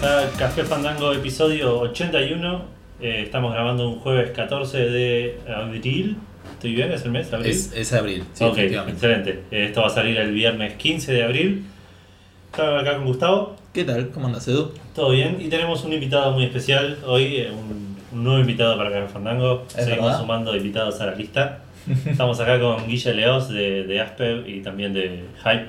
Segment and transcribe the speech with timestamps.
[0.00, 2.62] Bienvenidos, a Café Fandango, episodio 81.
[3.00, 6.16] Eh, estamos grabando un jueves 14 de abril.
[6.52, 6.92] ¿Estoy bien?
[6.92, 7.32] ¿Es el mes?
[7.32, 7.50] ¿Abril?
[7.50, 8.92] Es, es abril, sí, ok, efectivamente.
[8.94, 9.30] excelente.
[9.50, 11.64] Eh, esto va a salir el viernes 15 de abril.
[12.50, 13.56] Estamos acá con Gustavo.
[13.72, 14.08] ¿Qué tal?
[14.10, 14.72] ¿Cómo andas, Edu?
[14.94, 15.36] Todo bien.
[15.40, 19.64] Y tenemos un invitado muy especial hoy, eh, un, un nuevo invitado para Café Fandango.
[19.68, 20.20] ¿Es Seguimos verdad?
[20.20, 21.60] sumando invitados a la lista.
[22.06, 25.68] Estamos acá con Guille Leos de, de Asper y también de Hype,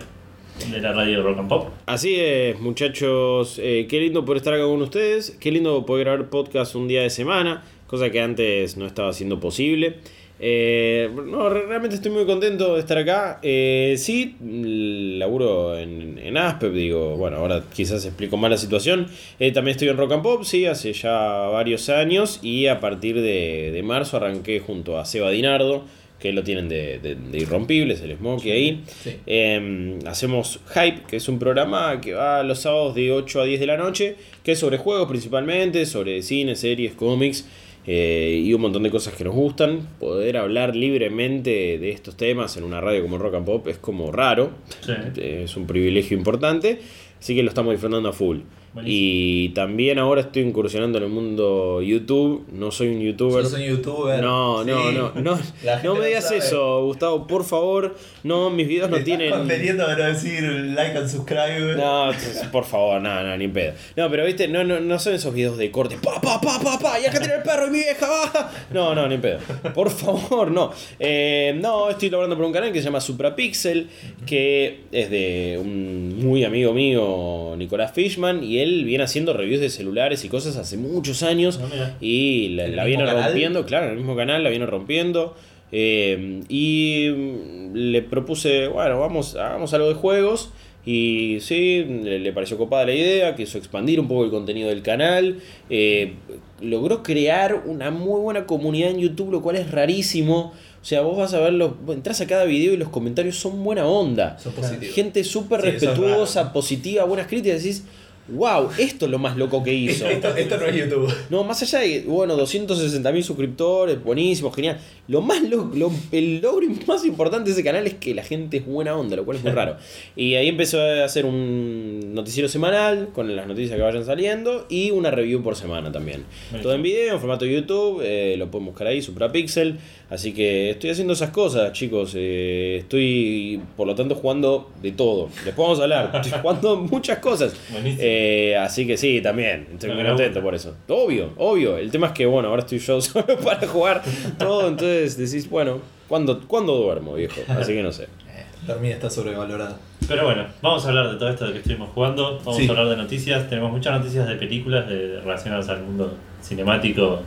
[0.69, 1.69] de la radio Rock and Pop.
[1.85, 3.59] Así es, muchachos.
[3.61, 5.37] eh, qué lindo poder estar acá con ustedes.
[5.39, 9.39] Qué lindo poder grabar podcast un día de semana, cosa que antes no estaba siendo
[9.39, 9.95] posible.
[10.43, 13.39] Eh, no, re- realmente estoy muy contento de estar acá.
[13.43, 19.05] Eh, sí, mm, laburo en, en Aspep, digo, bueno, ahora quizás explico más la situación.
[19.39, 21.11] Eh, también estoy en Rock and Pop, sí, hace ya
[21.51, 22.39] varios años.
[22.41, 25.83] Y a partir de, de marzo arranqué junto a Seba Dinardo,
[26.21, 28.83] que lo tienen de, de- de Irrompibles, el Smokey ahí.
[29.03, 29.15] Sí.
[29.25, 33.59] Eh, hacemos Hype, que es un programa que va los sábados de 8 a 10
[33.59, 37.47] de la noche, que es sobre juegos principalmente, sobre cine, series, cómics
[37.87, 39.87] eh, y un montón de cosas que nos gustan.
[39.99, 44.11] Poder hablar libremente de estos temas en una radio como Rock and Pop es como
[44.11, 44.93] raro, Sí.
[45.19, 46.79] es un privilegio importante,
[47.19, 48.41] así que lo estamos disfrutando a full.
[48.73, 48.97] Buenísimo.
[49.03, 53.43] Y también ahora estoy incursionando en el mundo YouTube, no soy un youtuber.
[53.45, 54.21] Youtuber.
[54.21, 54.95] No, no, Sí.
[54.97, 56.37] no, no, gente no me digas sabe.
[56.37, 57.95] eso, Gustavo, por favor.
[58.23, 59.47] No, mis videos no estás tienen.
[59.47, 60.41] de no decir
[60.73, 61.75] like and subscribe.
[61.75, 63.73] No, pues, por favor, no, no, ni pedo.
[63.97, 65.97] No, pero viste, no, no, no son esos videos de corte.
[66.01, 68.51] Pa, pa, pa, pa, pa, y acá tiene el perro y mi vieja, va.
[68.71, 69.39] No, no, ni pedo.
[69.75, 70.71] Por favor, no.
[70.97, 73.89] Eh, no, estoy laborando por un canal que se llama Suprapixel,
[74.25, 79.69] que es de un muy amigo mío, Nicolás Fishman, y él viene haciendo reviews de
[79.69, 81.59] celulares y cosas hace muchos años.
[81.61, 81.95] Ah.
[82.01, 83.23] Y la, ¿En el la viene canal?
[83.25, 85.35] rompiendo, claro, en el mismo canal la viene rompiendo.
[85.73, 90.51] Eh, y mm, le propuse, bueno, vamos, hagamos algo de juegos.
[90.83, 94.81] Y sí, le, le pareció copada la idea, quiso expandir un poco el contenido del
[94.81, 95.37] canal.
[95.69, 96.13] eh,
[96.59, 100.53] logró crear una muy buena comunidad en YouTube, lo cual es rarísimo.
[100.81, 103.85] O sea, vos vas a verlo, entras a cada video y los comentarios son buena
[103.85, 104.39] onda.
[104.39, 104.95] Son positivos.
[104.95, 107.61] Gente súper Sí, eso es respetuosa, positiva, buenas críticas.
[107.61, 107.83] Decís,
[108.31, 110.07] wow, esto es lo más loco que hizo.
[110.07, 111.13] Esto, esto no es YouTube.
[111.29, 114.79] No, más allá de, bueno, 260.000 suscriptores, buenísimo, genial.
[115.07, 118.57] Lo más lo- lo- el logro más importante de ese canal es que la gente
[118.57, 119.77] es buena onda, lo cual es muy raro.
[120.15, 124.91] Y ahí empezó a hacer un noticiero semanal con las noticias que vayan saliendo y
[124.91, 126.23] una review por semana también.
[126.61, 129.77] Todo en video, en formato YouTube, eh, lo pueden buscar ahí, Suprapixel.
[130.11, 132.11] Así que estoy haciendo esas cosas, chicos.
[132.17, 135.29] eh, estoy, por lo tanto, jugando de todo.
[135.45, 136.11] Después vamos a hablar.
[136.21, 137.55] Estoy jugando muchas cosas.
[137.71, 138.01] Buenísimo.
[138.03, 139.67] Eh, así que sí, también.
[139.73, 140.75] Estoy muy contento por eso.
[140.89, 141.77] Obvio, obvio.
[141.77, 144.03] El tema es que, bueno, ahora estoy yo solo para jugar
[144.37, 144.67] todo.
[144.67, 145.79] Entonces decís, bueno,
[146.09, 147.39] ¿cuándo, ¿cuándo duermo, viejo?
[147.47, 148.07] Así que no sé.
[148.31, 149.77] Eh, dormir está sobrevalorado.
[150.07, 152.37] Pero bueno, vamos a hablar de todo esto de que estuvimos jugando.
[152.39, 152.67] Vamos Sí.
[152.67, 153.49] a hablar de noticias.
[153.49, 157.21] Tenemos muchas noticias de películas de- relacionadas al mundo cinemático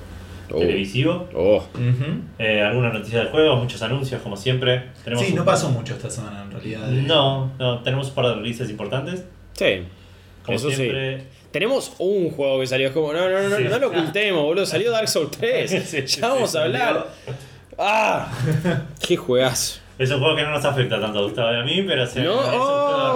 [0.53, 0.59] Oh.
[0.59, 1.28] televisivo.
[1.34, 1.62] Oh,
[2.38, 4.91] Eh, algunas noticias de juegos, muchos anuncios, como siempre.
[5.05, 6.87] Tenemos Sí, un- no pasó mucho esta semana en realidad.
[6.88, 9.25] No, no, tenemos un par de releases importantes.
[9.54, 9.84] sí.
[10.44, 11.21] Como Eso siempre.
[11.21, 11.25] sí.
[11.53, 12.88] Tenemos un juego que salió.
[12.88, 13.65] Es como, no, no, no, no, Sí.
[13.65, 14.66] no lo ocultemos, boludo.
[14.66, 15.71] Salió Dark Souls 3.
[15.87, 17.06] Sí, ya vamos sí, a hablar.
[17.78, 18.31] ¡Ah!
[19.00, 19.81] ¡Qué juegazo!
[19.99, 22.21] Es un juego que no nos afecta tanto a Gustavo y a mí, pero se
[22.22, 22.65] No, juego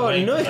[0.07, 0.49] oh, no es-.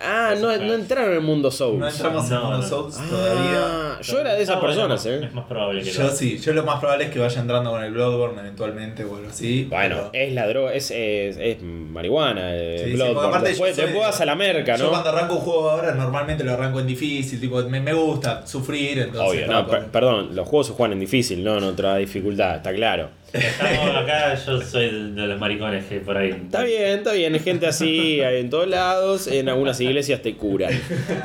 [0.00, 1.78] Ah, no, no entraron en el mundo Souls.
[1.78, 2.62] No entramos en Mono no.
[2.62, 3.60] Souls todavía.
[3.64, 5.24] Ah, yo era de esas Ah, bueno, personas, eh.
[5.26, 7.70] Es más probable que Yo lo- sí, yo lo más probable es que vaya entrando
[7.70, 9.64] con el Bloodborne eventualmente o algo así.
[9.64, 13.14] Bueno, pero- es la droga, es, es, es marihuana, eh, Sí, sí, Bloodborne.
[13.14, 14.90] porque aparte después, yo soy- después vas a la merca, Yo ¿no?
[14.90, 18.98] cuando arranco un juego ahora normalmente lo arranco en difícil, tipo, me, me gusta sufrir,
[18.98, 19.30] entonces...
[19.30, 22.56] Obvio, no, no, per- perdón, los juegos se juegan en difícil, no en otra dificultad,
[22.56, 23.08] está claro.
[23.32, 26.30] Estamos acá, yo soy de, los maricones que por ahí.
[26.30, 30.36] Está bien, está bien, hay gente así hay en todos lados, en algunas iglesias te
[30.36, 30.70] curan.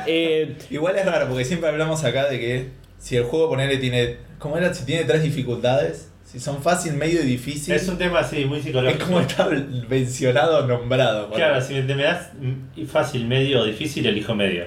[0.06, 2.68] Eh, Igual es raro, porque siempre hablamos acá de que
[2.98, 4.16] si el juego, ponele, tiene...
[4.38, 4.74] ¿Cómo era?
[4.74, 8.58] Si tiene tres dificultades, si son fácil, medio y difícil, Es un tema así, muy
[8.58, 9.04] es psicológico.
[9.04, 9.48] como está
[9.88, 11.30] mencionado, nombrado.
[11.30, 12.30] Claro, si me, me das
[12.88, 14.64] fácil, medio o difícil, elijo medio.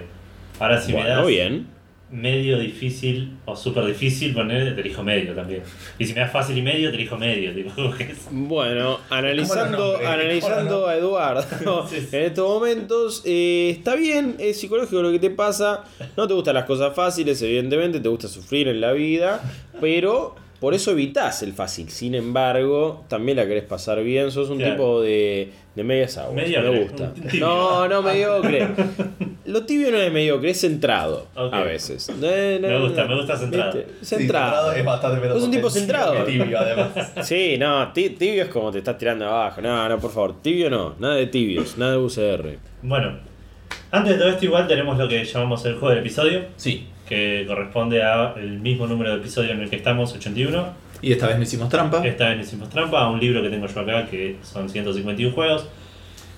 [0.60, 1.75] Ahora si me das bien.
[2.16, 5.62] Medio difícil o súper difícil, poner, te elijo medio también.
[6.00, 7.54] Y si me das fácil y medio, te elijo medio.
[7.54, 12.16] Tipo, es- Bueno, analizando, analizando ¿Cómo a Eduardo Sí, sí.
[12.16, 15.84] en estos momentos, eh, está bien, es psicológico lo que te pasa,
[16.18, 19.42] no te gustan las cosas fáciles, evidentemente, te gusta sufrir en la vida,
[19.82, 21.90] pero por eso evitas el fácil.
[21.90, 24.74] Sin embargo, también la querés pasar bien, sos un Claro.
[24.74, 27.14] tipo de, de medias aguas, Mediocre, me gusta.
[27.40, 28.68] No, no mediocre.
[29.46, 32.10] Lo tibio no es mediocre, es centrado a veces.
[32.10, 33.10] No, no, Me gusta, no.
[33.10, 33.80] me gusta centrado.
[34.02, 34.72] Centrado.
[34.72, 36.24] es bastante menos Sos un tipo centrado.
[36.24, 36.90] tibio, además.
[37.22, 39.62] Sí, no, ti- tibio es como te estás tirando abajo.
[39.62, 42.58] No, no, por favor, tibio no, nada de tibios, nada de UCR.
[42.82, 43.20] Bueno,
[43.92, 46.88] Antes de todo esto, igual tenemos lo que llamamos el juego del episodio, Sí.
[47.08, 50.86] Que corresponde al mismo número de episodio en el que estamos, 81.
[51.02, 52.06] Y esta vez no hicimos trampa.
[52.06, 55.68] Esta vez hicimos trampa a un libro que tengo yo acá, que son 151 juegos.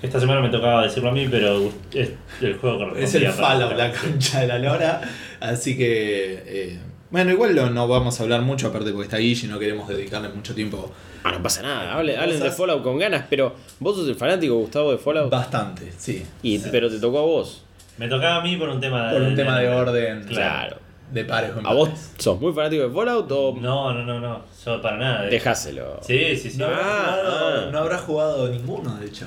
[0.02, 2.12] Esta semana me tocaba decirlo a mí, pero es
[2.42, 5.02] el juego correspondía Es el Fallout, la concha de la lora.
[5.40, 6.44] Así que.
[6.46, 6.80] eh,
[7.10, 9.88] bueno, igual lo- no vamos a hablar mucho, aparte porque está ahí y no queremos
[9.88, 10.92] dedicarle mucho tiempo.
[11.24, 12.52] Ah, no pasa nada, hablen, hablen de.
[12.52, 15.31] Fallout con ganas, pero vos sos el fanático, Gustavo, de Fallout.
[15.31, 16.24] Bastante, sí.
[16.44, 17.63] Y, Pero te tocó a vos.
[17.98, 20.24] Me tocaba a mí por un tema Por un tema de orden.
[20.26, 20.78] Claro.
[21.12, 24.82] De pares ¿A vos sos muy fanático de Fallout o No, no, no, no, yo
[24.82, 25.22] para nada.
[25.24, 26.00] de- dejáselo?
[26.02, 26.58] Sí, sí, sí.
[26.58, 27.70] No, habrá Ah, jugado, ah.
[27.72, 29.26] no habrá jugado ninguno, de hecho.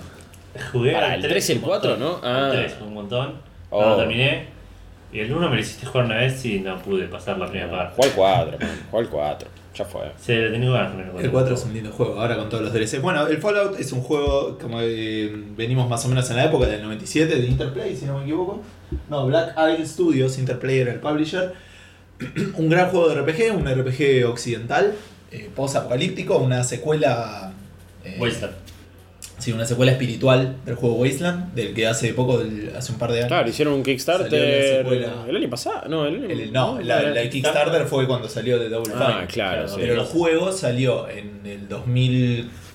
[0.73, 2.09] Jugué Para, al el 3 3 y el un 4, montón.
[2.23, 2.29] ¿no?
[2.29, 2.51] Ah.
[2.53, 3.35] El 3 un montón.
[3.71, 3.83] Oh.
[3.83, 4.47] No terminé.
[5.13, 7.71] Y el 1 me lo hiciste jugar una vez y no pude pasar la primera
[7.71, 7.95] parte.
[7.97, 8.79] Juega al 4, man.
[8.91, 9.49] Juega al 4.
[9.75, 10.13] Ya fue.
[10.21, 11.11] Sí, le tengo ganas también.
[11.25, 13.01] El 4 es un lindo juego, ahora con todos los DLCs.
[13.01, 16.67] Bueno, el Fallout es un juego, como eh, venimos más o menos en la época
[16.67, 18.63] del 97 de Interplay, si no me equivoco.
[19.09, 21.55] No, Black Isle Studios, Interplay era el publisher.
[22.57, 24.95] un gran juego de RPG, un RPG occidental,
[25.31, 27.53] eh, post-apocalíptico, una secuela...
[28.05, 28.17] eh.
[29.41, 33.11] Sí, una secuela espiritual del juego Wasteland, del que hace poco, del- hace un par
[33.11, 33.29] de años.
[33.29, 34.85] Claro, hicieron un Kickstarter.
[35.29, 38.69] El año pasado, no, el año El- no, la, la Kickstarter fue cuando salió de
[38.69, 39.27] Double Ah, Fine.
[39.29, 39.77] claro, Claro, sí.
[39.81, 41.69] Pero el juego salió en el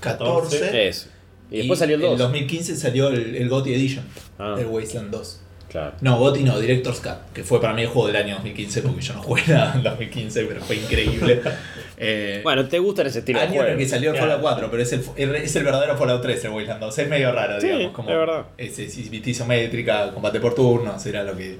[0.03, 0.87] 2014.
[0.87, 1.07] Eso.
[1.51, 2.19] Y después salió el En 2.
[2.19, 4.03] 2015 salió el, el GOTY Edition
[4.39, 4.55] Ah.
[4.57, 5.41] del Wasteland 2.
[5.69, 5.93] Claro.
[6.01, 9.01] No, GOTY no, Director's Cut, que fue para mí el juego del año 2015, porque
[9.01, 11.41] yo no jugué nada en 2015, pero fue increíble.
[11.97, 14.17] Eh, Bueno, te gustan ese estilo de en el que salió el.
[14.17, 16.97] Fallout 4, pero es el, es el verdadero Fallout 3 el Wasteland 2.
[16.99, 17.91] Es medio raro, Sí, digamos.
[17.93, 18.45] Como es verdad.
[18.57, 21.57] Es, es, es isométrica, combate por turnos, era lo que,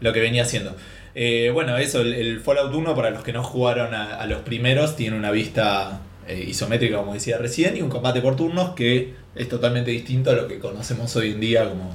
[0.00, 0.74] lo que venía haciendo.
[1.14, 4.40] Eh, bueno, eso, el, el Fallout 1, para los que no jugaron a, a los
[4.40, 9.14] primeros, tiene una vista eh, isométrica, como decía recién, y un combate por turnos que
[9.34, 11.90] es totalmente distinto a lo que conocemos hoy en día como,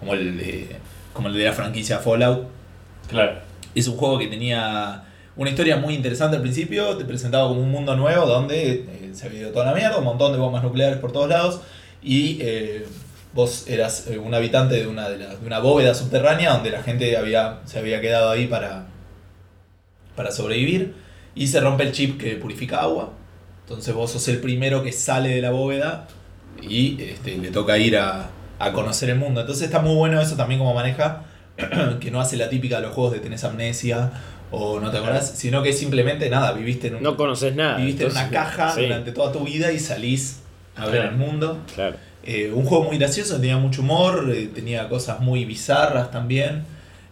[0.00, 0.68] como, el, de,
[1.12, 2.46] como el de la franquicia Fallout.
[3.08, 3.38] Claro.
[3.74, 5.02] Es un juego que tenía
[5.36, 9.34] una historia muy interesante al principio, te presentaba como un mundo nuevo donde eh, se
[9.34, 11.60] ido toda la mierda, un montón de bombas nucleares por todos lados
[12.02, 12.86] y eh,
[13.32, 16.82] vos eras eh, un habitante de una, de, la- de una bóveda subterránea donde la
[16.82, 18.86] gente había, se había quedado ahí para,
[20.16, 20.94] para sobrevivir
[21.34, 23.12] y se rompe el chip que purifica agua.
[23.62, 26.06] Entonces vos sos el primero que sale de la bóveda
[26.62, 29.40] y este, le toca ir a, a conocer el mundo.
[29.40, 31.24] Entonces está muy bueno eso también como maneja,
[32.00, 34.12] que no hace la típica de los juegos de tenés amnesia
[34.50, 37.76] o no te acordás, sino que simplemente nada, viviste en, un- No conoces nada.
[37.78, 40.40] viviste en una caja sí, durante toda tu vida y salís
[40.76, 41.08] a ver Claro.
[41.10, 41.58] el mundo.
[41.74, 41.96] Claro.
[42.26, 46.64] Eh, un juego muy gracioso, tenía mucho humor, eh, tenía cosas muy bizarras también.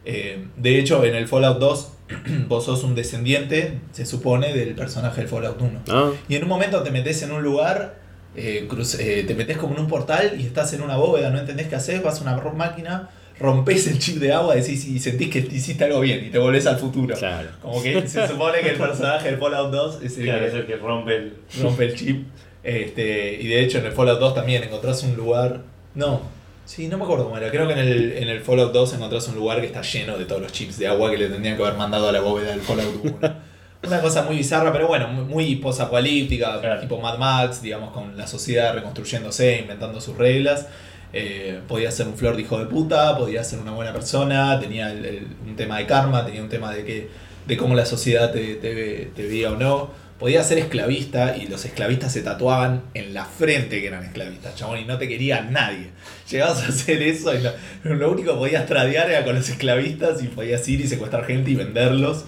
[0.04, 1.88] Eh, de hecho, en el Fallout 2,
[2.48, 5.80] vos sos un descendiente, se supone, del personaje del Fallout 1.
[5.90, 7.96] Ah, Y en un momento te metes en un lugar,
[8.34, 12.02] te metes como en un portal y estás en una bóveda, no entendés qué haces,
[12.02, 13.10] vas a una máquina,
[13.42, 16.66] rompes el chip de agua decís, y sentís que hiciste algo bien y te volvés
[16.66, 17.14] al futuro.
[17.16, 17.48] claro.
[17.60, 20.54] Como que se supone que el personaje del Fallout 2 es el Claro, que es
[20.54, 21.36] el que rompe el.
[21.60, 22.26] rompe el chip.
[22.62, 25.60] Este, y de hecho en el Fallout 2 también encontrás un lugar.
[25.94, 26.20] No,
[26.64, 27.50] sí, no me acuerdo cómo era.
[27.50, 30.24] Creo que en el, en el Fallout 2 encontrás un lugar que está lleno de
[30.24, 32.60] todos los chips de agua que le tendrían que haber mandado a la bóveda del
[32.60, 33.18] Fallout 1.
[33.84, 36.80] Una cosa muy bizarra, pero bueno, muy- muy posapocalíptica, Claro.
[36.80, 40.68] tipo Mad Max, digamos, con la sociedad reconstruyéndose, inventando sus reglas.
[41.12, 44.90] Eh, podía ser un flor de hijo de puta, podía ser una buena persona, tenía
[44.92, 47.08] el- un tema de karma, tenía un tema de que
[47.46, 49.90] de cómo la sociedad te, te, te veía o no.
[50.18, 54.78] Podía ser esclavista y los esclavistas se tatuaban en la frente que eran esclavistas, chabón,
[54.78, 55.90] y no te quería nadie.
[56.30, 57.40] Llegabas a hacer eso y
[57.82, 61.50] lo, único que podías tradear era con los esclavistas y podías ir y secuestrar gente
[61.50, 62.24] y venderlos.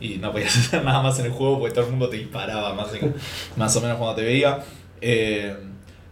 [0.00, 2.74] Y no podías hacer nada más en el juego porque todo el mundo te disparaba
[2.74, 2.88] más,
[3.56, 4.58] más o menos cuando te veía.
[5.00, 5.54] Eh,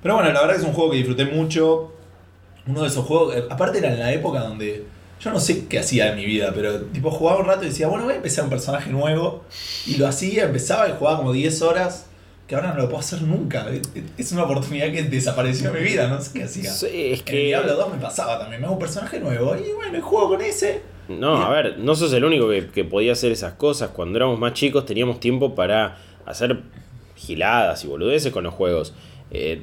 [0.01, 1.96] pero bueno, la verdad es un juego que disfruté mucho.
[2.67, 4.85] Uno de esos juegos, eh, aparte era en la época donde
[5.21, 7.89] yo no sé qué hacía en mi vida, pero tipo jugaba un rato y decía,
[7.89, 9.45] bueno, voy a empezar un personaje nuevo.
[9.87, 12.07] Y lo hacía, empezaba y jugaba como 10 horas,
[12.47, 13.67] que ahora no lo puedo hacer nunca.
[13.71, 13.83] Es-
[14.19, 16.71] Es una oportunidad que desapareció de mi vida, no sé qué hacía.
[16.71, 17.37] Sí, es En que.
[17.47, 20.83] Diablo 2 me pasaba también, me hago un personaje nuevo y bueno, juego con ese.
[21.09, 23.91] No, a ver, no sos el único que, que podía hacer esas cosas.
[23.91, 26.61] Cuando éramos más chicos teníamos tiempo para hacer
[27.15, 28.93] giladas y boludeces con los juegos.
[29.31, 29.63] Eh,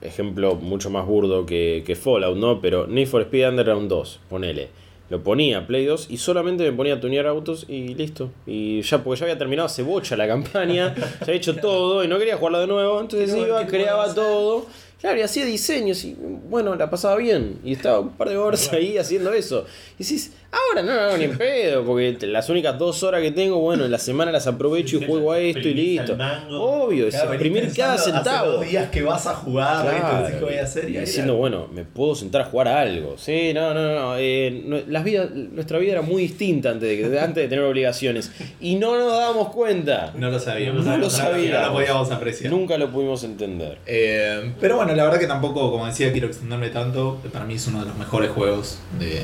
[0.00, 2.60] ejemplo mucho más burdo que, que Fallout, ¿no?
[2.60, 4.68] Pero Need for Speed Underground 2, ponele.
[5.08, 8.30] Lo ponía Play 2 y solamente me ponía a tunear autos y listo.
[8.44, 12.08] Y ya, porque ya había terminado hace bocha la campaña, ya había hecho todo y
[12.08, 13.00] no quería jugarlo de nuevo.
[13.00, 14.66] Entonces iba, ¿qué puedo creaba todo.
[15.00, 16.16] Claro, y hacía diseños y
[16.48, 17.60] bueno, la pasaba bien.
[17.62, 19.64] Y estaba un par de horas ahí haciendo eso.
[19.98, 20.32] Y decís,
[20.70, 23.84] Ahora no lo hago ni en pedo, porque las únicas dos horas que tengo, bueno,
[23.84, 26.16] en la semana las aprovecho y juego a esto y listo.
[26.50, 28.52] Obvio, es Claro, exprimir cada pensando hace centavo.
[28.52, 29.84] dos días que vas a jugar.
[29.86, 30.88] Claro, ¿qué voy a hacer?
[30.88, 33.16] Y diciendo, bueno, me puedo sentar a jugar a algo.
[33.18, 34.16] Sí, no, no, no.
[34.18, 37.64] eh, no, las vidas, nuestra vida era muy distinta antes de, que- antes de tener
[37.64, 38.30] obligaciones.
[38.60, 40.12] Y no nos dábamos cuenta.
[40.16, 40.84] No lo sabíamos.
[40.84, 41.66] No lo No sabíamos.
[41.68, 42.52] lo podíamos apreciar.
[42.52, 43.78] Nunca lo pudimos entender.
[43.86, 47.18] Eh, pero bueno, la verdad que tampoco, como decía, quiero extenderme tanto.
[47.32, 49.20] Para mí es uno de los mejores juegos de,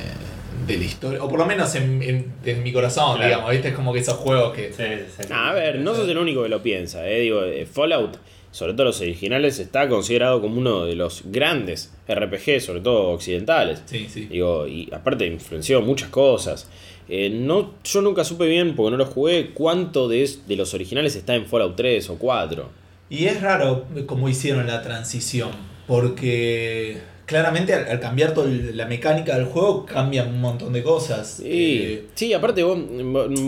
[0.66, 1.22] de la historia.
[1.22, 3.28] O por lo menos en, en- en mi corazón, Claro.
[3.28, 3.50] digamos.
[3.50, 3.68] ¿Viste?
[3.68, 4.72] Es como que esos juegos que.
[4.72, 4.82] Sí,
[5.16, 5.28] sí, sí.
[5.32, 7.08] A ver, no sos el único que lo piensa.
[7.08, 7.20] Eh.
[7.20, 8.16] Digo, eh, Fallout,
[8.50, 13.82] sobre todo los originales, está considerado como uno de los grandes RPG, sobre todo occidentales.
[13.86, 14.26] Sí, sí.
[14.26, 16.68] Digo, y aparte influenció muchas cosas.
[17.08, 21.16] Eh, no, yo nunca supe bien, porque no lo jugué, cuánto de, de los originales
[21.16, 22.68] está en Fallout 3 o 4.
[23.10, 25.50] Y es raro cómo hicieron la transición,
[25.86, 26.98] porque
[27.32, 31.38] claramente al, al cambiar toda la mecánica del juego cambian un montón de cosas.
[31.38, 32.78] Sí, Eh, sí, aparte vos,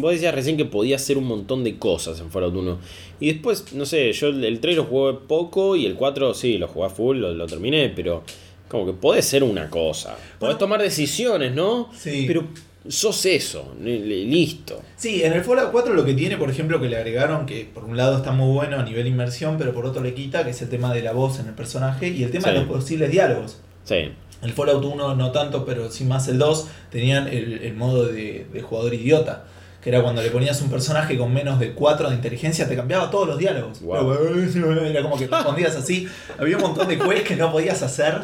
[0.01, 2.79] vos decías recién que podía hacer un montón de cosas en Fallout 1.
[3.21, 6.59] Y después, no sé, yo el el 3 lo jugué poco y el 4 sí,
[6.59, 8.25] lo jugué full, lo, lo terminé, pero
[8.69, 10.11] como que podés ser una cosa.
[10.15, 10.57] Podés Bueno.
[10.59, 11.91] tomar decisiones, ¿no?
[11.97, 12.25] Sí.
[12.27, 12.45] Pero
[12.87, 14.83] sos eso, li- li- listo.
[14.97, 17.85] Sí, en el Fallout 4 lo que tiene, por ejemplo, que le agregaron, que por
[17.85, 20.61] un lado está muy bueno a nivel inmersión, pero por otro le quita, que es
[20.61, 22.51] el tema de la voz en el personaje y el tema Sí.
[22.55, 23.59] de los posibles diálogos.
[23.85, 24.13] Sí.
[24.43, 28.47] El Fallout 1 no tanto, pero sí más el 2, tenían el, el modo de,
[28.53, 29.45] de jugador idiota.
[29.85, 33.11] Que era cuando le ponías un personaje con menos de 4 de inteligencia, te cambiaba
[33.11, 33.81] todos los diálogos.
[33.83, 36.09] Era como que respondías así.
[36.39, 38.15] Había un montón de quests que no podías hacer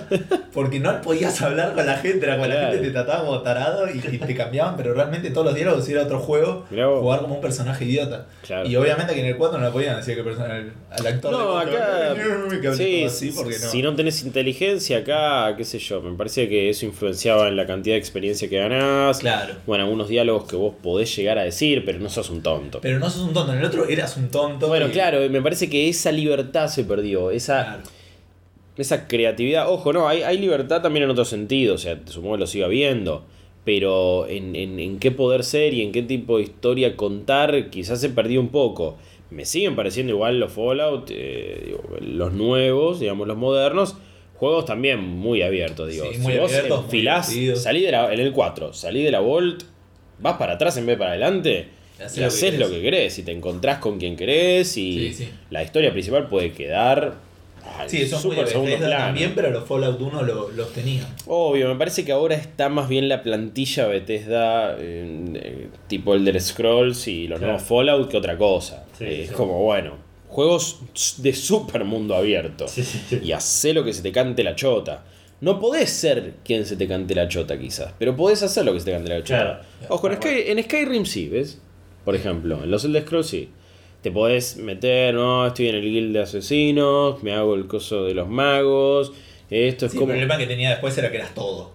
[0.53, 2.25] porque no podías hablar con la gente.
[2.27, 5.47] Era como la gente te trataba como tarado y, y te cambiaban, pero realmente todos
[5.47, 6.65] los diálogos era otro juego.
[7.01, 8.27] Jugar como un personaje idiota.
[8.47, 8.69] Claro.
[8.69, 11.33] Y obviamente que en el 4 no lo podían decir que el person- al, actor
[11.33, 12.15] No, acá.
[12.61, 13.69] que Sí, así porque no.
[13.69, 17.67] si no tenés inteligencia, acá, qué sé yo, me parece que eso influenciaba en la
[17.67, 19.19] cantidad de experiencia que ganás.
[19.19, 19.55] Claro.
[19.67, 22.81] Bueno, algunos diálogos que vos podés llegar a decir, pero no sos un tonto.
[22.81, 24.69] Pero no sos un tonto, en el otro eras un tonto.
[24.69, 27.31] bueno, y- claro, me parece que esa libertad se perdió.
[27.31, 27.83] Esa, Claro.
[28.77, 29.71] esa creatividad.
[29.71, 31.75] Ojo, no, hay, hay libertad también en otro sentido.
[31.75, 33.25] O sea, supongo que lo siga viendo.
[33.65, 38.01] Pero en, en, en qué poder ser y en qué tipo de historia contar, quizás
[38.01, 38.97] se perdió un poco.
[39.31, 43.97] Me siguen pareciendo igual los Fallout, eh, digo, los nuevos, digamos, los modernos.
[44.37, 46.07] Juegos también muy abiertos, digo.
[46.11, 49.11] Sí, muy si vos abiertos, muy enfilás, salí de la, en el 4, salí de
[49.13, 49.65] la Volt,
[50.21, 51.69] vas para atrás en vez de para adelante.
[52.17, 55.29] Y haces lo que querés, y te encontrás con quien querés, y Sí, sí.
[55.51, 57.15] la historia principal puede quedar
[57.87, 59.05] Sí, súper de segundo plano.
[59.05, 61.07] también, pero los Fallout 1 lo- los tenían.
[61.27, 66.41] Obvio, me parece que ahora está más bien la plantilla Bethesda, eh, eh, tipo Elder
[66.41, 67.53] Scrolls y los Claro.
[67.53, 68.87] nuevos Fallout, que otra cosa.
[68.99, 69.97] Sí, Eh, es como, bueno,
[70.29, 70.79] juegos
[71.19, 72.65] de super mundo abierto.
[73.23, 75.05] Y hacé lo que se te cante la chota.
[75.41, 78.81] No podés ser quien se te cante la chota, quizás, pero podés hacer lo que
[78.81, 79.61] se te cante la chota.
[79.79, 79.95] Claro.
[79.95, 81.61] Ojo, en, Sky- en Skyrim sí, ¿ves?
[82.05, 83.51] Por ejemplo, en los Elder Scrolls sí.
[84.03, 88.15] Te podés meter, no, estoy en el guild de asesinos, me hago el coso de
[88.15, 89.13] los magos.
[89.51, 90.13] Esto es Sí, como.
[90.13, 91.73] El problema que tenía después era que eras todo.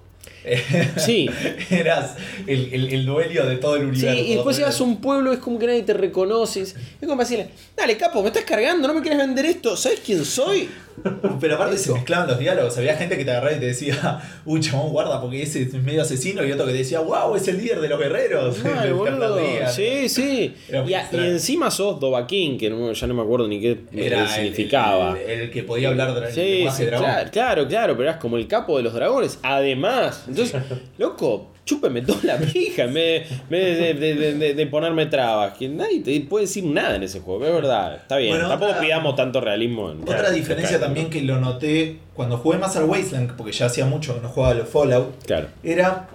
[0.98, 1.30] Sí,
[1.70, 2.16] eras
[2.48, 4.24] el, el, el dueño de todo el Sí, universo.
[4.32, 6.62] y después llegas a un pueblo, es como que nadie te reconoce.
[6.62, 6.76] Es
[7.06, 10.70] como decirle, dale, capo, me estás cargando, no me quieres vender esto, ¿sabes quién soy?
[11.42, 12.78] Pero aparte se mezclaban los diálogos.
[12.78, 16.02] Había gente que te agarraba y te decía, uy, chabón, guarda, porque ese es medio
[16.04, 16.46] asesino.
[16.46, 18.58] Y otro que te decía, wow, es el líder de los guerreros.
[18.64, 19.38] Boludo.
[19.74, 20.56] Sí, sí.
[20.70, 21.26] Y, a- y extraño.
[21.26, 25.18] encima sos Dovahkiin, que no- ya no me acuerdo ni qué Era significaba.
[25.20, 27.06] El, el que podía hablar de Sí, lenguaje sí, dragón.
[27.06, 29.38] claro, claro, claro, pero eras como el capo de los dragones.
[29.44, 35.58] Además, entonces, loco, chúpeme toda la pija en vez de, de- de- de- ponerme trabas.
[35.58, 37.96] Que nadie te puede decir nada en ese juego, es verdad.
[37.96, 39.92] Está bien, Bueno, tampoco otra- pidamos tanto realismo.
[39.92, 43.66] En, Otra en diferencia también que lo noté cuando jugué más al Wasteland, porque ya
[43.68, 45.48] hacía mucho que no jugaba a los Fallout, Claro.
[45.64, 46.08] era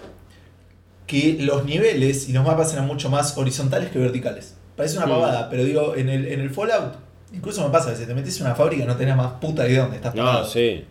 [1.06, 4.54] que los niveles y los mapas eran mucho más horizontales que verticales.
[4.76, 5.10] Parece una Mm.
[5.10, 6.94] pavada, pero digo, en el, en el Fallout,
[7.34, 9.82] incluso me pasa que si te metes en una fábrica no tenés más puta idea
[9.82, 10.40] dónde estás parado.
[10.42, 10.84] No, sí.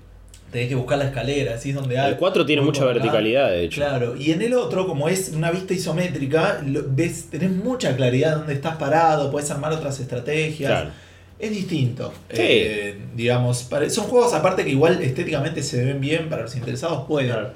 [0.52, 2.12] Tenés que buscar la escalera, así es donde hay.
[2.12, 3.82] El 4 tiene mucha verticalidad, de hecho.
[3.82, 8.38] Claro, y en el otro, como es una vista isométrica, lo- ves, tenés mucha claridad
[8.38, 10.72] dónde estás parado, puedes armar otras estrategias.
[10.72, 10.90] Claro.
[11.38, 12.12] Es distinto.
[12.32, 12.42] Sí.
[12.42, 17.06] Eh, digamos, pare- son juegos aparte que igual estéticamente se ven bien para los interesados,
[17.08, 17.52] pueden Claro.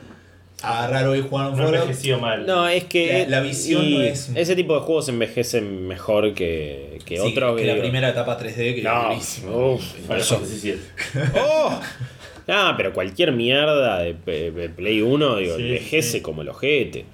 [0.62, 2.46] agarrar hoy jugar un No envejeció mal.
[2.46, 3.24] No, es que.
[3.28, 7.60] La- la visión no es- Ese tipo de juegos envejecen mejor que, que Sí, otros.
[7.60, 9.74] que la primera etapa 3D que No, es durísimo.
[9.74, 10.42] uf, Final eso-.
[11.42, 11.80] ¡Oh!
[12.48, 14.14] Ah, pero cualquier mierda de,
[14.52, 16.22] de Play 1 digo, Sí, envejece sí.
[16.22, 17.06] como el ojete.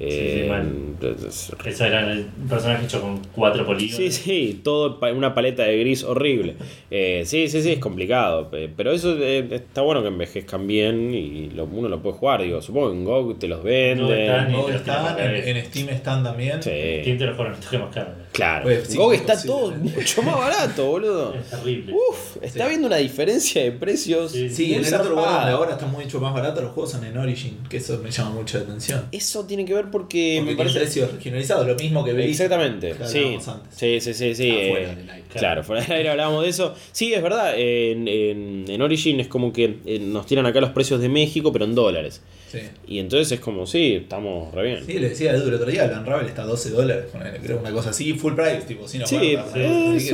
[0.00, 0.62] Eh, mal.
[0.62, 3.96] entonces, Eso era el personaje hecho con cuatro polígonos.
[3.96, 6.56] Sí, sí, todo una paleta de gris horrible.
[6.90, 8.50] Eh, sí, sí, sí, es complicado.
[8.50, 12.42] pe- Pero eso eh, está bueno que envejezcan bien y lo- uno lo puede jugar.
[12.42, 14.10] Digo, supongo que en GOG te los venden.
[14.10, 14.52] están.
[14.52, 16.62] GOG te los están, en, en Steam están también.
[16.62, 16.70] Sí,
[17.04, 17.56] ¿Quién te lo juega?
[17.72, 18.10] No más caro.
[18.32, 18.64] claro.
[18.64, 21.34] Pues, sí, GOG está todo mucho más barato, boludo.
[21.34, 21.92] Es terrible.
[21.92, 24.32] Uf, está viendo una diferencia de precios.
[24.32, 27.16] Sí, Sí, en el otro lugar ahora están mucho más baratos los juegos son en
[27.16, 29.04] Origin, que eso me llama mucho la atención.
[29.12, 30.78] Eso tiene que ver porque, Porque me parece.
[30.80, 32.30] precios regionalizados, lo mismo que veis.
[32.40, 33.38] Exactamente, que sí.
[33.46, 33.48] antes.
[33.76, 34.50] Sí, sí, sí, sí.
[34.50, 35.24] Afuera eh, del aire.
[35.34, 36.74] Claro, fuera del aire hablábamos de eso.
[36.92, 37.54] Sí, es verdad.
[37.58, 41.52] En, en, en Origin es como que eh, nos tiran acá los precios de México,
[41.52, 42.20] pero en dólares.
[42.50, 42.58] Sí.
[42.86, 44.86] Y entonces es como, sí, estamos re bien.
[44.86, 47.06] Sí, le decía a el otro día, el Unravel está a 12 dólares,
[47.42, 49.52] creo una cosa así, full price, tipo, Sí, oferta,
[49.98, 50.10] sí,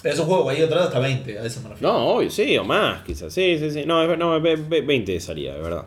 [0.00, 1.92] Pero es un juego ahí atrás hasta 20, a eso me refiero.
[1.92, 3.32] No, obvio, sí, o más, quizás.
[3.32, 3.82] Sí, sí, sí.
[3.84, 5.84] No, no ve- ve- 20 de salida, de verdad.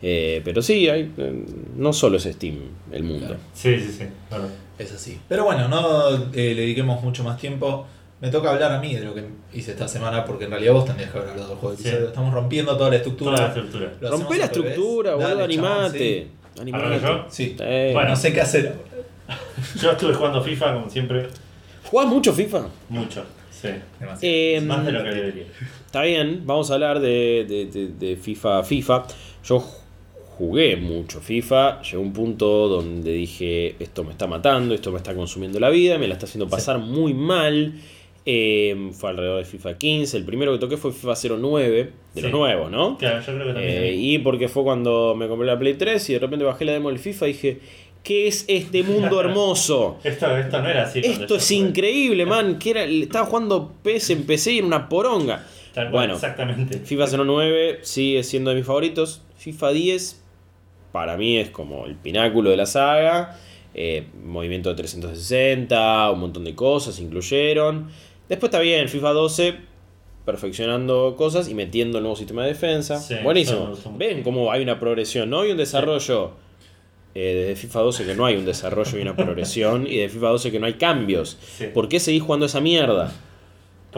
[0.00, 1.44] Eh, pero sí, hay, eh,
[1.76, 2.56] no solo es Steam
[2.92, 3.26] el mundo.
[3.26, 3.40] Claro.
[3.54, 4.04] Sí, sí, sí.
[4.30, 4.46] Bueno,
[4.78, 5.18] Es así.
[5.28, 7.84] Pero bueno, no eh, le dediquemos mucho más tiempo.
[8.20, 10.84] Me toca hablar a mí de lo que hice esta semana, porque en realidad vos
[10.84, 11.88] tendrías que haber hablado del juego de Sí.
[11.88, 12.08] episodio.
[12.08, 13.36] Estamos rompiendo toda la estructura.
[13.36, 14.10] toda la estructura.
[14.10, 16.26] Rompe la estructura, boludo, Dale, chabón, animate.
[16.60, 16.84] Animate.
[16.84, 17.26] ¿Arranco yo?
[17.30, 17.44] Sí.
[17.46, 17.56] Sí.
[17.60, 18.10] Eh, Bueno.
[18.10, 18.74] no sé qué hacer.
[19.82, 21.26] Yo estuve jugando FIFA, como siempre,
[21.90, 22.66] ¿Jugás mucho FIFA?
[22.88, 23.24] mucho.
[23.50, 23.68] Sí.
[23.98, 24.18] Demasiado.
[24.22, 25.44] Eh, Más de lo que debería.
[25.86, 29.04] Está bien, vamos a hablar de, de- de- de FIFA FIFA.
[29.44, 29.64] Yo
[30.38, 35.14] jugué mucho FIFA, llegó un punto donde dije, esto me está matando, esto me está
[35.14, 37.74] consumiendo la vida, me la está haciendo pasar muy mal.
[38.30, 41.76] Eh, fue alrededor de FIFA 15, el primero que toqué fue FIFA 09,
[42.14, 42.36] de los Sí.
[42.36, 42.98] nuevos, ¿no?
[42.98, 43.82] Claro, yo creo que también.
[43.84, 46.72] Eh, y porque fue cuando me compré la Play 3 y de repente bajé la
[46.72, 47.60] demo del FIFA y dije,
[48.04, 49.98] ¿qué es este mundo hermoso?
[50.04, 51.00] Esto, esto no era así.
[51.02, 52.58] Esto es increíble, man.
[52.58, 55.46] Que era, estaba jugando PS en PC y en una poronga.
[55.72, 56.78] Tal cual, Bueno, exactamente.
[56.80, 59.22] FIFA 09 sigue siendo de mis favoritos.
[59.38, 60.22] FIFA 10
[60.92, 63.38] para mí es como el pináculo de la saga.
[63.74, 67.88] Eh, movimiento de 360, un montón de cosas incluyeron.
[68.28, 69.54] Después está bien, FIFA 12
[70.24, 72.98] perfeccionando cosas y metiendo el nuevo sistema de defensa.
[73.00, 73.72] Sí, Buenísimo.
[73.96, 76.32] Ven cómo hay una progresión, no hay un desarrollo.
[77.14, 79.86] eh, desde FIFA 12 que no hay un desarrollo y una progresión.
[79.86, 81.38] y de FIFA 12 que no hay cambios.
[81.56, 81.66] Sí.
[81.72, 83.10] ¿Por qué seguís jugando esa mierda?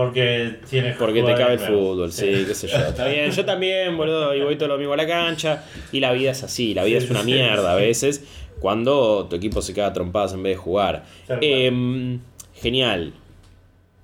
[0.00, 2.78] Porque tienes Porque te cabe el fútbol, sí, qué sé yo.
[2.78, 5.62] Está bien, yo también, boludo, y voy todo lo mismo a la cancha.
[5.92, 8.24] Y la vida es así, la vida Sí, es una sí, mierda a veces
[8.60, 11.04] cuando tu equipo se queda trompadas en vez de jugar.
[11.42, 12.18] Em,
[12.54, 13.12] genial.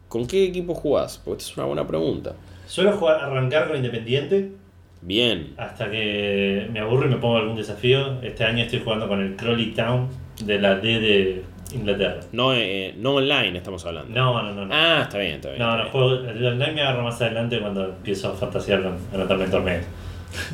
[0.09, 1.17] ¿Con qué equipo jugás?
[1.25, 2.35] Porque esta es una buena pregunta.
[2.67, 4.51] Suelo jugar, arrancar con Independiente
[5.01, 5.55] Bien.
[5.57, 8.21] hasta que me aburro y me pongo algún desafío.
[8.21, 10.09] Este año estoy jugando con el Crawley Town
[10.45, 11.43] de la D de
[11.75, 12.21] Inglaterra.
[12.33, 14.15] No, eh, no online estamos hablando.
[14.15, 14.67] No, no, no.
[14.67, 15.59] No, Ah, está bien, está bien.
[15.61, 15.93] no, está no bien.
[15.93, 19.85] juego, el online me agarro más adelante cuando empiezo a fantasear con anotarme en torneos.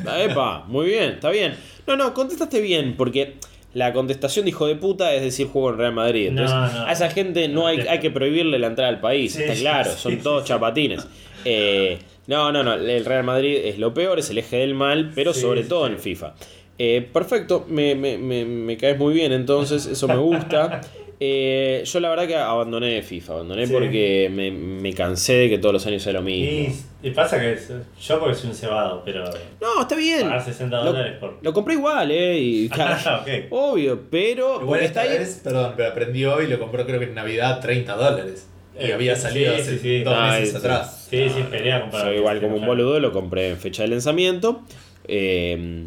[0.07, 1.55] Ah, Epa, muy bien, está bien.
[1.87, 3.35] No, no, contestaste bien, porque
[3.73, 6.31] la contestación de hijo de puta es decir juego en Real Madrid.
[6.31, 6.85] No, Entonces, no.
[6.85, 9.91] a esa gente no hay, hay que prohibirle la entrada al país, Sí, está claro,
[9.91, 11.05] sí, son sí, todos chapatines.
[11.45, 15.11] Eh, no, no, no, el Real Madrid es lo peor, es el eje del mal,
[15.13, 16.33] pero sobre todo en FIFA.
[16.79, 20.81] Eh, perfecto, me, me, me, me caes muy bien, entonces eso me gusta.
[21.25, 23.71] Eh, yo la verdad que abandoné FIFA, abandoné Sí.
[23.73, 26.75] porque me, me cansé de que todos los años sea lo mismo.
[27.01, 27.57] Y, y pasa que
[28.01, 29.23] yo porque soy un cebado, pero
[29.61, 30.23] No, está bien.
[30.23, 31.37] pagar 60 Lo- dólares por...
[31.41, 32.37] Lo compré igual, eh.
[32.39, 33.23] Y, Ah.
[33.51, 34.61] Obvio, pero.
[34.61, 35.19] Igual esta está ahí.
[35.19, 38.49] vez, perdón, pero aprendí hoy y lo compró creo que en Navidad 30 dólares.
[38.77, 40.03] Y Eh, había salido sí, hace sí.
[40.03, 41.07] dos Ah, meses atrás.
[41.09, 42.03] Sí, sí, esperé a comprar.
[42.03, 44.61] Soy igual como un boludo, lo compré en fecha de lanzamiento.
[45.07, 45.85] Eh,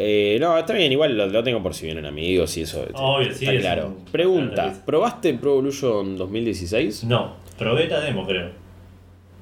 [0.00, 2.84] eh, no, está bien, igual lo, lo tengo por si vienen amigos y eso.
[2.94, 3.86] Obvio, sí, Está es claro.
[3.88, 7.02] un- Pregunta: ¿probaste Pro Evolution 2016?
[7.04, 8.50] No, probé la demo, creo.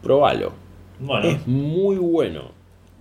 [0.03, 0.53] Probalo.
[0.99, 2.53] Bueno, Es muy bueno.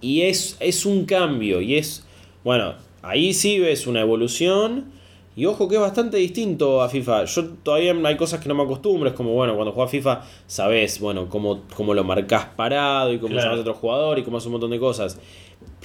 [0.02, 1.62] Y es, es un cambio.
[1.62, 2.06] Y es.
[2.44, 4.94] Bueno, ahí sí ves una evolución.
[5.38, 7.26] Y ojo que es bastante distinto a FIFA.
[7.26, 9.10] Yo todavía hay cosas que no me acostumbro.
[9.10, 13.34] Es como, bueno, cuando juegas FIFA, sabes, bueno, cómo, cómo lo marcas parado y cómo
[13.34, 13.44] Claro.
[13.48, 15.20] llamas a otro jugador y cómo hace un montón de cosas.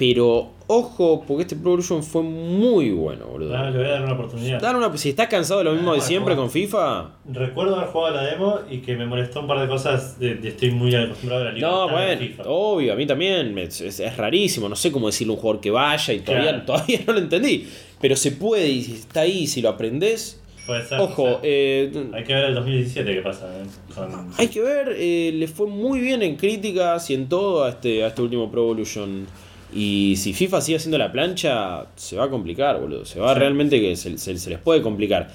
[0.01, 3.51] Pero, ojo, porque este Pro Evolution fue muy bueno, boludo.
[3.69, 4.59] le voy a dar una oportunidad.
[4.59, 7.89] Dar una- si estás cansado de lo mismo Ah, de siempre con FIFA, Recuerdo haber
[7.89, 10.17] jugado la demo y que me molestó un par de cosas.
[10.19, 12.43] De, de- estoy muy acostumbrado a la libertad No, de bueno, FIFA.
[12.47, 15.61] obvio, a mí también es, es- es rarísimo, no sé cómo decirle a un jugador
[15.61, 16.65] que vaya y todavía, Claro.
[16.65, 17.67] todavía no lo entendí,
[18.01, 20.99] pero se puede y está ahí, si lo aprendes, Puede ser.
[20.99, 23.45] ojo, eh, Hay que ver el 2017 qué pasa.
[23.55, 27.65] eh, con- hay que ver, eh, le fue muy bien en críticas y en todo
[27.65, 29.27] a este, a este último Pro Evolution.
[29.73, 33.05] Y si FIFA sigue haciendo la plancha, se va a complicar, boludo.
[33.05, 33.39] Se va Sí.
[33.39, 35.29] realmente que se, se- se les puede complicar.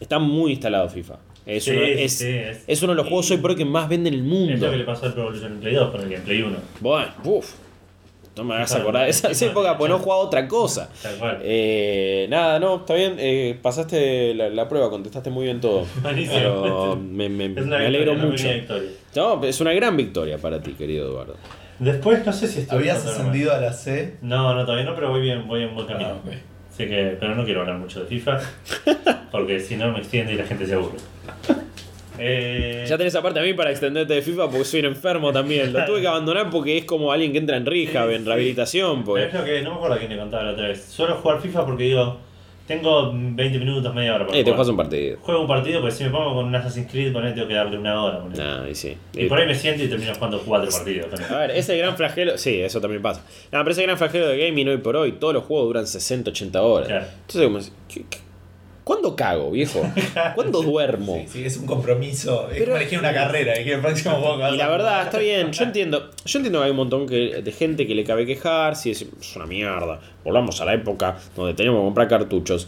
[0.00, 1.18] Está muy instalado FIFA.
[1.44, 3.64] Es, Sí, uno, es, sí, es- es uno de los juegos hoy por hoy que
[3.64, 4.66] más venden en el Es mundo.
[4.66, 6.56] lo que le pasó al Pro Evolution Play 2 con el Gameplay 1.
[6.80, 7.52] Bueno, uff.
[8.36, 10.88] no me hagas acordar de esa, época, pues no jugaba otra cosa.
[11.02, 11.40] Tal cual.
[11.42, 13.16] Eh, nada, no, está bien.
[13.18, 15.84] eh, pasaste la, la prueba, contestaste muy bien todo.
[16.04, 18.46] Pero me, me- Es me alegro mucho.
[19.16, 21.34] No, es una gran victoria para ti, querido Eduardo.
[21.78, 24.16] Después no sé si estoy ¿Habías ascendido a la C?
[24.22, 26.08] No, no, todavía no, pero voy bien, voy en buen camino.
[26.10, 26.32] Ah, ok.
[26.72, 28.38] Así que, pero no quiero hablar mucho de FIFA,
[29.30, 30.96] porque si no me extiende y la gente se aburre.
[32.20, 35.72] Eh, Ya tenés aparte a mí para extenderte de FIFA porque soy un enfermo también.
[35.72, 38.26] Lo tuve que abandonar porque es como alguien que entra en rehab, Sí, en sí.
[38.26, 39.04] rehabilitación.
[39.04, 39.34] pero es Pues.
[39.40, 40.84] lo que no me acuerdo a quién le contaba la otra vez.
[40.84, 42.18] Suelo jugar FIFA porque digo,
[42.68, 45.18] tengo 20 minutos, media hora para Eh, te juegas un partido.
[45.22, 47.78] Juego un partido, porque si me pongo con un Assassin's Creed, ponele, tengo que darle
[47.78, 48.20] una hora.
[48.20, 48.44] ponele.
[48.44, 48.96] Nah, y sí.
[49.14, 51.20] Y por ahí me siento y termino jugando cuatro partidos.
[51.30, 53.22] A ver, ese gran flagelo, sí, eso también pasa.
[53.50, 56.30] No, pero ese gran flagelo de gaming hoy por hoy, todos los juegos duran 60,
[56.30, 56.88] 80 horas.
[56.88, 57.06] Claro.
[57.26, 58.27] Entonces, como, ¿qué- qué-
[58.88, 59.82] ¿cuándo cago, viejo?
[60.34, 61.16] ¿Cuándo duermo?
[61.26, 62.48] Sí, sí, es un compromiso.
[62.48, 63.52] Es Pero- como elegir una carrera.
[63.62, 66.70] Que el próximo juego Y la verdad, está bien, yo entiendo, yo entiendo que hay
[66.70, 70.58] un montón que, de gente que le cabe quejar, si es, es una mierda, volvamos
[70.62, 72.66] a la época donde teníamos que comprar cartuchos.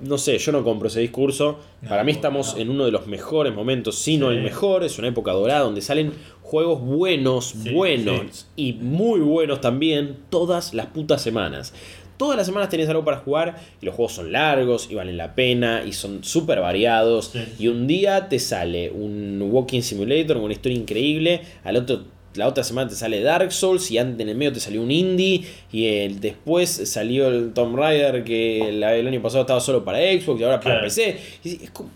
[0.00, 1.60] No sé, yo no compro ese discurso.
[1.82, 2.60] No, Para mí estamos no.
[2.62, 4.36] en uno de los mejores momentos, si no Sí.
[4.36, 9.60] el mejor, es una época dorada donde salen juegos buenos, Sí, buenos y muy buenos
[9.60, 11.72] también todas las putas semanas.
[12.16, 15.34] Todas las semanas tenés algo para jugar y los juegos son largos y valen la
[15.34, 17.30] pena y son súper variados.
[17.32, 17.40] Sí.
[17.58, 22.48] Y un día te sale un Walking Simulator con una historia increíble, al otro la
[22.48, 25.44] otra semana te sale Dark Souls y antes en el medio te salió un indie
[25.70, 30.40] y el, después salió el Tomb Raider que el año pasado estaba solo para Xbox
[30.40, 30.86] y ahora para Claro.
[30.86, 31.16] PC.
[31.44, 31.90] Y es como,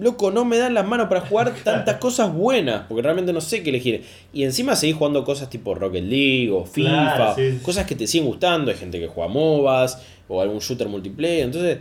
[0.00, 3.62] loco, no me dan las manos para jugar tantas cosas buenas porque realmente no sé
[3.62, 4.04] qué elegir.
[4.32, 7.58] Y encima seguís jugando cosas tipo Rocket League o FIFA, Claro, sí.
[7.62, 11.78] cosas que te siguen gustando, hay gente que juega MOBAs o algún shooter multiplayer, entonces...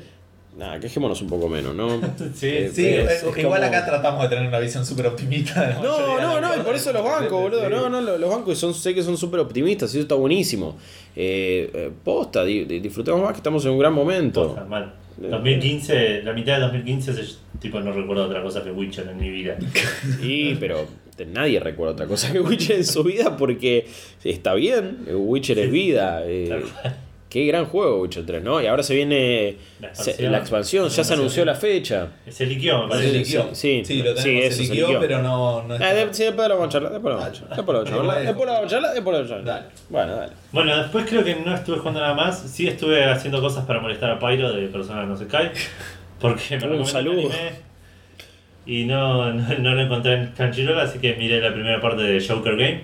[0.53, 1.87] Nada, quejémonos un poco menos, ¿no?
[2.35, 5.07] Sí, Eh, Sí, es- eh, es igual como- acá tratamos de tener una visión súper
[5.07, 5.65] optimista.
[5.65, 7.69] de No, no, no, y por eso los bancos, boludo.
[7.69, 10.75] No, no, los los bancos son, sé que son súper optimistas y eso está buenísimo.
[11.15, 14.47] Eh, eh, posta, di- di- disfrutemos más que estamos en un gran momento.
[14.47, 14.93] Posta, mal.
[15.29, 19.29] 2015, la mitad de 2015, se- tipo, no recuerdo otra cosa que Witcher en mi
[19.29, 19.57] vida.
[20.21, 20.87] Sí, pero
[21.31, 23.85] nadie recuerda otra cosa que Witcher en su vida porque
[24.23, 26.23] está bien, Witcher es vida.
[26.25, 26.61] eh.
[27.31, 28.61] Qué gran juego Witcher 3, ¿no?
[28.61, 30.31] Y ahora se viene La se- expansión.
[30.33, 32.09] la expansión, ya se anunció la fecha.
[32.29, 33.17] Se liqueó, me Se parece.
[33.19, 33.55] liqueó.
[33.55, 36.13] sí, Sí, lo sí, tenemos, eso, se se liqueó, pero no, no Ah, está- de-
[36.13, 37.95] sí, después lo vamos a charlar, después lo vamos a charlar, después lo vamos a
[37.95, 38.25] charlar, Dale.
[38.27, 39.55] después lo vamos a charlar, después lo vamos a charlar.
[39.61, 39.73] Dale.
[39.89, 40.33] Bueno, dale.
[40.51, 42.39] Bueno, después creo que no estuve jugando nada más.
[42.39, 45.51] Sí estuve haciendo cosas para molestar a Pyro de Persona No Se Cae.
[46.19, 47.29] Porque me Un saludo.
[48.65, 52.25] Y no, no, no lo encontré en Crunchyroll, así que miré la primera parte de
[52.25, 52.81] Joker Game.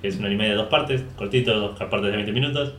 [0.00, 2.72] Que es un anime de dos partes, cortito, dos partes de 20 minutos.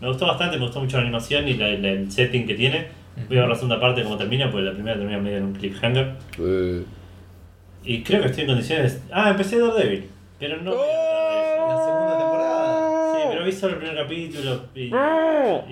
[0.00, 2.86] Me gustó bastante, me gustó mucho la animación y la- la- el setting que tiene.
[3.28, 5.52] Voy a ver la segunda parte cómo termina, porque la primera termina medio en un
[5.54, 6.12] cliffhanger.
[6.40, 6.82] Eh,
[7.84, 9.02] Y creo que estoy en condiciones.
[9.10, 10.04] Ah, empecé Daredevil.
[10.38, 10.72] Pero no.
[10.74, 11.68] Daredevil.
[11.68, 13.12] La segunda temporada.
[13.12, 14.90] Sí, pero vi solo el primer capítulo y,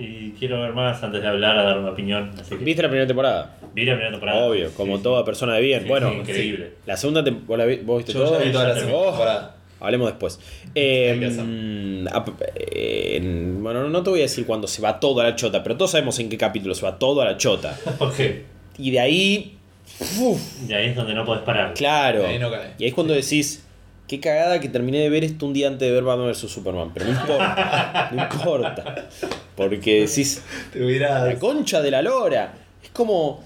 [0.03, 2.31] y quiero ver más antes de hablar, a dar una opinión.
[2.39, 3.57] Así que ¿Viste la primera temporada?
[3.73, 4.45] vi la primera temporada.
[4.45, 5.03] Obvio, como Sí, sí.
[5.03, 5.81] toda persona de bien.
[5.83, 6.71] Sí, bueno, sí, increíble.
[6.85, 8.39] la segunda temporada, ¿vos viste Yo todo?
[8.39, 9.55] ya vi toda la segunda temporada.
[9.79, 10.39] Hablemos después.
[10.75, 15.23] Eh, ap- eh, en- bueno, no te voy a decir cuando se va todo a
[15.25, 17.77] la chota, pero todos sabemos en qué capítulo se va todo a la chota.
[18.79, 19.57] Y de ahí,
[20.19, 21.73] uf, Y ahí es donde no podés parar.
[21.73, 22.25] claro.
[22.27, 22.71] Ahí no cae.
[22.77, 23.63] Y ahí es cuando decís,
[24.07, 26.91] qué cagada que terminé de ver esto un día antes de ver Batman vs Superman.
[26.93, 29.07] Pero no importa, no importa.
[29.55, 30.79] Porque decís, Te.
[30.79, 32.53] La concha de la lora.
[32.83, 33.43] Es como.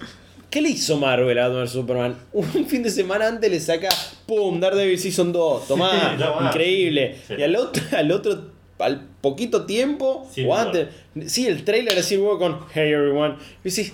[0.52, 2.16] ¿Qué le hizo Marvel a Batman Superman?
[2.34, 3.88] Un fin de semana antes le saca.
[4.28, 4.60] ¡Pum!
[4.60, 5.68] Daredevil Season 2.
[5.68, 5.92] Tomá.
[6.18, 6.48] Sí, tomá.
[6.50, 7.16] increíble.
[7.28, 7.34] Sí.
[7.40, 8.52] Y al otro, al otro.
[8.78, 10.28] Al poquito tiempo.
[10.32, 10.88] Civil o antes.
[11.28, 13.36] Sí, el trailer así luego con Hey everyone.
[13.64, 13.94] Y decís.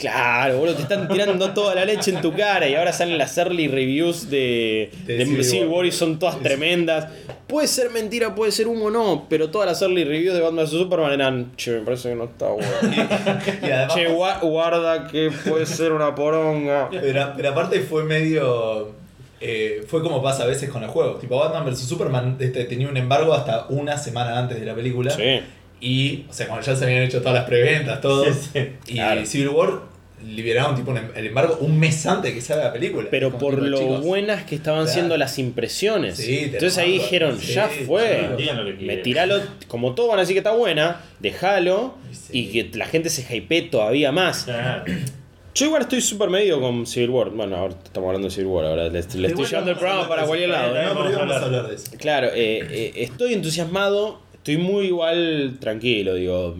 [0.00, 3.36] Claro, boludo, te están tirando toda la leche en tu cara y ahora salen las
[3.38, 5.76] early reviews de, De de Civil Civil War.
[5.76, 7.06] War y son todas tremendas.
[7.46, 10.70] Puede ser mentira, puede ser humo, no, pero todas las early reviews de Batman vs
[10.70, 12.68] Superman eran, che, me parece que no está bueno.
[13.62, 13.94] Además.
[13.94, 16.88] Che, gua- guarda que puede ser una poronga.
[16.90, 18.92] Pero, pero aparte fue medio.
[19.40, 21.20] eh, fue como pasa a veces con los juegos.
[21.20, 25.10] Tipo, Batman vs Superman este, tenía un embargo hasta una semana antes de la película.
[25.10, 25.40] Sí.
[25.80, 28.24] Y, o sea, cuando ya se habían hecho todas las preventas, todo.
[28.32, 28.58] Sí, sí.
[28.88, 29.24] Y Claro.
[29.26, 29.90] Civil War
[30.22, 33.08] liberaron tipo el embargo un mes antes de que salga la película.
[33.10, 34.92] Pero Como por tipo, lo chicos, buenas que estaban Claro.
[34.94, 36.18] siendo las impresiones.
[36.18, 37.02] Sí, te Entonces ahí mando.
[37.04, 38.28] dijeron, Sí, ya fue.
[38.36, 38.64] claro.
[38.80, 42.38] Me tiralo, como todos van a decir que está buena, déjalo Sí.
[42.38, 44.44] y que la gente se hypee todavía más.
[44.44, 44.84] Claro.
[45.54, 47.30] Yo igual estoy súper medio con Civil War.
[47.30, 50.24] Bueno, ahora estamos hablando de Civil War, ahora le, le estoy llevando el programa para
[50.24, 50.68] cualquier lado.
[50.74, 51.90] No, pero hoy vamos a hablar de eso.
[51.98, 56.56] Claro, eh, eh, estoy entusiasmado, estoy muy igual tranquilo, digo.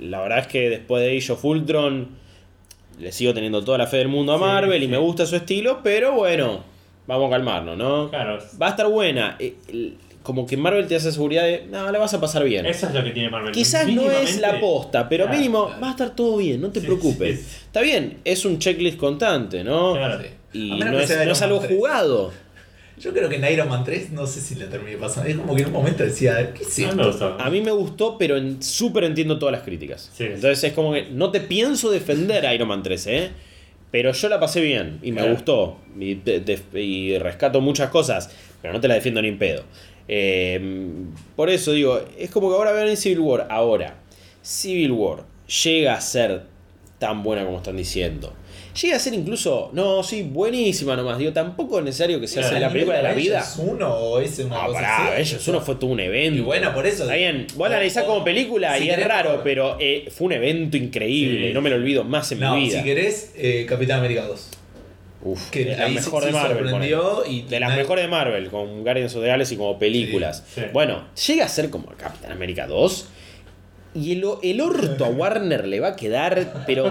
[0.00, 2.08] La verdad es que después de Age of Ultron
[3.00, 5.36] le sigo teniendo toda la fe del mundo a Sí, Marvel y me gusta su
[5.36, 6.62] estilo, pero bueno,
[7.06, 8.10] vamos a calmarnos, ¿no?
[8.10, 8.38] Claro.
[8.60, 9.36] Va a estar buena.
[9.38, 9.54] Eh,
[10.22, 12.66] como que Marvel te hace seguridad de, no, la vas a pasar bien.
[12.66, 13.52] Eso es lo que tiene Marvel.
[13.52, 15.80] Quizás no es la posta, pero Claro, mínimo claro.
[15.80, 17.38] va a estar todo bien, no te Sí, preocupes.
[17.40, 17.56] sí, sí.
[17.66, 19.94] Está bien, es un checklist constante, ¿no?
[19.94, 20.22] Claro.
[20.52, 21.78] Y no es, no es algo Man 3.
[21.78, 22.32] jugado.
[23.00, 25.28] Yo creo que en Iron Man 3 no sé si la terminé pasando.
[25.28, 27.06] Es como que en un momento decía, ¿qué es A mí me esto?
[27.08, 27.36] gustó.
[27.40, 30.10] A mí me gustó, pero en- súper entiendo todas las críticas.
[30.14, 30.24] Sí.
[30.24, 33.30] Entonces es como que no te pienso defender a Iron Man 3, ¿eh?
[33.90, 35.34] Pero yo la pasé bien y me Claro.
[35.34, 35.76] gustó.
[35.98, 36.18] Y,
[36.78, 38.30] y rescato muchas cosas,
[38.60, 39.64] pero no te la defiendo ni en pedo.
[40.08, 40.60] Eh,
[41.36, 43.46] por eso digo, es como que ahora vean en Civil War.
[43.50, 43.94] Ahora,
[44.42, 45.24] Civil War
[45.64, 46.42] llega a ser
[46.98, 48.32] tan buena como están diciendo.
[48.82, 51.18] Llega a ser incluso, no, sí, buenísima nomás.
[51.18, 53.40] Digo, tampoco es necesario que se Claro, hace la película de la vida.
[53.40, 56.38] ¿Es uno o es una cosa pará, ellos uno fue todo un evento.
[56.38, 57.02] Y bueno, por eso.
[57.04, 59.44] Está bien, vos la analizás como película si y es querés, raro, mejor.
[59.44, 61.48] pero eh, fue un evento increíble.
[61.48, 61.54] Sí.
[61.54, 62.78] No me lo olvido más en No, mi vida.
[62.78, 64.48] si querés, eh, Capitán América 2.
[65.20, 66.94] Uf, Que de la ahí mejor de Marvel.
[67.28, 70.44] y de las mejores de Marvel, con Guardians of the Galaxy como películas.
[70.54, 70.66] Sí, sí.
[70.72, 73.08] Bueno, llega a ser como Capitán América 2.
[74.00, 76.90] Y el, el orto a Warner le va a quedar, pero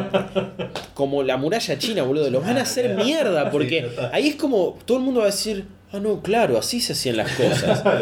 [0.93, 2.29] como la muralla china, boludo.
[2.29, 5.65] Los van a hacer mierda, porque ahí es como todo el mundo va a decir,
[5.91, 7.83] ah, no, claro, así se hacían las cosas.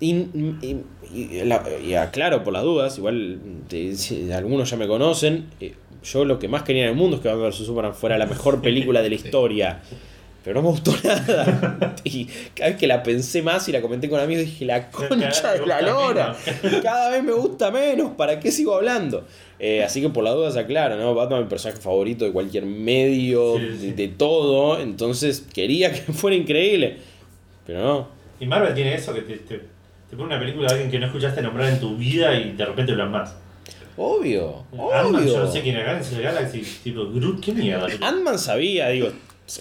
[0.00, 0.80] Y, y-
[1.14, 5.74] y la- y aclaro por las dudas, igual te- si algunos ya me conocen, eh,
[6.02, 8.26] yo lo que más quería en el mundo es que Batman vs Superman fuera la
[8.26, 9.80] mejor película de la historia.
[10.44, 11.96] Pero no me gustó nada.
[12.04, 15.54] Y cada vez que la pensé más y la comenté con amigos dije, la concha
[15.54, 16.36] de la lora.
[16.82, 19.26] Cada vez me gusta menos, ¿para qué sigo hablando?
[19.58, 21.14] Eh, así que por las dudas aclaro, ¿no?
[21.14, 23.86] Batman es mi personaje favorito de cualquier medio, Sí, sí.
[23.92, 24.78] De, de todo.
[24.80, 26.98] Entonces quería que fuera increíble.
[27.66, 28.08] Pero no.
[28.38, 29.56] Y Marvel tiene eso, que te, te,
[30.10, 32.66] te pone una película de alguien que no escuchaste nombrar en tu vida y de
[32.66, 33.34] repente lo amas.
[33.96, 35.62] Obvio, Ant-Man, yo no sé obvio.
[35.62, 37.86] quién es Guardians of the Galaxy, tipo, Groot, ¿qué mierda?
[38.00, 39.08] Ant-Man sabía, digo,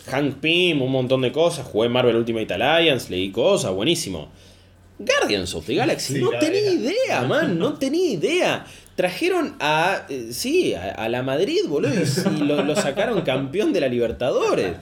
[0.07, 4.29] Hank Pym, un montón de cosas, jugué Marvel Ultimate Alliance, leí cosas, buenísimo.
[4.99, 8.65] Guardians of the Galaxy, Sí, no tenía idea, man, no tenía idea.
[8.95, 13.73] Trajeron a, eh, sí, a, a la Madrid, boludo, y, y lo, lo sacaron campeón
[13.73, 14.73] de la Libertadores.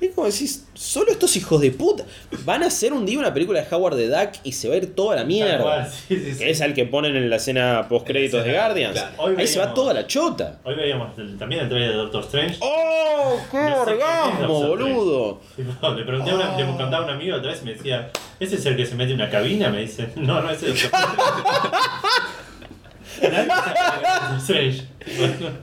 [0.00, 2.04] Es como decís, solo estos hijos de puta
[2.44, 4.78] van a hacer un día una película de Howard the Duck y se va a
[4.78, 5.90] ir toda la cual, mierda.
[6.08, 6.38] sí, sí, sí.
[6.38, 8.94] Que es al que ponen en la escena post créditos de Guardians.
[8.98, 9.34] claro.
[9.38, 10.58] Ahí se va toda la chota.
[10.64, 12.56] Hoy veíamos el- también el trailer de Doctor Strange.
[12.60, 13.36] ¡Oh!
[13.50, 15.40] ¡Qué No orgasmo, boludo!
[15.58, 18.56] Le pregunté a una, le contaba a un amigo otra vez y me decía, ¿ese
[18.56, 19.68] es el que se mete en una cabina?
[19.68, 21.30] Me dice, no, no, ese es el Doctor Strange.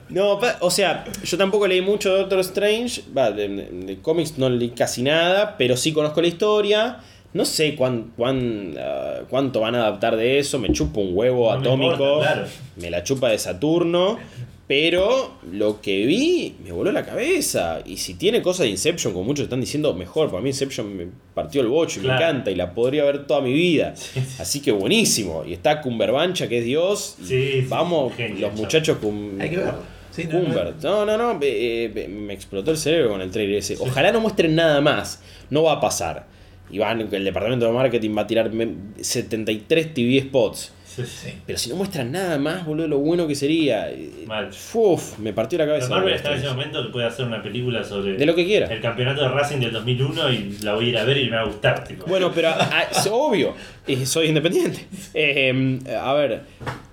[0.09, 3.01] No, pa- o sea, yo tampoco leí mucho de Doctor Strange.
[3.15, 6.97] Va, de, de- de cómics no leí casi nada, pero sí conozco la historia.
[7.33, 10.59] No sé cuán, cuán, ah, cuánto van a adaptar de eso.
[10.59, 11.93] Me chupa un huevo No me atómico.
[11.93, 12.47] importa, claro.
[12.77, 14.17] Me la chupa de Saturno.
[14.67, 17.79] Pero lo que vi me voló la cabeza.
[17.85, 20.29] Y si tiene cosas de Inception, como muchos están diciendo, mejor.
[20.29, 22.19] Para mí Inception me partió el bocho y Claro.
[22.19, 22.51] me encanta.
[22.51, 23.93] Y la podría ver toda mi vida.
[24.39, 25.45] Así que buenísimo.
[25.45, 27.15] Y está Cumberbancha, que es Dios.
[27.23, 27.25] Sí,
[27.61, 29.39] sí, vamos, los muchachos con.
[29.39, 29.97] Hay que verlo.
[30.11, 31.17] Sí, no, no.
[31.17, 33.77] No, eh, eh, me explotó el cerebro con el trailer ese.
[33.79, 35.21] Ojalá no muestren nada más.
[35.49, 36.25] No va a pasar.
[36.69, 40.73] Y van, el departamento de marketing va a tirar me- 73 TV spots.
[40.97, 41.27] Sí, sí.
[41.29, 41.33] Sí.
[41.45, 43.89] Pero si no muestran nada más, boludo, lo bueno que sería.
[44.25, 44.49] Mal.
[44.73, 45.89] Uf, me partió la Pero cabeza.
[45.93, 48.45] Marvel Doctor está en ese momento que puede hacer una película sobre De lo que
[48.45, 48.67] quiera.
[48.67, 51.35] el campeonato de Racing del 2001 y la voy a ir a ver y me
[51.35, 51.83] va a gustar.
[51.83, 52.05] Tipo.
[52.07, 53.53] Bueno, pero ah, es obvio,
[54.05, 54.87] soy independiente.
[55.13, 56.41] Eh, a ver,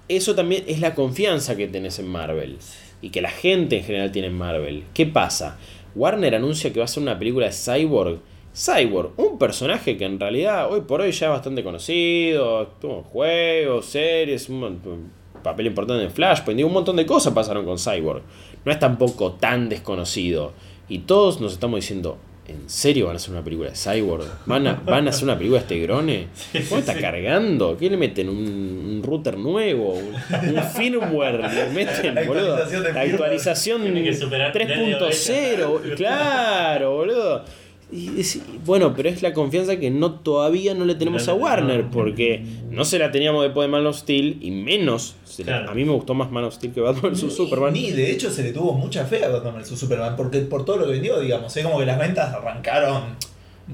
[0.08, 2.58] eso también es la confianza que tenés en Marvel
[3.00, 4.84] y que la gente en general tiene en Marvel.
[4.94, 5.58] ¿Qué pasa?
[5.94, 8.18] Warner anuncia que va a hacer una película de Cyborg.
[8.54, 13.86] Cyborg, un personaje que en realidad hoy por hoy ya es bastante conocido, tuvo juegos,
[13.86, 15.10] series, un,
[15.42, 18.22] papel importante en Flashpoint, digo, un montón de cosas pasaron con Cyborg.
[18.64, 20.52] No es tampoco tan desconocido.
[20.88, 24.24] Y todos nos estamos diciendo, ¿en serio van a hacer una película de Cyborg?
[24.46, 26.28] ¿Van a, van a hacer una película de este grone?
[26.68, 27.76] ¿Cómo está cargando?
[27.76, 28.28] ¿Qué le meten?
[28.28, 29.94] ¿Un, un router nuevo?
[29.94, 30.14] ¿Un,
[30.56, 31.40] un firmware?
[31.52, 32.56] ¿Le meten, La boludo?
[32.56, 35.96] La actualización Tiene que superar 3.0.
[35.96, 37.44] Claro, boludo.
[37.94, 41.84] Y es- bueno, pero es la confianza que no todavía no le tenemos a Warner,
[41.84, 41.90] no.
[41.92, 45.14] porque no se la teníamos después de Man of Steel y menos.
[45.24, 45.70] se la- Claro.
[45.70, 47.72] a mí me gustó más Man of Steel que Batman vs Superman.
[47.72, 50.78] Ni, de hecho se le tuvo mucha fe a Batman vs Superman porque por todo
[50.78, 53.16] lo que vendió, digamos, es como que las ventas arrancaron.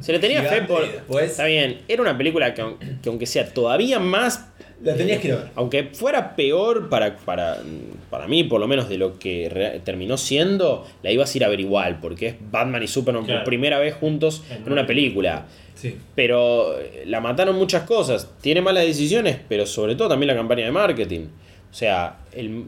[0.00, 0.84] Se le tenía fe por.
[0.84, 2.62] y después Está bien, era una película que,
[3.02, 4.48] que aunque sea todavía más.
[4.82, 5.48] la tenías que ir a ver.
[5.56, 7.58] Aunque fuera peor para, para,
[8.10, 11.48] para mí, por lo menos, de lo que terminó siendo, la ibas a ir a
[11.48, 13.40] ver igual, porque es Batman y Superman Claro.
[13.40, 15.46] por primera vez juntos En en una una película.
[15.74, 15.96] Sí.
[16.14, 18.30] Pero eh, la mataron muchas cosas.
[18.40, 21.26] Tiene malas decisiones, pero sobre todo también la campaña de marketing.
[21.70, 22.64] O sea, el,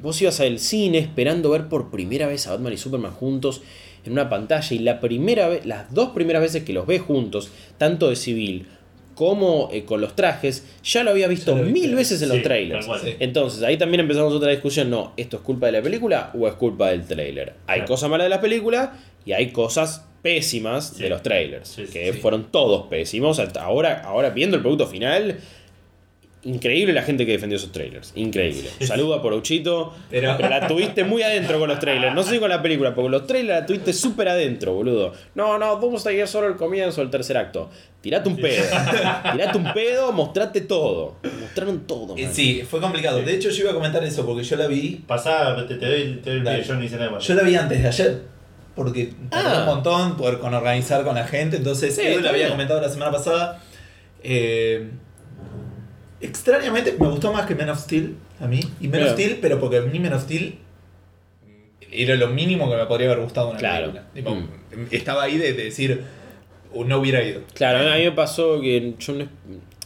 [0.00, 3.62] vos ibas al cine esperando ver por primera vez a Batman y Superman juntos
[4.06, 7.50] en una pantalla y la primera vez, las dos primeras veces que los ves juntos,
[7.76, 8.66] tanto de civil
[9.20, 12.86] como eh, con los trajes, ya lo había visto lo mil veces en los trailers.
[13.02, 13.16] Sí.
[13.20, 14.88] Entonces, ahí también empezamos otra discusión.
[14.88, 17.52] No, ¿esto es culpa de la película o es culpa del trailer?
[17.66, 17.88] Hay Claro.
[17.88, 18.94] cosas malas de la película
[19.26, 21.02] y hay cosas pésimas Sí.
[21.02, 21.76] de los trailers.
[21.92, 22.18] Que sí.
[22.18, 23.38] fueron todos pésimos.
[23.38, 25.38] Hasta ahora, ahora viendo el producto final,
[26.42, 28.12] increíble la gente que defendió esos trailers.
[28.14, 28.70] Increíble.
[28.80, 29.94] Saluda a Poruchito.
[30.10, 32.14] Pero- Pero la tuviste muy adentro con los trailers.
[32.14, 35.12] No sé si con la película, porque los trailers la tuviste súper adentro, boludo.
[35.34, 37.68] No, no, vamos a ir solo el comienzo del tercer acto.
[38.00, 38.62] Tirate un pedo.
[39.32, 41.16] Tirate un pedo, mostrate todo.
[41.40, 42.16] Mostraron todo.
[42.16, 42.34] Eh, man.
[42.34, 43.20] Sí, fue complicado.
[43.20, 45.02] De hecho, yo iba a comentar eso porque yo la vi.
[45.06, 47.26] Pasá, te, te doy, te doy el pie, yo no hice nada más.
[47.26, 48.22] Yo la vi antes de ayer.
[48.74, 49.56] Porque Ah.
[49.60, 51.58] un montón poder con organizar con la gente.
[51.58, 53.62] Entonces, Sí, Edu la había comentado la semana pasada.
[54.22, 54.88] Eh,
[56.20, 58.60] extrañamente, me gustó más que Men of Steel a mí.
[58.80, 60.56] Y Men of Steel, pero porque a mí Men of Steel
[61.92, 63.92] era lo mínimo que me podría haber gustado una Claro.
[64.12, 64.36] película.
[64.36, 64.86] Mm.
[64.92, 66.02] Estaba ahí de, de decir,
[66.72, 67.42] "Uh, no hubiera ido.
[67.54, 69.28] Claro, a mí me pasó que yo no-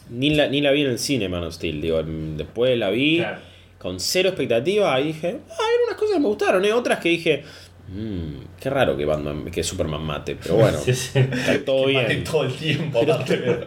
[0.09, 1.81] ni, la, ni la vi en el cine, Man of Steel.
[1.81, 3.39] Digo, después la vi Claro.
[3.79, 7.09] con cero expectativa y dije, ah, hay unas cosas que me gustaron, hay otras que
[7.09, 7.43] dije,
[7.87, 11.17] "Mm, qué raro que Batman, que Superman mate, pero bueno, Sí, sí.
[11.17, 12.23] está todo Que mate bien.
[12.23, 12.99] todo el tiempo.
[13.27, 13.65] Pero-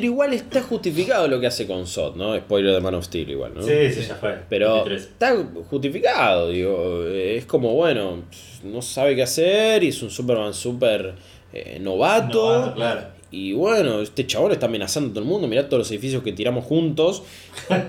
[0.00, 2.36] pero- igual está justificado lo que hace con Sod, ¿no?
[2.36, 3.62] Spoiler de Man of Steel igual, ¿no?
[3.62, 4.36] Sí, sí, ya fue.
[4.48, 5.02] Pero 23.
[5.02, 5.36] está
[5.70, 8.22] justificado, digo, es como, bueno,
[8.64, 11.14] no sabe qué hacer y es un Superman súper
[11.52, 12.52] eh, novato.
[12.52, 13.16] Novato, claro.
[13.32, 16.32] Y bueno, este chabón está amenazando a todo el mundo, mirá todos los edificios que
[16.32, 17.24] tiramos juntos.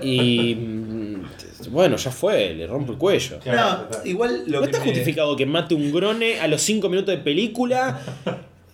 [0.02, 1.22] Y mm,
[1.70, 3.38] bueno, ya fue, le rompo el cuello.
[3.38, 6.60] Claro, no, igual lo No que está me- justificado que mate un grone a los
[6.62, 8.00] 5 minutos de película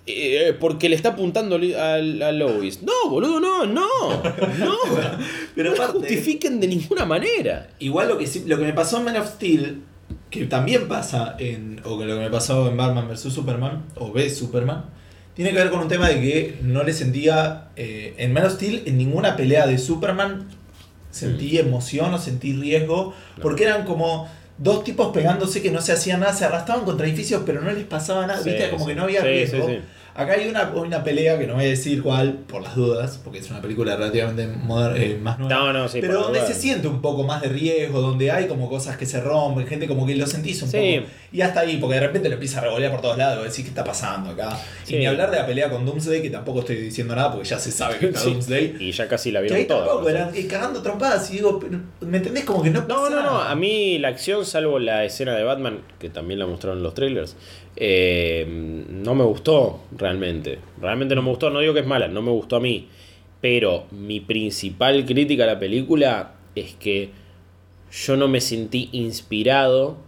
[0.07, 2.83] eh, porque le está apuntando li- a, a Lois.
[2.83, 3.89] No, boludo, no, no,
[4.59, 4.77] no.
[5.55, 7.69] Pero no aparte- justifiquen de ninguna manera.
[7.79, 9.83] Igual lo que lo que me pasó en Man of Steel,
[10.31, 11.81] que también pasa en.
[11.85, 14.85] o que lo que me pasó en Batman vs Superman, o v Superman,
[15.35, 17.69] tiene que ver con un tema de que no le sentía.
[17.77, 20.49] eh, en Man of Steel, en ninguna pelea de Superman
[21.11, 21.67] sentí Mm.
[21.69, 26.33] emoción o sentí riesgo, porque eran como dos tipos pegándose que no se hacían nada,
[26.33, 28.91] se arrastraban contra edificios, pero no les pasaba nada, Sí, viste, como sí.
[28.91, 29.67] que no había riesgo.
[29.69, 29.81] sí.
[30.17, 33.41] Acá hay una, una pelea que no voy a decir cuál, por las dudas, porque
[33.41, 35.55] es una película relativamente moder- eh, más nueva.
[35.57, 35.99] No, no, sí.
[36.01, 39.21] Pero donde se siente un poco más de riesgo, donde hay como cosas que se
[39.21, 40.97] rompen, gente como que lo sentís un Sí.
[41.01, 41.11] poco.
[41.33, 43.71] Y hasta ahí, porque de repente lo empieza a revolear por todos lados, decís qué
[43.71, 44.57] está pasando acá.
[44.85, 44.95] Sí.
[44.95, 47.59] Y ni hablar de la pelea con Doomsday, que tampoco estoy diciendo nada porque ya
[47.59, 48.21] se sabe que está.
[48.23, 48.77] Doomsday.
[48.79, 49.85] Y ya casi la vieron toda.
[49.87, 51.59] tampoco eran cagando trompadas y digo,
[52.03, 52.45] ¿me entendés?
[52.45, 53.23] Como que no No, pasa no, no.
[53.33, 53.51] nada.
[53.51, 56.95] A mí la acción, salvo la escena de Batman, que también la mostraron en los
[56.95, 57.35] trailers,
[57.77, 60.59] eh, no me gustó realmente.
[60.81, 61.51] Realmente no me gustó.
[61.51, 62.89] No digo que es mala, no me gustó a mí.
[63.41, 67.11] Pero mi principal crítica a la película es que
[67.91, 69.99] yo no me sentí inspirado,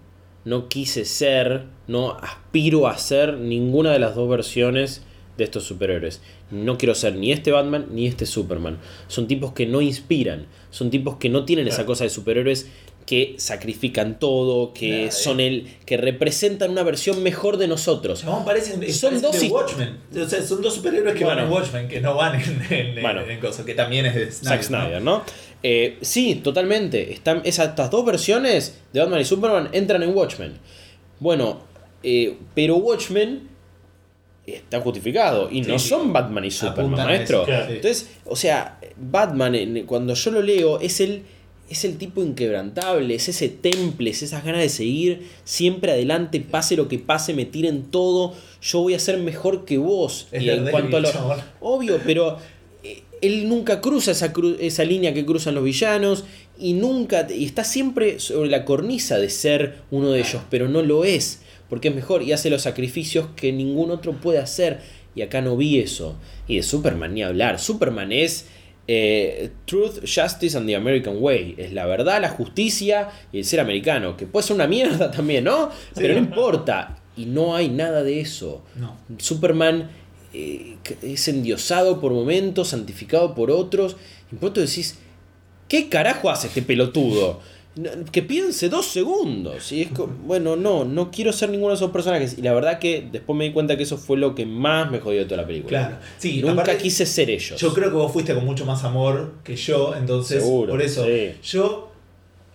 [0.45, 5.05] no quise ser, no aspiro a ser ninguna de las dos versiones
[5.37, 6.23] de estos superhéroes.
[6.51, 8.79] No quiero ser ni este Batman ni este Superman.
[9.09, 12.71] Son tipos que no inspiran, son tipos que no tienen esa cosa de superhéroes
[13.07, 15.11] que sacrifican todo, que eh.
[15.13, 18.21] son el que representan una versión mejor de nosotros.
[18.23, 19.97] Chabón, parecen, Son dos de Watchmen.
[20.21, 21.43] O sea, son dos superhéroes que Bueno.
[21.43, 23.21] van en Watchmen, que no van en, en, Bueno.
[23.23, 24.59] en cosas, que también es de Snyder.
[24.59, 25.23] Zack Snyder, ¿no?
[25.63, 27.13] Eh, sí, totalmente.
[27.13, 30.55] Están, esas, estas dos versiones de Batman y Superman entran en Watchmen.
[31.21, 31.61] Bueno,
[32.03, 33.49] eh, pero Watchmen
[34.47, 37.39] está justificado y no son Batman y Superman, maestro.
[37.39, 37.67] eso, Claro.
[37.67, 37.73] sí.
[37.75, 41.23] Entonces, o sea, Batman, cuando yo lo leo, es el,
[41.69, 46.77] es el tipo inquebrantable, es ese temple, es esas ganas de seguir siempre adelante, pase
[46.77, 50.29] lo que pase, me tiren todo, yo voy a ser mejor que vos.
[50.33, 51.09] Es y en cuanto a lo.
[51.61, 52.39] Obvio, pero
[52.85, 56.25] eh, él nunca cruza esa, cru- esa línea que cruzan los villanos
[56.59, 60.83] y nunca y está siempre sobre la cornisa de ser uno de ellos, pero no
[60.83, 64.81] lo es, porque es mejor y hace los sacrificios que ningún otro puede hacer.
[65.17, 66.15] Y acá no vi eso.
[66.47, 67.59] Y de Superman ni hablar.
[67.59, 68.49] Superman es
[68.89, 71.57] eh, Truth, Justice and the American Way.
[71.59, 74.17] Es la verdad, la justicia y el ser americano.
[74.17, 75.71] Que puede ser una mierda también, ¿no?
[75.95, 76.99] Pero no importa.
[77.17, 78.63] Y no hay nada de eso.
[78.77, 78.97] No.
[79.19, 79.91] Superman
[80.33, 83.97] eh, es endiosado por momentos, santificado por otros.
[84.31, 84.99] Y pronto decís,
[85.69, 87.41] ¿qué carajo hace este pelotudo?
[88.11, 89.71] Que piense dos segundos.
[89.71, 92.39] Y es co- bueno, no, no quiero ser ninguno de esos personajes.
[92.39, 94.99] Y la verdad que después me di cuenta que eso fue lo que más me
[95.01, 95.89] jodió de toda la película.
[95.89, 95.97] Claro.
[96.19, 97.61] Sí, Nunca aparte- quise ser ellos.
[97.61, 101.05] Yo creo que vos fuiste con mucho más amor que yo, entonces Seguro, por eso
[101.05, 101.33] sí.
[101.43, 101.93] yo,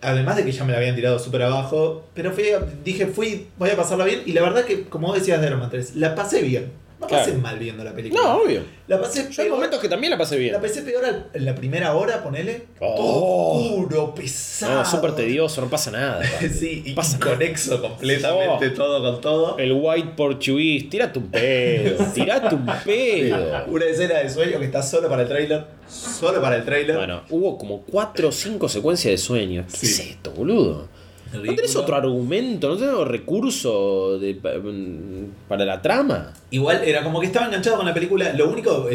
[0.00, 2.44] además de que ya me la habían tirado súper abajo, pero fui,
[2.84, 5.60] dije, fui, voy a pasarla bien, y la verdad que, como vos decías de Iron
[5.60, 6.72] Man 3, la pasé bien.
[7.02, 7.24] No Claro.
[7.24, 8.22] pasé mal viendo la película.
[8.22, 8.62] No, obvio.
[8.86, 10.52] La pasé Yo hay momentos que también la pasé bien.
[10.52, 12.66] La pasé peor al- en la primera hora, ponele.
[12.80, 12.94] Oh.
[12.96, 14.74] Todo oscuro, pesado.
[14.74, 16.22] No, súper tedioso, no pasa nada.
[16.58, 18.72] sí, y Pasa inconexo completamente Oh.
[18.72, 19.58] todo con todo.
[19.58, 23.64] El white portugués, tirate un pedo, tirate un pedo.
[23.66, 25.64] Una escena de sueño que está solo para el trailer.
[25.88, 26.96] Solo para el trailer.
[26.96, 29.64] Bueno, hubo como 4 o 5 secuencias de sueño.
[29.70, 29.86] ¿Qué Sí.
[29.86, 30.88] es esto, boludo?
[31.32, 32.68] ¿No tenés otro argumento?
[32.68, 36.32] ¿No tenés recurso de- mm, para la trama?
[36.50, 38.32] Igual era como que estaba enganchado con la película.
[38.34, 38.88] Lo único,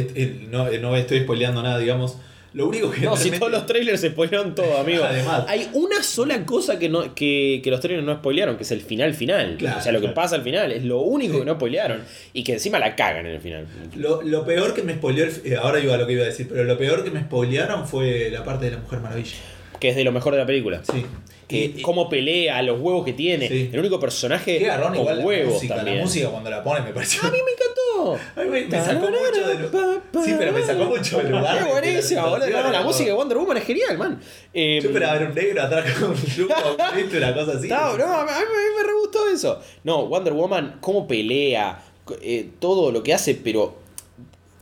[0.51, 2.17] no, eh, no estoy spoileando nada, digamos.
[2.53, 3.01] Lo único que.
[3.01, 5.03] No, si realmente- todos los trailers se spoilearon todo, amigo.
[5.03, 5.43] Además.
[5.47, 8.81] Hay una sola cosa que, no, que, que los trailers no spoilearon, que es el
[8.81, 9.57] final final.
[9.59, 10.71] Claro, o sea, lo que pasa al final.
[10.71, 12.01] Es lo único que no spoilearon.
[12.33, 13.67] Y que encima la cagan en el final.
[13.95, 16.27] Lo, lo peor que me spoileó, el- eh, ahora iba a lo que iba a
[16.27, 19.35] decir, pero lo peor que me spoilearon fue la parte de la Mujer Maravilla.
[19.79, 20.81] Que es de lo mejor de la película.
[20.91, 21.05] Sí.
[21.47, 23.47] Que Y- y- cómo pelea, los huevos que tiene.
[23.47, 23.69] Sí.
[23.71, 25.97] El único personaje Qué garrón con igual la huevos música, también.
[25.97, 27.21] la música cuando la pone me pareció...
[27.25, 28.19] A mí me encantó.
[28.35, 31.57] A mí me, me sacó mucho de lu- Sí, pero me sacó mucho del lugar.
[31.57, 32.63] Qué boludo.
[32.63, 33.13] No, la música de.
[33.13, 34.19] Wonder Woman es genial, man.
[34.53, 36.53] Eh, Yo esperaba ver un negro atrás con un look,
[36.95, 37.17] ¿viste?
[37.17, 37.67] Una cosa así.
[37.69, 39.61] No, no, a mí, a mí me re gustó eso.
[39.85, 41.81] No, Wonder Woman, cómo pelea,
[42.21, 43.77] eh, todo lo que hace, pero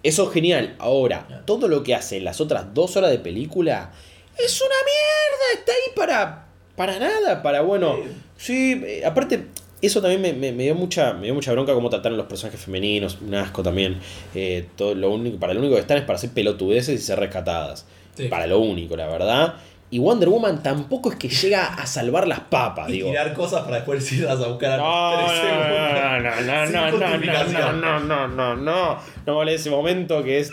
[0.04, 0.76] eso es genial.
[0.78, 3.92] Ahora, todo lo que hace en las otras dos horas de película
[4.38, 5.60] es una mierda.
[5.60, 6.45] Está ahí para,
[6.76, 7.96] para nada, para bueno.
[8.38, 9.46] Sí, eh, aparte,
[9.82, 12.60] eso también me, me- me dio mucha, me dio mucha bronca cómo trataron los personajes
[12.62, 13.98] femeninos, un asco también.
[14.34, 17.20] Eh, todo, lo único, para lo único que están es para hacer pelotudeces y ser
[17.20, 17.86] rescatadas.
[18.16, 18.28] Sí.
[18.30, 19.56] Para lo único, la verdad.
[19.92, 23.10] Y Wonder Woman tampoco es que llega a salvar las papas, Y digo.
[23.10, 25.70] tirar cosas para después irlas a buscar a No, tres segundos.
[25.70, 30.40] no, no, no, no, no, no, no, no, no, no, no, vale ese momento que
[30.40, 30.50] es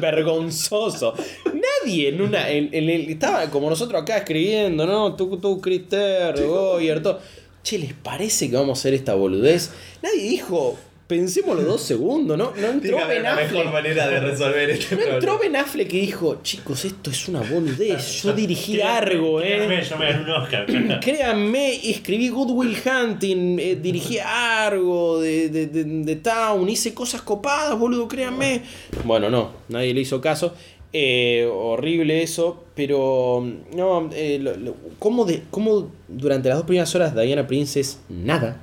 [0.00, 1.14] vergonzoso.
[1.46, 5.14] Nadie en una, en, en el, estaba como nosotros acá escribiendo, ¿no?
[5.14, 7.20] Tú, tú, Crister, Goyer, todo.
[7.62, 9.70] Che, ¿les parece que vamos a hacer esta boludez?
[10.02, 10.76] Nadie dijo,
[11.06, 12.52] pensémoslo dos segundos, ¿no?
[12.58, 13.72] No entró Ben una mejor Affleck.
[13.72, 15.38] manera de resolver este No entró.
[15.38, 18.22] Ben Affleck y dijo, chicos, esto es una boludez.
[18.22, 19.56] Yo dirigí Argo, ¿eh?
[19.66, 21.00] Créanme, Yo me gané un Oscar.
[21.00, 27.22] Créanme, escribí Good Will Hunting, eh, dirigí Argo de, de, de- de Town, hice cosas
[27.22, 28.62] copadas, boludo, créanme.
[29.04, 30.54] Bueno, no, nadie le hizo caso.
[30.96, 33.44] Eh, horrible eso, pero
[33.74, 37.98] no, eh, lo- lo- ¿cómo, de, cómo durante las dos primeras horas Diana Prince es
[38.08, 38.60] nada?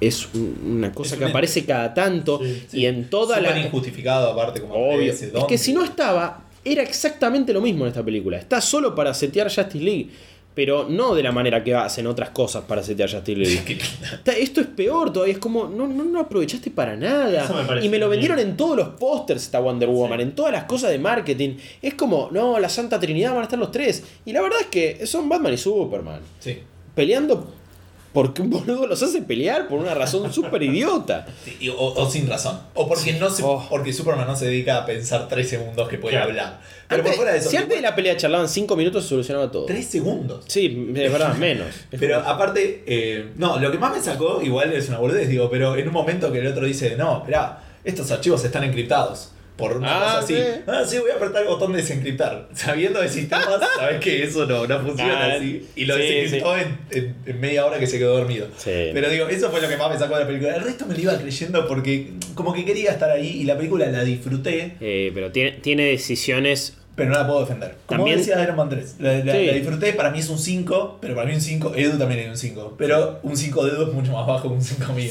[0.00, 3.52] Es un- una cosa Es que un aparece cada tanto Sí, y en toda Súper
[3.52, 3.58] la...
[3.60, 4.94] injustificado aparte como Obvio.
[5.12, 8.36] aparece, Es que si no estaba, era exactamente lo mismo en esta película.
[8.38, 10.08] Está solo para setear Justice League.
[10.54, 13.78] Pero no de la manera que hacen otras cosas para setear Justice League.
[14.12, 15.34] Está- esto es peor todavía.
[15.34, 17.48] Es como, no, no, no aprovechaste para nada.
[17.74, 18.20] Me y me lo bien.
[18.20, 21.56] vendieron en todos los pósters esta Wonder Woman, en todas las cosas de marketing.
[21.82, 24.04] Es como, no, la Santa Trinidad van a estar los tres.
[24.24, 26.20] Y la verdad es que son Batman y Superman.
[26.38, 26.58] Sí.
[26.94, 27.52] Peleando
[28.14, 31.26] porque un boludo los hace pelear por una razón súper idiota.
[31.44, 32.58] Sí, o, o sin razón.
[32.72, 33.62] O porque no se, Oh.
[33.68, 36.30] porque Superman no se dedica a pensar tres segundos que puede Claro.
[36.30, 36.60] hablar.
[36.88, 37.50] Pero Antes- por fuera de eso.
[37.50, 39.66] si antes de la pelea charlaban 5 minutos se solucionaba todo.
[39.66, 40.44] Tres segundos.
[40.48, 41.66] Sí, es verdad, menos.
[41.90, 45.76] Pero aparte, eh, no, lo que más me sacó, igual es una boludez, digo, pero
[45.76, 49.30] en un momento que el otro dice, no, esperá, estos archivos están encriptados.
[49.56, 50.34] Por una Ah, cosa así.
[50.34, 50.42] sí.
[50.66, 52.48] Ah, sí, voy a apretar el botón de desencriptar.
[52.54, 55.64] Sabiendo de sistemas, sabes que eso no, no funciona Ah, así.
[55.76, 58.48] Y lo sí, desencriptó en, en- en media hora que se quedó dormido.
[58.56, 58.90] Sí.
[58.92, 60.56] Pero digo, eso fue lo que más me sacó de la película.
[60.56, 63.86] El resto me lo iba creyendo porque como que quería estar ahí y la película
[63.86, 66.76] la disfruté, Eh, pero tiene, tiene decisiones.
[66.96, 67.76] pero no la puedo defender.
[67.86, 68.96] Como También- decía Iron Man 3.
[68.98, 69.46] La, la- Sí.
[69.46, 72.28] la disfruté, para mí es un 5, pero para mí un 5, Edu también es
[72.28, 72.74] un 5.
[72.76, 75.10] Pero un 5 de Edu es mucho más bajo que un 5 mío.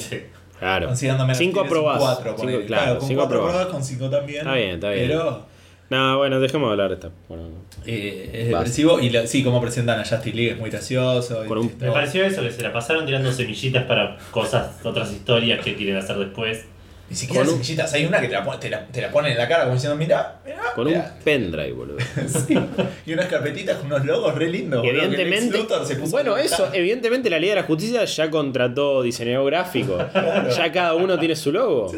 [0.64, 0.88] Claro.
[0.88, 2.02] Considerando menos 5 aprobados.
[2.22, 3.72] 4, Cinco- claro, con 5 4 aprobados.
[3.74, 4.40] con 5 también.
[4.40, 5.08] Está bien, está bien.
[5.08, 5.46] Pero
[5.90, 7.10] No, bueno, dejemos de hablar de esta.
[7.28, 7.44] Bueno,
[7.86, 11.42] eh, es depresivo y la- sí, como presentan a Justice League es muy gracioso.
[11.48, 11.72] un-.
[11.80, 15.98] Me pareció eso, que se la pasaron tirando semillitas para cosas, otras historias que quieren
[15.98, 16.66] hacer después.
[17.14, 19.34] Ni siquiera con un- semillitas, hay una que te la, te, la, te la ponen
[19.34, 21.16] en la cara como diciendo, mira, mira, con un mira".
[21.24, 21.98] pendrive, boludo.
[22.48, 22.58] Sí.
[23.06, 24.82] Y unas carpetitas con unos logos re lindos.
[24.82, 29.04] Boludo, evidentemente, Luthor se puso bueno, eso, evidentemente la Liga de la Justicia ya contrató
[29.04, 29.98] diseñador gráfico.
[30.58, 31.92] Ya cada uno tiene su logo.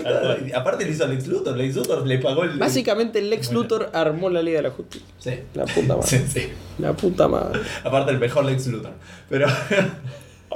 [0.54, 2.58] Aparte le hizo a Lex Luthor, Lex Luthor le pagó el...
[2.58, 3.62] Básicamente el Lex Bueno.
[3.62, 5.08] Luthor armó la Liga de la Justicia.
[5.20, 5.32] Sí.
[5.54, 6.08] La puta madre.
[6.08, 6.50] Sí, sí.
[6.80, 7.60] La puta madre.
[7.84, 8.92] Aparte el mejor Lex Luthor.
[9.30, 9.48] Pero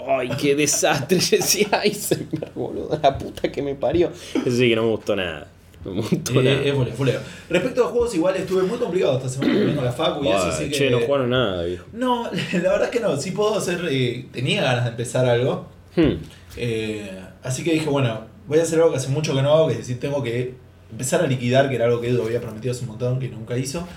[0.08, 3.00] Ay, qué desastre, Jesse Eisenberg, boludo.
[3.02, 4.12] La puta que me parió.
[4.34, 5.48] Eso sí que no me gustó nada.
[5.84, 6.56] No me gustó nada.
[6.58, 7.20] Eh, es fulero, fulero.
[7.50, 10.66] Respecto a juegos, igual estuve muy complicado esta semana con la Facu y eso, así
[10.70, 10.72] que.
[10.76, 11.86] che, no jugaron nada, viejo.
[11.94, 12.24] No,
[12.54, 13.16] la verdad es que no.
[13.18, 13.82] Sí puedo hacer.
[13.90, 15.68] eh, tenía ganas de empezar algo.
[15.96, 16.18] Hmm.
[16.58, 17.10] eh,
[17.44, 19.74] así que dije, bueno, voy a hacer algo que hace mucho que no hago, que
[19.74, 20.54] es decir, tengo que
[20.92, 23.58] empezar a liquidar, que era algo que Edu había prometido hace un montón, que nunca
[23.58, 23.88] hizo.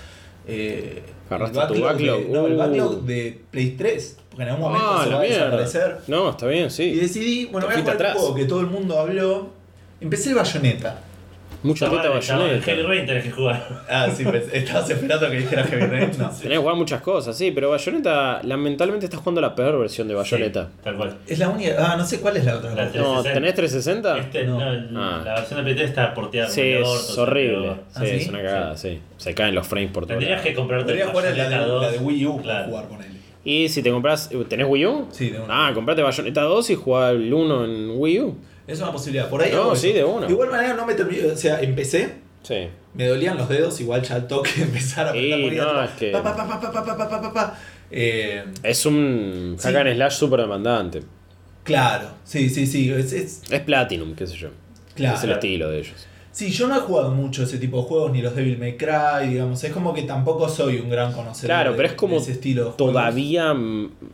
[0.47, 1.35] Eh, tu
[1.81, 1.97] backlog.
[1.97, 2.57] De, no, el Uh.
[2.57, 4.17] backlog de Play 3.
[4.33, 5.45] Porque en algún momento Ah, se la va a mierda.
[5.57, 5.97] desaparecer.
[6.07, 6.95] No, está bien, Y sí.
[6.95, 8.13] decidí, bueno, voy a jugar atrás.
[8.17, 9.49] juego que todo el mundo habló.
[10.01, 10.99] Empecé el Bayonetta.
[11.61, 12.87] Mucha teta el Heavy bayoneta.
[12.89, 13.85] Rain tenés que jugar.
[13.89, 16.11] Ah, sí, pues, estabas esperando que dijera Heavy Rain.
[16.19, 16.27] No.
[16.29, 20.13] Tenés que jugar muchas cosas, sí, pero Bayonetta, lamentablemente estás jugando la peor versión de
[20.13, 20.63] Bayonetta.
[20.65, 21.15] Sí, tal cual.
[21.25, 21.75] Es la única.
[21.79, 22.71] Ah, no sé cuál es la otra.
[22.75, 23.33] La No, 360.
[23.33, 24.17] ¿tenés 360?
[24.17, 24.59] Este, No.
[25.01, 25.21] Ah.
[25.23, 27.57] la versión de PT está porteada Sí, es orto, o sea, horrible.
[27.61, 28.09] pero- Sí, ¿Ah, sí?
[28.23, 28.99] es una cagada, sí.
[29.15, 30.17] Se caen los frames por todo.
[30.17, 31.81] Tendrías que comprarte Podría el jugar la de, Bayonetta 2.
[31.81, 32.65] la de Wii U para Claro.
[32.67, 33.11] jugar con él.
[33.45, 34.29] Y si te compras.
[34.31, 35.07] Eh, ¿Tenés Wii U?
[35.11, 35.67] Sí, de una.
[35.67, 38.37] Ah, comprate Bayonetta 2 y jugá el 1 en Wii U.
[38.67, 39.29] Es una posibilidad.
[39.29, 39.51] Por ahí.
[39.51, 39.97] No, sí, eso.
[39.97, 40.27] de una.
[40.27, 41.25] De igual manera no me terminé.
[41.25, 42.23] O sea, empecé.
[42.43, 42.67] Sí.
[42.93, 46.11] Me dolían los dedos, igual ya al toque empezar a apretar y no, es que...
[46.11, 47.57] pa, pa, pa,
[47.89, 48.43] eh...
[48.61, 49.77] Es un hack sí.
[49.77, 51.01] and slash súper demandante.
[51.63, 52.91] Claro, sí, sí, sí.
[52.91, 53.41] Es, es...
[53.49, 54.49] es Platinum, qué sé yo.
[54.95, 55.17] Claro.
[55.17, 56.07] Es el estilo de ellos.
[56.33, 59.29] Sí, yo no he jugado mucho ese tipo de juegos, ni los Devil May Cry,
[59.29, 59.63] digamos.
[59.63, 62.69] Es como que tampoco soy un gran conocedor Claro, de- pero es como ese estilo
[62.69, 63.53] todavía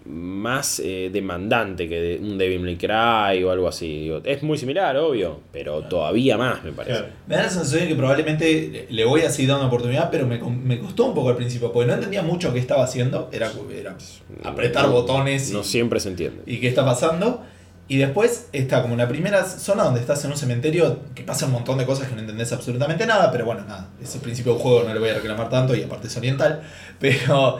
[0.05, 4.01] más eh, demandante que de- un Devil May Cry o algo así.
[4.01, 6.97] Digo, Es muy similar, obvio, pero todavía más, me parece.
[6.99, 7.13] Claro.
[7.27, 10.27] Me da la sensación de que probablemente le voy a seguir dando una oportunidad, pero
[10.27, 13.29] me, me costó un poco al principio, porque no entendía mucho qué estaba haciendo.
[13.31, 13.95] Era, era
[14.43, 16.41] apretar No- botones y, No siempre se entiende.
[16.45, 17.43] y qué está pasando.
[17.89, 21.51] Y después está como la primera zona donde estás en un cementerio que pasa un
[21.53, 24.61] montón de cosas que no entendés absolutamente nada, pero bueno, nada, es el principio del
[24.61, 26.61] juego, no le voy a reclamar tanto y aparte es oriental.
[26.99, 27.57] Pero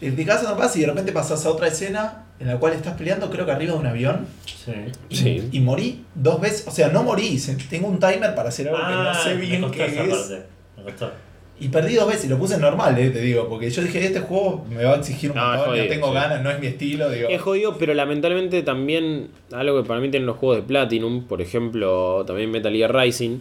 [0.00, 2.74] en mi caso no pasa y de repente pasas a otra escena en la cual
[2.74, 4.26] estás peleando, creo que arriba de un avión.
[4.44, 4.72] Sí.
[5.08, 5.48] Y, Sí.
[5.52, 8.92] y morí dos veces, o sea, no morí, tengo un timer para hacer algo que
[8.94, 9.94] no sé Ah, me bien qué es.
[9.94, 10.42] parte.
[10.76, 11.12] Me costó.
[11.58, 14.04] Y perdí dos veces y lo puse en normal, eh, te digo, porque yo dije,
[14.04, 16.14] este juego me va a exigir un No, montón, no tengo sí.
[16.14, 17.28] ganas, no es mi estilo, digo.
[17.30, 21.40] Es jodido, pero lamentablemente también algo que para mí tienen los juegos de Platinum, por
[21.40, 23.38] ejemplo, también Metal Gear Rising,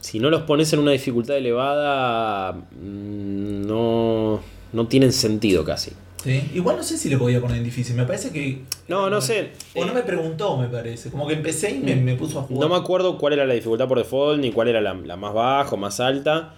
[0.00, 4.40] si no los pones en una dificultad elevada, mm, no,
[4.72, 5.92] no tienen sentido casi.
[6.24, 8.60] Sí, Igual no sé si le podía poner en difícil, me parece que...
[8.88, 9.52] No, no sé.
[9.74, 12.68] O no me preguntó, me parece, como que empecé y me, me puso a jugar.
[12.68, 15.32] No me acuerdo cuál era la dificultad por default, ni cuál era la, la más
[15.32, 16.56] baja o más alta,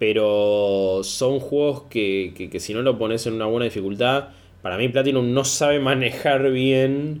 [0.00, 4.30] pero son juegos que, que- que si no lo pones en una buena dificultad,
[4.62, 7.20] para mí Platinum no sabe manejar bien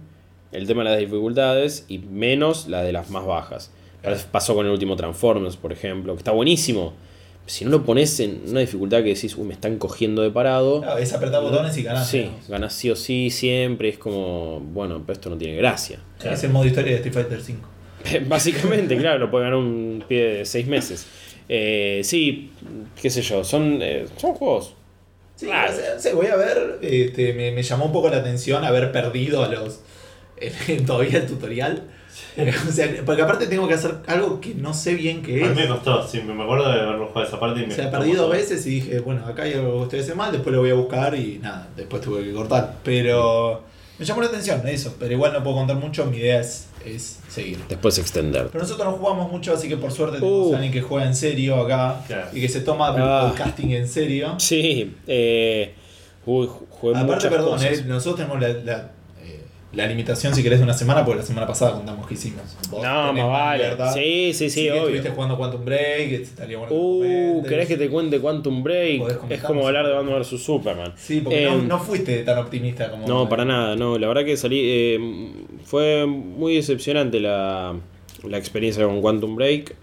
[0.50, 3.70] el tema de las dificultades y menos la de las más bajas.
[4.32, 6.94] Pasó con el último Transformers, por ejemplo, que está buenísimo.
[7.46, 10.80] Si no lo pones en una dificultad que decís, uy, me están cogiendo de parado.
[10.80, 12.04] Claro, es apretar botones y ganar.
[12.04, 13.90] Sí, ganas sí o sí siempre.
[13.90, 15.98] Es como, bueno, pero esto no tiene gracia.
[16.24, 17.68] Es el modo historia de Street Fighter 5.
[18.28, 21.06] Básicamente, claro, lo puede ganar un pie de seis meses.
[21.52, 22.52] Eh, sí,
[23.02, 24.74] qué sé yo, son, eh, son juegos.
[25.34, 25.72] Sí, Claro.
[25.72, 28.64] o sea, no sé, voy a ver, este, me, me llamó un poco la atención
[28.64, 29.80] haber perdido a los
[30.36, 31.82] en- en todavía el tutorial.
[32.68, 35.54] o sea, porque aparte tengo que hacer algo que no sé bien qué A mí
[35.56, 35.68] me es.
[35.70, 38.30] costó, sí, me acuerdo de haberlo jugado esa parte y me O sea, perdí dos
[38.30, 40.74] veces y dije, bueno, acá hay algo que estoy haciendo mal, después lo voy a
[40.74, 42.76] buscar y nada, después tuve que cortar.
[42.84, 43.64] Pero
[43.98, 47.20] me llamó la atención eso, pero igual no puedo contar mucho, mi idea es, es
[47.28, 47.58] seguir.
[47.68, 48.48] Después extender.
[48.52, 50.52] Pero nosotros no jugamos mucho, así que por suerte tenemos Uh.
[50.52, 52.28] a alguien que juega en serio acá Claro.
[52.32, 53.24] y que se toma Ah.
[53.26, 54.34] el podcasting en serio.
[54.38, 55.74] Sí, eh,
[56.26, 57.78] uy, jugué Aparte, muchas perdón, cosas.
[57.80, 58.90] eh, nosotros tenemos la, la,
[59.24, 59.40] eh,
[59.72, 62.42] la limitación, si querés, de una semana, porque la semana pasada contamos que hicimos.
[62.70, 63.62] Vos No, más vale.
[63.64, 63.92] libertad.
[63.94, 64.82] Sí, sí, sí, obvio.
[64.82, 67.48] estuviste jugando Quantum Break, estaría bueno que Uh, comentes.
[67.50, 68.98] ¿querés que te cuente Quantum Break?
[69.00, 70.92] Podés Es como hablar de Batman vs Superman.
[70.96, 73.06] Sí, porque no, no fuiste tan optimista como.
[73.06, 73.98] No, para nada, no.
[73.98, 74.60] La verdad que salí.
[74.62, 74.98] eh,
[75.64, 77.76] fue muy decepcionante la,
[78.24, 79.74] la experiencia con Quantum Break.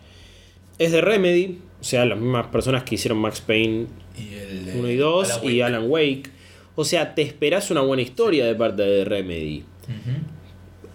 [0.79, 4.75] Es de Remedy, o sea, las mismas personas que hicieron Max Payne Y el, eh,
[4.77, 5.63] 1 y 2 Alan y Wake.
[5.63, 6.29] Alan Wake.
[6.75, 9.63] O sea, te esperás una buena historia de parte de Remedy.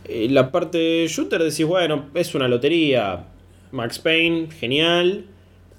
[0.04, 3.24] Eh, La parte de shooter decís, bueno, es una lotería.
[3.72, 5.24] Max Payne, genial.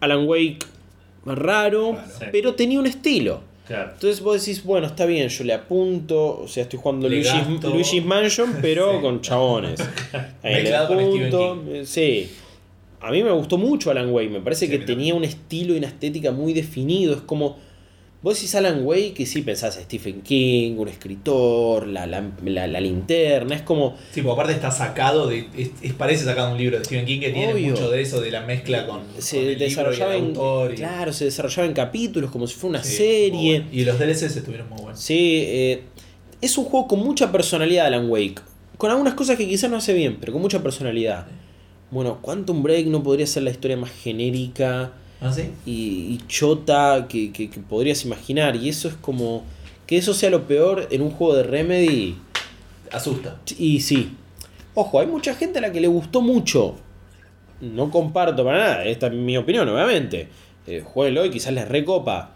[0.01, 0.59] Alan Wake,
[1.25, 2.31] raro, Claro.
[2.31, 3.41] Pero tenía un estilo.
[3.67, 3.91] Claro.
[3.93, 7.47] Entonces vos decís, bueno, está bien, yo le apunto, o sea, estoy jugando Le Luigi's,
[7.47, 7.69] gasto.
[7.69, 9.01] Luigi's Mansion, pero Sí.
[9.01, 9.79] con chabones.
[10.43, 12.29] Ahí le apunto, eh, sí.
[12.99, 15.77] A mí me gustó mucho Alan Wake, me parece Sí, que tenía un estilo y
[15.77, 17.57] una estética muy definido, es como...
[18.23, 22.79] Vos decís Alan Wake y sí pensás Stephen King, un escritor, la, la, la- la
[22.79, 23.97] linterna, es como...
[24.11, 25.49] Sí, porque aparte está sacado de.
[25.57, 28.21] Es, es- parece sacado de un libro de Stephen King que tiene mucho de eso,
[28.21, 29.01] de la mezcla con.
[29.19, 30.25] Se con el libro y el desarrollaba en...
[30.27, 33.59] autor y- Claro, se desarrollaba en capítulos, como si fuera una Sí, serie.
[33.59, 33.65] bueno.
[33.73, 35.01] Y los DLCs estuvieron muy buenos.
[35.01, 35.81] Sí, eh,
[36.39, 38.39] es un juego con mucha personalidad Alan Wake.
[38.77, 41.27] Con algunas cosas que quizás no hace bien, pero con mucha personalidad.
[41.91, 44.93] Bueno, Quantum Break no podría ser la historia más genérica
[45.23, 45.51] ¿Ah, sí?
[45.65, 45.71] y,
[46.13, 48.55] y chota que, que- que podrías imaginar.
[48.55, 49.43] Y eso es como...
[49.87, 52.15] Que eso sea lo peor en un juego de Remedy.
[52.91, 53.39] Asusta.
[53.57, 54.11] Y sí.
[54.75, 56.75] Ojo, hay mucha gente a la que le gustó mucho.
[57.61, 60.27] No comparto para nada, esta es mi opinión, obviamente.
[60.67, 62.31] Eh, jueguenlo y quizás les recopa.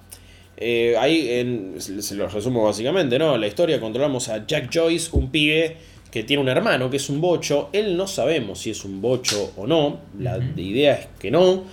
[0.58, 3.38] Eh, ahí en- se los resumo básicamente, ¿no?
[3.38, 5.78] La historia controlamos a Jack Joyce, un pibe
[6.12, 7.70] que tiene un hermano que es un bocho.
[7.74, 10.00] Él no sabemos si es un bocho o no.
[10.20, 11.64] La idea es que no.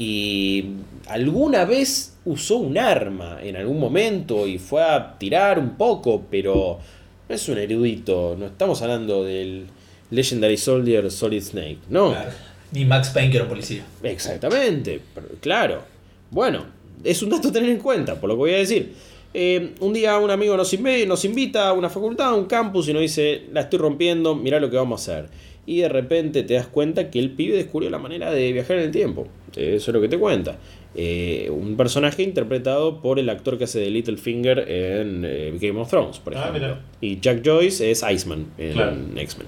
[0.00, 0.64] Y
[1.08, 6.78] alguna vez usó un arma en algún momento y fue a tirar un poco, pero
[7.28, 8.34] no es un erudito.
[8.38, 9.66] No estamos hablando del
[10.10, 12.12] Legendary Soldier Solid Snake, no.
[12.12, 12.30] Claro.
[12.72, 13.84] Ni Max Payne que era un policía.
[14.02, 15.82] Exactamente, pero claro.
[16.30, 16.64] Bueno,
[17.04, 18.94] es un dato a tener en cuenta, por lo que voy a decir.
[19.34, 20.72] Eh, un día un amigo nos,
[21.06, 24.58] nos invita a una facultad, a un campus, y nos dice, la estoy rompiendo, mirá
[24.60, 25.30] lo que vamos a hacer.
[25.66, 28.84] Y de repente te das cuenta que el pibe descubrió la manera de viajar en
[28.84, 29.28] el tiempo.
[29.56, 30.58] Eso es lo que te cuenta.
[30.96, 35.88] Eh, un personaje interpretado por el actor que hace de Littlefinger en eh, Game of
[35.88, 36.60] Thrones, por Ah, ejemplo.
[36.60, 36.84] mira.
[37.00, 38.96] y Jack Joyce es Iceman en Claro.
[39.16, 39.46] X-Men.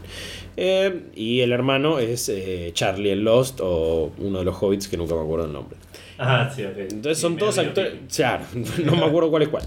[0.56, 2.30] Eh, y el hermano es
[2.74, 5.76] Charlie en Lost o uno de los hobbits que nunca me acuerdo el nombre.
[6.18, 6.76] Ah, sí, ok.
[6.78, 7.94] Entonces Sí, son todos actores.
[8.14, 8.44] Claro,
[8.84, 9.64] no me acuerdo cuál es cuál.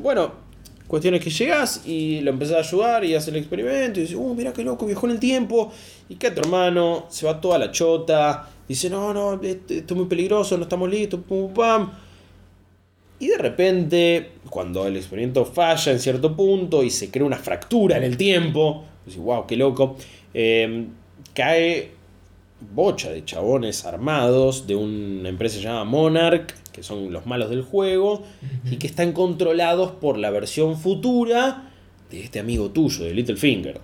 [0.00, 0.32] Bueno,
[0.88, 4.34] cuestiones que llegas y lo empezás a ayudar y haces el experimento y dices, uh,
[4.34, 5.70] mira qué loco, viajó en el tiempo.
[6.08, 8.48] Y que tu hermano se va toda la chota.
[8.66, 11.92] Dice, no, no, esto esto es muy peligroso, no estamos listos, pum, pam.
[13.20, 17.96] Y de repente, cuando el experimento falla en cierto punto y se crea una fractura
[17.98, 19.96] en el tiempo, dices, wow, qué loco,
[20.32, 20.86] eh,
[21.34, 21.90] cae
[22.60, 28.22] bocha de chabones armados de una empresa llamada Monarch, que son los malos del juego,
[28.70, 31.72] y que están controlados por la versión futura
[32.08, 33.80] de este amigo tuyo, de Littlefinger.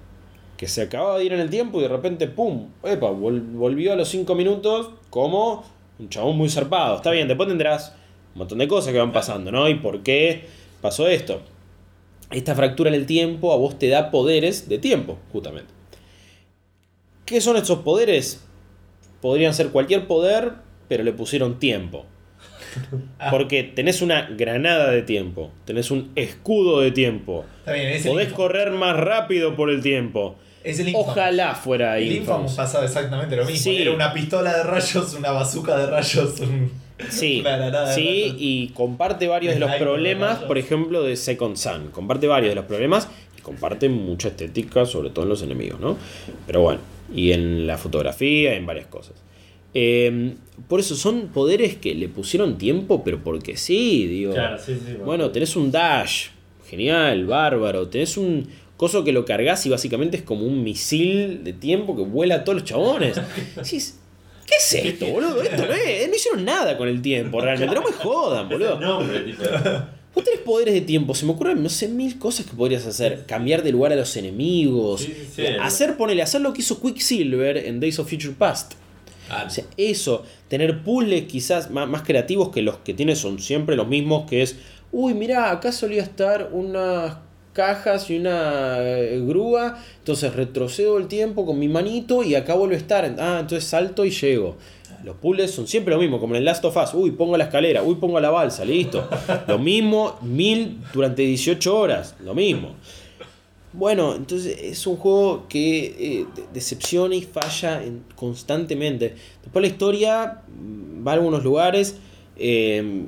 [0.56, 2.68] Que se acababa de ir en el tiempo y de repente, ¡pum!
[2.84, 5.64] Epa, vol- volvió a los 5 minutos como
[5.98, 6.94] un chabón muy zarpado.
[6.94, 7.96] Está bien, después tendrás
[8.34, 9.68] un montón de cosas que van pasando, ¿no?
[9.68, 10.44] ¿Y por qué
[10.80, 11.40] pasó esto?
[12.30, 15.74] Esta fractura en el tiempo a vos te da poderes de tiempo, justamente.
[17.26, 18.44] ¿Qué son estos poderes?
[19.20, 20.52] Podrían ser cualquier poder,
[20.86, 22.06] pero le pusieron tiempo.
[23.30, 28.12] Porque tenés una granada de tiempo, tenés un escudo de tiempo, Está bien, es el
[28.12, 30.36] podés correr más rápido por el tiempo.
[30.62, 30.92] Es el.
[30.94, 32.22] Ojalá fuera El Infamous
[32.52, 32.54] Infamous.
[32.54, 33.58] pasaba exactamente lo mismo.
[33.62, 33.76] Sí.
[33.82, 36.70] Era una pistola de rayos, una bazooka de rayos, un-
[37.10, 38.36] Sí, una granada de sí, rayos.
[38.38, 41.88] y comparte varios de los de problemas, por ejemplo, de Second Sun.
[41.90, 45.98] Comparte varios de los problemas y comparte mucha estética, sobre todo en los enemigos, ¿no?
[46.46, 46.80] Pero bueno,
[47.14, 49.14] y en la fotografía, en varias cosas.
[49.74, 50.34] Eh,
[50.68, 54.32] por eso son poderes que le pusieron tiempo, pero porque sí, digo.
[54.32, 54.94] Claro, sí, sí.
[55.04, 56.28] Bueno, tenés un dash,
[56.68, 57.88] genial, bárbaro.
[57.88, 62.02] Tenés un coso que lo cargas y básicamente es como un misil de tiempo que
[62.02, 63.20] vuela a todos los chabones.
[63.56, 63.98] Decís,
[64.46, 65.42] ¿Qué es esto, boludo?
[65.42, 66.08] Esto no es.
[66.08, 67.74] No hicieron nada con el tiempo, realmente.
[67.74, 68.78] No me jodan, boludo.
[70.14, 71.14] Vos tenés poderes de tiempo.
[71.14, 73.24] Se me ocurren, no sé, mil cosas que podrías hacer.
[73.26, 75.00] Cambiar de lugar a los enemigos.
[75.00, 75.46] Sí, sí, sí.
[75.60, 78.74] Hacer, ponele, hacer lo que hizo Quicksilver en Days of Future Past.
[79.30, 83.38] Ah, O sea, eso, tener puzzles quizás más, más creativos que los que tienes son
[83.38, 84.56] siempre los mismos, que es,
[84.92, 87.16] uy, mirá, acá solía estar unas
[87.52, 92.74] cajas y una eh, grúa, entonces retrocedo el tiempo con mi manito y acá vuelve
[92.74, 94.56] a estar, ah, entonces salto y llego.
[95.04, 97.44] Los puzzles son siempre lo mismo, como en el Last of Us, uy, pongo la
[97.44, 99.06] escalera, uy, pongo la balsa, listo.
[99.46, 102.74] Lo mismo, mil durante 18 horas, lo mismo.
[103.74, 109.14] Bueno, entonces es un juego que eh, de- decepciona y falla en- constantemente.
[109.42, 111.96] Después la historia mm, va a algunos lugares,
[112.36, 113.06] eh,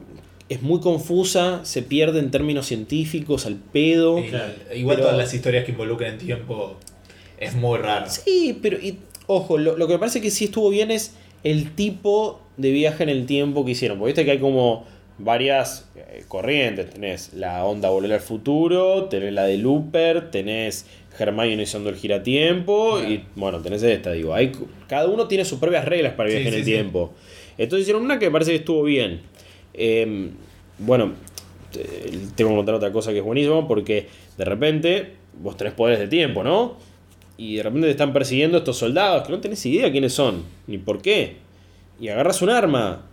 [0.49, 4.23] es muy confusa, se pierde en términos científicos al pedo.
[4.29, 4.53] Claro.
[4.75, 6.77] igual Pero- todas las historias que involucran tiempo
[7.39, 8.07] es muy raro.
[8.09, 8.99] Sí, pero y-
[9.29, 11.14] ojo, lo, lo que me parece que sí estuvo bien es
[11.45, 13.99] el tipo de viaje en el tiempo que hicieron.
[13.99, 14.85] Porque viste que hay como
[15.19, 16.91] varias eh, corrientes.
[16.91, 20.87] Tenés la onda volver al futuro, tenés la de Looper, tenés
[21.19, 24.35] Hermione usando el giratiempo y bueno, tenés esta, digo.
[24.35, 24.53] Hay,
[24.89, 26.71] cada uno tiene sus propias reglas para Sí, viajar en sí, el sí.
[26.73, 27.14] tiempo.
[27.59, 29.21] Entonces hicieron una que me parece que estuvo bien.
[29.73, 30.31] Eh,
[30.79, 31.12] bueno,
[31.73, 31.85] te-
[32.35, 36.09] tengo que contar otra cosa que es buenísimo porque de repente vos tenés poderes de
[36.09, 36.77] tiempo, ¿no?
[37.39, 40.77] Y de repente te están persiguiendo estos soldados que no tenés idea quiénes son, ni
[40.79, 41.37] por qué.
[42.01, 43.07] Y agarras un arma.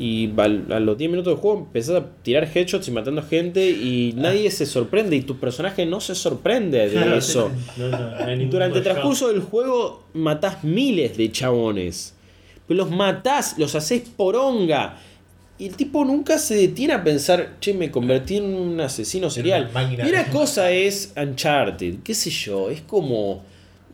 [0.00, 3.68] Y al- a los 10 minutos del juego empezás a tirar headshots y matando gente
[3.68, 7.50] y nadie se sorprende y tu personaje no se sorprende de eso.
[7.76, 12.14] no, no, Durante el transcurso del juego matás miles de chabones.
[12.68, 14.98] Pero los matás, los haces poronga.
[15.58, 19.68] Y el tipo nunca se detiene a pensar, che, me convertí en un asesino serial.
[19.72, 23.42] una Y una cosa es Uncharted, qué sé yo, es como.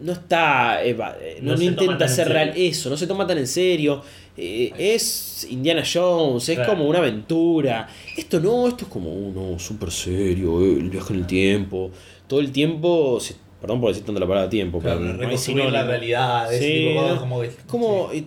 [0.00, 0.84] No está.
[0.84, 4.02] eva- eh, no, No intenta ser real eso, no se toma tan en serio.
[4.36, 6.72] Eh, es Indiana Jones, es Claro.
[6.72, 7.88] como una aventura.
[8.16, 11.90] Esto no, esto es como uno súper serio, eh, el viaje en el tiempo.
[12.26, 13.18] Todo el tiempo.
[13.20, 15.88] se- perdón por decir tanto la palabra tiempo, Claro, pero no reconstruir la sinónimo.
[15.90, 16.58] realidad, Sí,
[16.88, 17.40] tipo ¿no?
[17.40, 18.10] que- como.
[18.12, 18.24] eh,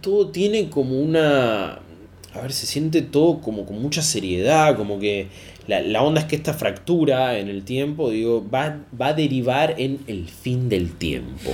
[0.00, 1.78] todo tiene como una.
[2.32, 5.28] A ver, se siente todo como con mucha seriedad, como que
[5.66, 9.74] la, la onda es que esta fractura en el tiempo, digo, va, va a derivar
[9.78, 11.50] en el fin del tiempo.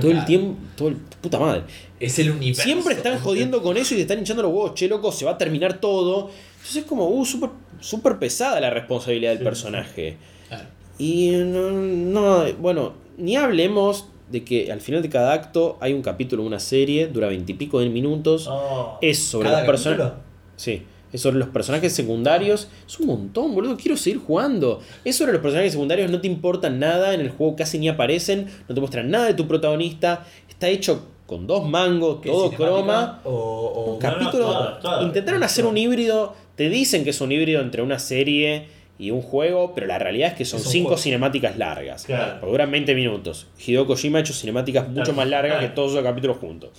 [0.00, 1.62] Todo el tiempo, todo el, puta madre.
[1.98, 2.62] Es el universo.
[2.62, 5.32] Siempre están jodiendo con eso y te están hinchando los huevos, che, loco, se va
[5.32, 6.30] a terminar todo.
[6.56, 10.16] Entonces es como, uh, súper súper pesada la responsabilidad del Sí, personaje.
[10.48, 10.68] Claro.
[10.98, 16.02] Y no, no, bueno, ni hablemos de que al final de cada acto hay un
[16.02, 18.46] capítulo, una serie, dura veintipico de minutos.
[18.48, 18.98] Oh.
[19.00, 20.12] Es sobre ¿Cada los personajes.
[20.56, 20.82] Sí.
[21.12, 22.68] Es sobre los personajes secundarios.
[22.86, 23.76] Es un montón, boludo.
[23.76, 24.80] Quiero seguir jugando.
[25.04, 26.10] Es sobre los personajes secundarios.
[26.10, 27.14] No te importan nada.
[27.14, 28.46] En el juego casi ni aparecen.
[28.68, 30.24] No te muestran nada de tu protagonista.
[30.48, 33.20] Está hecho con dos mangos, ¿Qué, todo croma.
[33.24, 34.78] O, o- no, Capítulo.
[35.02, 36.34] intentaron hacer un híbrido.
[36.56, 38.66] Te dicen que es un híbrido entre una serie
[38.98, 39.72] y un juego.
[39.74, 41.02] Pero la realidad es que son Es cinco juego.
[41.02, 42.04] cinemáticas largas.
[42.04, 42.34] Claro.
[42.40, 43.46] Porque duran 20 minutos.
[43.64, 45.16] Hideo Kojima ha hecho cinemáticas mucho Claro.
[45.16, 46.70] más largas que todos esos capítulos juntos.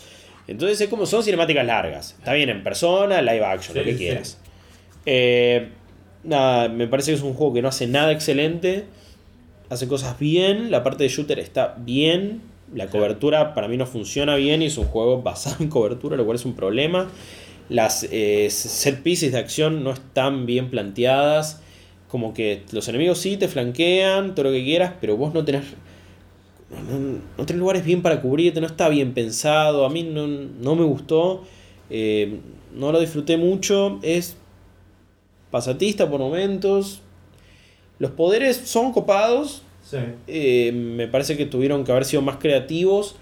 [0.48, 2.16] Entonces es como son cinemáticas largas.
[2.18, 3.98] Está bien en persona, live action, lo que sí.
[3.98, 4.38] quieras.
[5.06, 5.70] Eh,
[6.24, 8.86] nada, me parece que es un juego que no hace nada excelente.
[9.70, 10.72] Hace cosas bien.
[10.72, 12.42] La parte de shooter está bien.
[12.74, 16.26] La cobertura para mí no funciona bien y es un juego basado en cobertura, lo
[16.26, 17.10] cual es un problema.
[17.70, 21.62] Las eh, set pieces de acción no están bien planteadas.
[22.08, 25.64] Como que los enemigos sí te flanquean, todo lo que quieras, pero vos no tenés.
[26.72, 29.86] No, no tenés lugares bien para cubrirte, no está bien pensado.
[29.86, 31.44] A mí no, no me gustó.
[31.90, 32.40] eh,
[32.74, 34.00] no lo disfruté mucho.
[34.02, 34.38] Es
[35.52, 37.02] pasatista por momentos.
[38.00, 39.64] Los poderes son copados.
[39.84, 39.98] Sí.
[40.28, 43.16] eh, me parece que tuvieron que haber sido más creativos.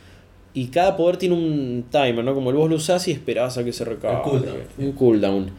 [0.54, 2.34] Y cada poder tiene un timer, ¿no?
[2.34, 4.18] Como el vos lo usás y esperás a que se recargue.
[4.18, 4.58] Un cooldown.
[4.78, 5.52] Un cooldown.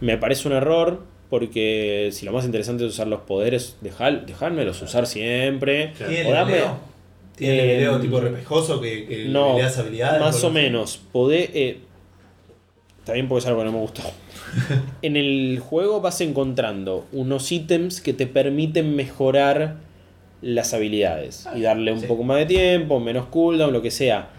[0.00, 1.02] Me parece un error.
[1.30, 5.92] Porque si lo más interesante es usar los poderes, dejar, dejármelos usar siempre.
[5.94, 6.12] Claro.
[6.12, 6.62] ¿Tiene O dame-?
[7.38, 10.20] ¿Tiene el Eh, video tipo repejoso que, que No, le das habilidades?
[10.20, 11.00] más o menos.
[11.12, 11.78] Podé, eh,
[13.04, 14.02] también porque es algo que no me gustó.
[15.02, 19.76] en el juego vas encontrando unos ítems que te permiten mejorar
[20.42, 22.06] las habilidades y darle un sí.
[22.06, 24.30] poco más de tiempo, menos cooldown, lo que sea.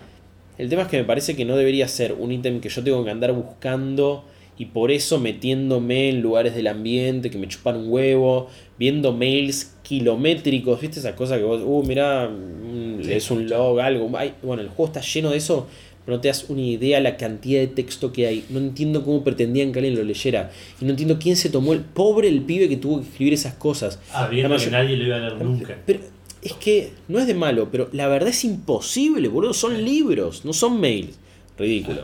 [0.57, 3.03] El tema es que me parece que no debería ser un ítem que yo tengo
[3.05, 4.25] que andar buscando
[4.59, 8.47] y por eso metiéndome en lugares del ambiente que me chupan un huevo,
[8.77, 13.13] viendo mails kilométricos, ¿viste esa cosa que vos, uh, mirá, mm, Sí.
[13.13, 14.11] es un log, algo?
[14.17, 15.67] Ay, bueno, el juego está lleno de eso,
[16.05, 18.43] pero no te das una idea la cantidad de texto que hay.
[18.49, 20.51] No entiendo cómo pretendían que alguien lo leyera.
[20.81, 23.53] Y no entiendo quién se tomó el pobre el pibe que tuvo que escribir esas
[23.53, 23.99] cosas.
[24.11, 25.77] Sabiendo que nadie lo iba a leer nunca.
[25.85, 25.99] pero
[26.41, 29.53] es que no es de malo, pero la verdad es imposible, boludo.
[29.53, 31.17] Son libros, no son mails.
[31.57, 32.03] Ridículo.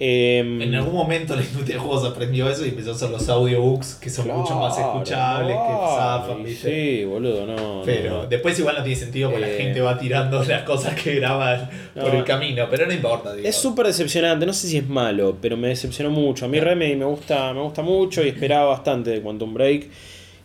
[0.00, 3.28] Em, En algún momento la industria de juegos aprendió eso y empezó a hacer los
[3.28, 6.98] audiobooks que son mucho más claro, escuchables, que zafan, ¿viste?
[6.98, 7.82] Sí, boludo, no.
[7.84, 8.26] Pero no.
[8.26, 9.50] después igual no tiene sentido porque Eh.
[9.52, 13.34] la gente va tirando las cosas que graban por el camino, pero no importa.
[13.34, 13.46] digo.
[13.48, 16.46] Es súper decepcionante, no sé si es malo, pero me decepcionó mucho.
[16.46, 19.86] A mí Remedy me gusta, me gusta mucho y esperaba bastante de Quantum Break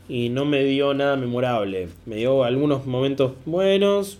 [0.07, 1.89] y no me dio nada memorable.
[2.05, 4.19] Me dio algunos momentos buenos,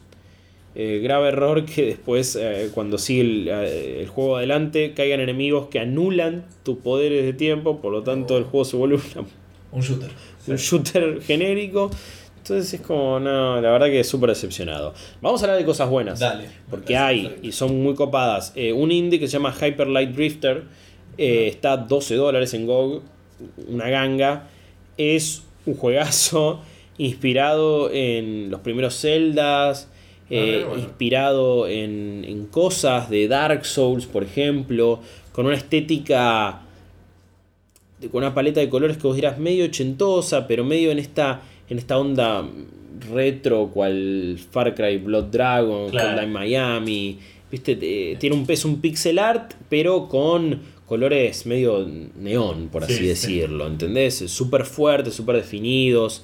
[0.76, 5.68] eh, grave error que después eh, cuando sigue el, eh, el juego adelante caigan enemigos
[5.68, 9.28] que anulan tus poderes de tiempo, por lo tanto el juego se vuelve una
[9.72, 10.10] Un shooter.
[10.48, 11.92] un shooter genérico.
[12.38, 14.96] Entonces es como, no, la verdad que es súper decepcionado.
[15.22, 16.20] Vamos a hablar de cosas buenas.
[16.20, 16.46] Dale.
[16.68, 17.48] Porque hay, perfecto.
[17.48, 18.52] y son muy copadas.
[18.56, 20.64] Eh, un indie que se llama Hyper Light Drifter.
[21.20, 23.04] eh, está a 12 dólares en GOG.
[23.68, 24.48] Una ganga.
[24.98, 26.62] Es un juegazo
[26.98, 29.88] inspirado en los primeros Zeldas.
[30.30, 30.84] Eh, Ah, bueno.
[30.84, 35.00] Inspirado en, en cosas de Dark Souls, por ejemplo.
[35.32, 36.62] Con una estética
[38.00, 41.42] de- con una paleta de colores que vos dirás medio ochentosa, pero medio en esta,
[41.70, 42.46] en esta onda
[43.14, 46.10] retro, cual Far Cry Blood Dragon, Claro.
[46.12, 47.20] Hotline Miami.
[47.52, 47.78] ¿Viste?
[47.82, 51.88] Eh, tiene un, es un pixel art, pero con colores medio
[52.20, 53.08] neón, por así Sí, sí.
[53.08, 53.68] decirlo.
[53.68, 54.16] ¿Entendés?
[54.28, 56.24] Súper fuertes, súper definidos.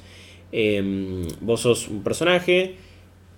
[0.51, 2.75] Em, vos sos un personaje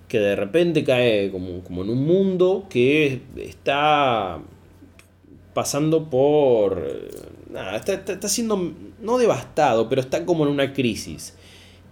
[0.08, 4.38] que de repente cae como, como en un mundo que está
[5.54, 6.82] pasando por...
[7.50, 11.34] Nada, está, está- está siendo no devastado, pero está como en una crisis.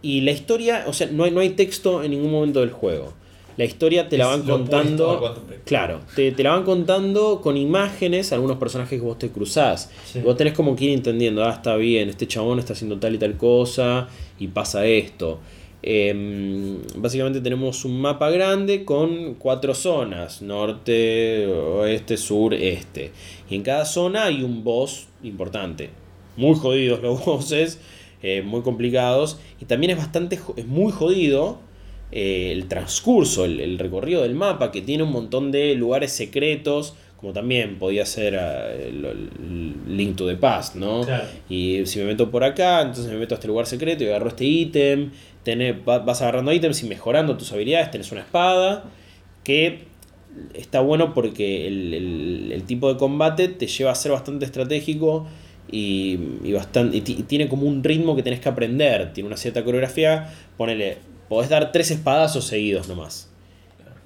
[0.03, 3.13] Y la historia, o sea, no hay, no hay texto en ningún momento del juego.
[3.57, 5.19] La historia te la van contando...
[5.65, 9.91] Claro, te, te la van contando con imágenes, algunos personajes que vos te cruzás.
[10.05, 10.19] Sí.
[10.19, 13.15] Y vos tenés como que ir entendiendo, ah, está bien, este chabón está haciendo tal
[13.15, 14.09] y tal cosa
[14.39, 15.41] y pasa esto.
[15.89, 23.13] Em, básicamente tenemos un mapa grande con cuatro zonas, norte, oeste, sur, este.
[23.49, 25.91] Y en cada zona hay un boss importante.
[26.37, 27.79] Muy jodidos los bosses,
[28.21, 29.39] eh, muy complicados.
[29.61, 31.61] Y también es bastante, es muy jodido
[32.11, 37.33] eh, el transcurso, el recorrido del mapa, que tiene un montón de lugares secretos como
[37.33, 41.01] también podía ser el, el Link to the Past, ¿no?
[41.03, 41.25] Claro.
[41.49, 44.29] Y si me meto por acá, entonces me meto a este lugar secreto y agarro
[44.29, 45.11] este ítem.
[45.45, 47.91] tenés- va- Vas agarrando ítems y mejorando tus habilidades.
[47.91, 48.85] Tenés una espada
[49.45, 49.85] que
[50.55, 55.27] está bueno porque el, el- el tipo de combate te lleva a ser bastante estratégico
[55.73, 59.13] y, y bastante, y y tiene como un ritmo que tenés que aprender.
[59.15, 60.33] Tiene una cierta coreografía.
[60.59, 60.99] Ponele,
[61.31, 63.31] podés dar tres espadazos seguidos nomás.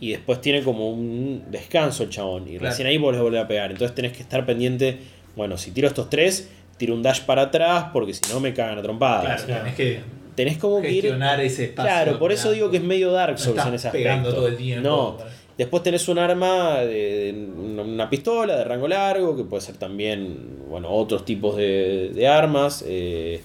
[0.01, 2.45] Y después tiene como un descanso el chabón.
[2.49, 2.71] Y Claro.
[2.71, 3.71] recién ahí volvés a volver a pegar.
[3.71, 4.99] Entonces tenés que estar pendiente.
[5.37, 6.49] Bueno, si tiro estos tres,
[6.79, 9.25] tiro un dash para atrás porque si no me cagan a trompadas.
[9.25, 9.63] Claro, Claro.
[9.63, 10.01] tenés que
[10.35, 11.03] Tenés como que ir.
[11.03, 11.91] gestionar ese espacio.
[11.91, 14.37] Claro, por eso digo que es medio Dark no Souls estás en ese pegando aspecto.
[14.41, 14.89] todo el tiempo.
[14.89, 15.19] No,
[15.59, 19.77] Después tenés un arma, de, de una- una pistola de rango largo, que puede ser
[19.77, 20.39] también,
[20.71, 23.43] bueno, otros tipos de, de armas eh,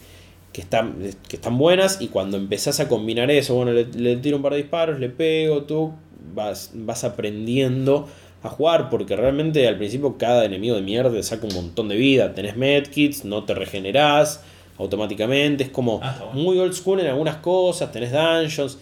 [0.54, 0.96] que, están,
[1.28, 1.98] que están buenas.
[2.00, 5.10] Y cuando empezás a combinar eso, bueno, le, le tiro un par de disparos, le
[5.10, 5.92] pego, tú
[6.34, 8.08] vas, vas aprendiendo
[8.44, 11.96] a jugar, porque realmente al principio cada enemigo de mierda te saca un montón de
[11.96, 12.34] vida.
[12.34, 14.42] Tenés medkits, no te regenerás
[14.78, 16.34] automáticamente, es como Ah, bueno.
[16.44, 18.78] muy old school en algunas cosas, tenés dungeons.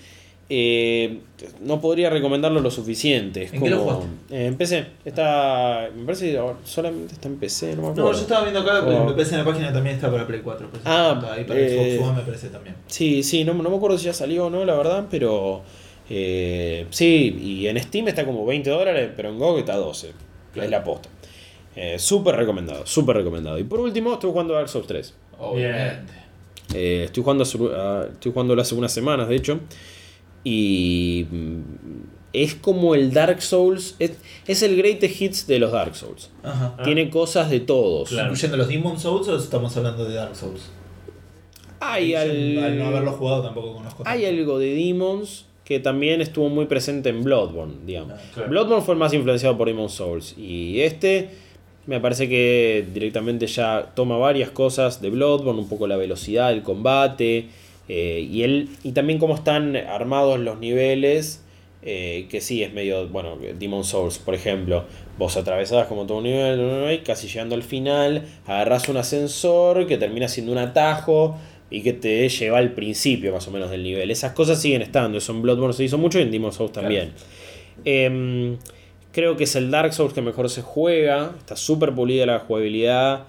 [0.49, 1.19] Eh,
[1.61, 3.43] no podría recomendarlo lo suficiente.
[3.43, 4.85] Es ¿En qué lo como- eh, en PC.
[5.05, 5.87] Está.
[5.95, 8.11] Me parece que solamente está en PC, no me acuerdo.
[8.11, 9.05] No, yo estaba viendo acá, Oh.
[9.05, 10.67] me parece en la página también está para Play 4.
[10.69, 12.75] por eso Ah, está ahí para eh, Xbox One me parece también.
[12.87, 15.61] Sí, sí, no, no me acuerdo si ya salió o no, la verdad, pero.
[16.09, 20.11] Eh, sí, y en Steam está como 20 dólares, pero en GOG está 12.
[20.53, 20.65] Claro.
[20.65, 21.09] Es la posta.
[21.75, 23.57] Eh, súper recomendado, súper recomendado.
[23.57, 25.13] Y por último, estoy jugando Dark Souls 3.
[25.39, 26.13] Obviamente.
[26.73, 29.59] Eh, estoy, jugando hace, ah, estoy jugando hace unas semanas, de hecho.
[30.43, 31.59] Y mm,
[32.33, 33.95] es como el Dark Souls.
[33.99, 34.13] Es,
[34.45, 36.29] es el greatest hits de los Dark Souls.
[36.43, 36.75] Ajá.
[36.77, 36.83] Ah.
[36.83, 38.09] Tiene cosas de todos.
[38.09, 38.27] Claro.
[38.29, 40.69] ¿Incluyendo los Demon Souls o estamos hablando de Dark Souls?
[41.79, 44.03] Hay, al- al no haberlo jugado tampoco conozco.
[44.05, 44.39] hay tanto.
[44.39, 48.13] algo de Demons que también estuvo muy presente en Bloodborne, digamos.
[48.13, 48.49] Ah, claro.
[48.49, 50.35] Bloodborne fue el más influenciado por Demon Souls.
[50.37, 51.29] Y este
[51.85, 56.63] me parece que directamente ya toma varias cosas de Bloodborne, un poco la velocidad del
[56.63, 57.47] combate.
[57.89, 61.41] eh, y, él, y también cómo están armados los niveles.
[61.85, 64.85] eh, que sí, es medio, bueno, Demon Souls, por ejemplo.
[65.17, 69.97] Vos atravesás como todo un nivel, y casi llegando al final, agarrás un ascensor que
[69.97, 71.35] termina siendo un atajo
[71.73, 74.11] y que te lleva al principio más o menos del nivel.
[74.11, 77.13] Esas cosas siguen estando, eso en Bloodborne se hizo mucho y en Demon Souls también.
[77.83, 78.57] Em,
[79.11, 83.25] creo que es el Dark Souls que mejor se juega, está súper pulida la jugabilidad.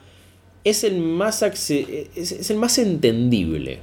[0.62, 3.78] Es el más es, es el más entendible.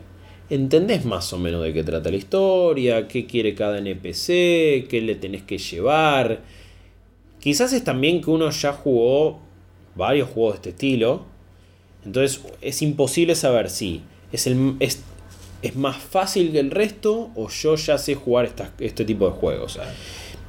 [0.51, 5.15] Entendés más o menos de qué trata la historia, qué quiere cada NPC, qué le
[5.15, 6.41] tenés que llevar.
[7.39, 9.39] Quizás es también que uno ya jugó
[9.95, 11.25] varios juegos de este estilo.
[12.05, 15.03] Entonces es imposible saber si es, el, es,
[15.61, 19.31] es más fácil que el resto o yo ya sé jugar estas- este tipo de
[19.33, 19.73] juegos.
[19.75, 19.91] Claro.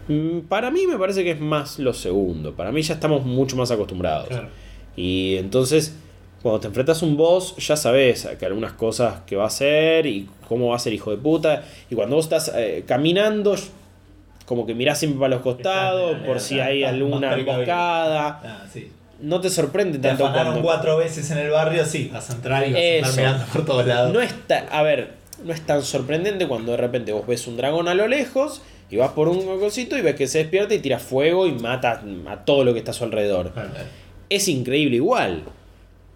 [0.09, 2.55] Mm, Para mí me parece que es más lo segundo.
[2.55, 4.29] Para mí ya estamos mucho más acostumbrados.
[4.29, 4.49] Claro.
[4.97, 5.95] Y entonces,
[6.43, 10.07] cuando te enfrentas a un boss, ya sabes que algunas cosas que va a hacer
[10.07, 11.65] y cómo va a ser hijo de puta.
[11.89, 13.55] Y cuando vos estás eh, caminando,
[14.45, 18.41] como que mirás siempre para los costados por si hay alguna emboscada.
[18.45, 18.91] Ah, sí.
[19.23, 20.63] No te sorprende Te tanto afanaron cuando...
[20.69, 23.07] cuatro veces en el barrio, sí, vas a entrar y vas a Eso.
[23.09, 24.13] andar mirando por todos lados.
[24.13, 25.13] No es ta- a ver,
[25.45, 28.97] no es tan sorprendente cuando de repente vos ves un dragón a lo lejos y
[28.97, 32.45] vas por un cosito y ves que se despierta y tira fuego y mata a
[32.45, 33.53] todo lo que está a su alrededor.
[34.29, 35.45] Es increíble igual.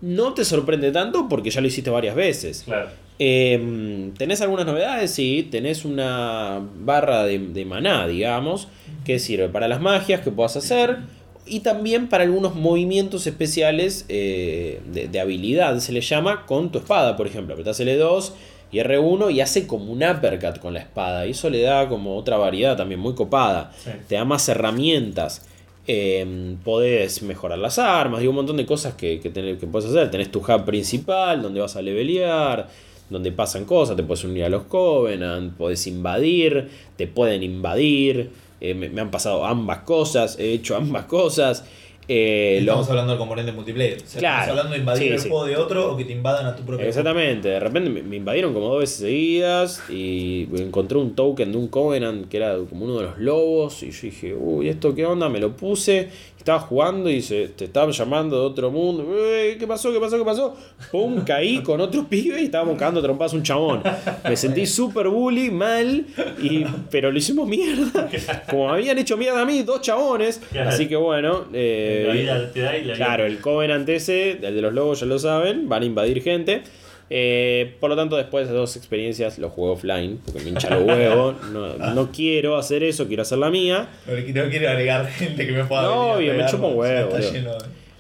[0.01, 2.63] No te sorprende tanto porque ya lo hiciste varias veces.
[2.67, 2.89] Claro.
[3.19, 5.11] Eh, ¿Tenés algunas novedades?
[5.11, 8.69] Sí, tenés una barra de, de maná, digamos,
[9.07, 10.99] que sirve para las magias que puedas hacer
[11.47, 16.79] y también para algunos movimientos especiales eh, de, de habilidad, se le llama, con tu
[16.79, 17.55] espada, por ejemplo.
[17.55, 18.33] Apretás L2
[18.73, 22.17] y R1 y hace como un uppercut con la espada y eso le da como
[22.17, 23.73] otra variedad también muy copada.
[23.83, 23.91] Sí.
[24.09, 25.43] Te da más herramientas.
[25.89, 29.89] Eh, podés mejorar las armas y un montón de cosas que, que, tenés- que puedes
[29.89, 30.11] hacer.
[30.11, 32.69] Tenés tu hub principal donde vas a levelear,
[33.09, 38.31] donde pasan cosas, te puedes unir a los Covenant, podés invadir, te pueden invadir.
[38.61, 41.65] Eh, me, me han pasado ambas cosas, he hecho ambas cosas.
[42.09, 43.97] Eh, Estamos hablando del componente multiplayer.
[44.01, 44.41] O sea, Claro.
[44.43, 45.29] Estamos hablando de invadir Sí, el sí.
[45.29, 48.15] juego de otro o que te invadan a tu propio Exactamente, de repente me, me
[48.17, 52.85] invadieron como dos veces seguidas y encontré un token de un Covenant que era como
[52.85, 55.29] uno de los lobos y yo dije, uy, ¿esto qué onda?
[55.29, 56.09] Me lo puse,
[56.47, 59.93] estaba jugando y se, te estaban llamando de otro mundo, "Ey, ¿qué pasó?
[59.93, 60.17] ¿Qué pasó?
[60.17, 60.57] ¿Qué pasó?
[60.93, 63.83] Pum, caí con otro pibe y estábamos cagando trompadas a un chabón.
[64.23, 66.07] Me sentí súper bully, mal,
[66.41, 68.09] y, pero lo hicimos mierda.
[68.49, 70.41] Como habían hecho mierda a mí, dos chabones.
[70.65, 74.31] Así que bueno, eh, La vida te da y la vida Claro, el Covenant ese,
[74.41, 76.63] el de los lobos ya lo saben, van a invadir gente.
[77.09, 80.85] Eh, por lo tanto, después de dos experiencias lo juego offline, porque me hincha los
[80.85, 81.37] huevos.
[81.53, 83.89] No, no quiero hacer eso, quiero hacer la mía.
[84.07, 84.15] No,
[84.51, 87.49] quiero agregar gente que me pueda No, obvio, me chupa un huevo, de...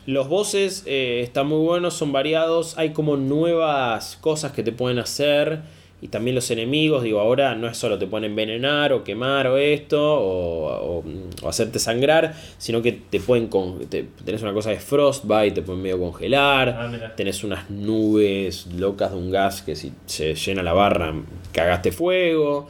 [0.06, 5.00] Los bosses eh, están muy buenos, son variados, hay como nuevas cosas que te pueden
[5.00, 5.60] hacer
[6.02, 9.56] y también los enemigos, digo, ahora no es solo te pueden envenenar o quemar o
[9.56, 11.04] esto o, o-
[11.42, 15.62] o hacerte sangrar, sino que te pueden, con, te- tenés una cosa de frostbite, te
[15.62, 20.62] pueden medio congelar, Ah, tenés unas nubes locas de un gas que si se llena
[20.62, 21.14] la barra
[21.52, 22.68] cagaste fuego.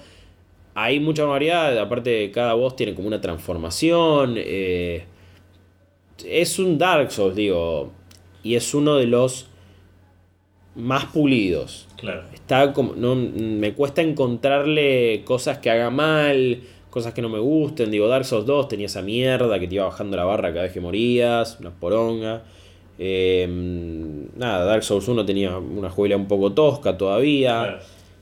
[0.79, 4.35] Hay mucha variedad, aparte cada boss tiene como una transformación.
[4.37, 5.05] eh,
[6.25, 7.91] es un Dark Souls, digo,
[8.43, 9.49] y es uno de los
[10.75, 11.86] más pulidos.
[11.97, 12.23] Claro.
[12.35, 17.91] Está como, no, me cuesta encontrarle cosas que haga mal, cosas que no me gusten.
[17.91, 20.73] Digo, Dark Souls 2 tenía esa mierda que te iba bajando la barra cada vez
[20.73, 22.43] que morías, una poronga.
[22.99, 23.47] Eh,
[24.37, 27.61] nada, Dark Souls 1 tenía una jugabilidad un poco tosca todavía.
[27.61, 27.79] Claro.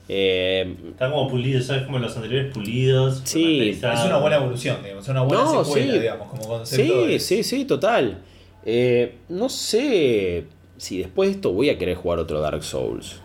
[0.07, 1.83] Eh, Está como pulido, ¿sabes?
[1.83, 3.21] Como los anteriores pulidos.
[3.23, 3.69] Sí.
[3.71, 5.99] Es una buena evolución, digamos, es una buena No, secuela, sí.
[5.99, 7.01] digamos, como concepto.
[7.01, 8.19] Sí, de- sí, sí, total.
[8.65, 10.45] Eh, no sé
[10.77, 13.21] si después de esto voy a querer jugar otro Dark Souls.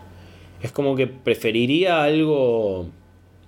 [0.62, 2.88] Es como que preferiría algo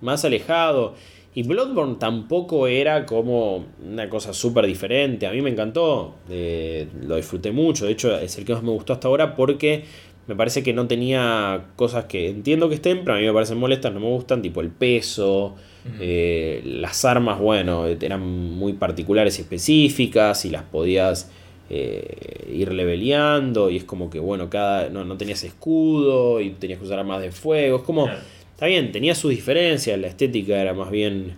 [0.01, 0.95] más alejado.
[1.35, 5.25] Y Bloodborne tampoco era como una cosa súper diferente.
[5.25, 6.15] A mí me encantó.
[6.29, 7.85] eh, lo disfruté mucho.
[7.85, 9.83] De hecho, es el que más me gustó hasta ahora porque
[10.27, 13.57] me parece que no tenía cosas que entiendo que estén, pero a mí me parecen
[13.57, 15.55] molestas, no me gustan, tipo el peso.
[15.99, 21.29] eh, las armas, bueno, eran muy particulares y específicas y las podías
[21.75, 26.79] eh, ir leveleando y es como que, bueno, cada no, no tenías escudo y tenías
[26.79, 27.77] que usar armas de fuego.
[27.77, 28.07] Es como,
[28.51, 31.33] está bien, tenía sus diferencias, la estética era más bien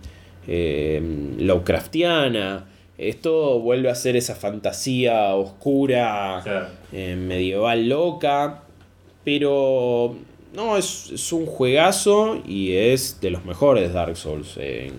[0.46, 1.00] eh,
[1.38, 2.66] Lovecraftiana.
[2.98, 6.66] Esto vuelve a ser esa fantasía oscura, Claro.
[6.92, 8.62] eh, medieval loca,
[9.24, 10.14] pero
[10.54, 14.54] no, es, es un juegazo y es de los mejores Dark Souls.
[14.58, 14.92] eh.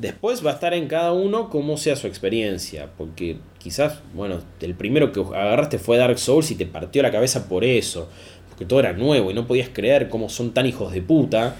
[0.00, 4.74] Después va a estar en cada uno cómo sea su experiencia, porque quizás, bueno, el
[4.74, 8.08] primero que agarraste fue Dark Souls y te partió la cabeza por eso,
[8.48, 11.56] porque todo era nuevo y no podías creer cómo son tan hijos de puta.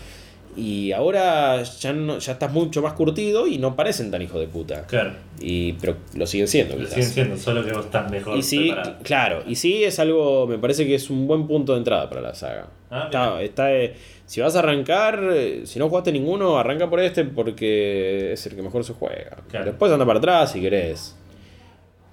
[0.57, 4.49] Y ahora ya, no, ya estás mucho más curtido y no parecen tan hijos de
[4.49, 4.87] puta.
[4.89, 5.13] Claro.
[5.41, 6.95] Y, pero lo siguen siendo, Lo quizás.
[6.95, 8.97] siguen siendo, solo que vos estás mejor Y sí, preparado.
[9.05, 12.21] claro, y sí es algo, me parece que es un buen punto de entrada para
[12.23, 12.69] la saga.
[12.91, 13.95] Ah, está, está, eh,
[14.29, 18.55] si vas a arrancar, eh, si no jugaste ninguno, arranca por este porque es el
[18.55, 19.39] que mejor se juega.
[19.51, 19.65] Claro.
[19.65, 21.17] Después anda para atrás si querés.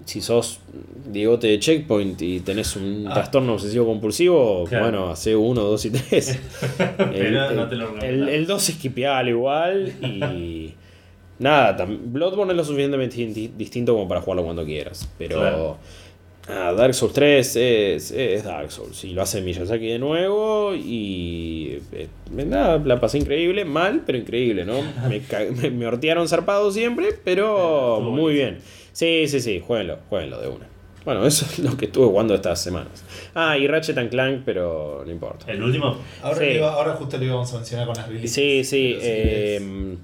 [0.05, 0.59] Si sos
[1.11, 3.13] Diegote de Checkpoint y tenés un Ah.
[3.15, 4.85] trastorno obsesivo compulsivo, Claro.
[4.85, 6.39] bueno, hace 1, 2 y 3.
[6.97, 10.73] Pero no te lo el, el 2 es skipeable igual y
[11.39, 15.77] nada, Bloodborne es lo suficientemente di- distinto como para jugarlo cuando quieras, pero Claro.
[16.47, 21.79] Nada, Dark Souls 3 es, es Dark Souls y lo hace Miyazaki de nuevo y
[21.91, 24.81] eh, nada, la pasé increíble, mal, pero increíble, ¿no?
[25.09, 25.21] Me,
[25.61, 28.59] me, me hortearon zarpado siempre, pero muy bien.
[28.91, 30.67] Sí, sí, sí, jueguenlo, jueguenlo de una.
[31.03, 33.03] Bueno, eso es lo que estuve jugando estas semanas.
[33.35, 35.51] Ah, y Ratchet and Clank, pero no importa.
[35.51, 35.97] El último.
[36.23, 36.45] Ahora, Sí.
[36.45, 38.31] le iba- ahora justo lo íbamos a mencionar con las releases.
[38.33, 38.97] Sí, sí.
[39.01, 39.97] Eh,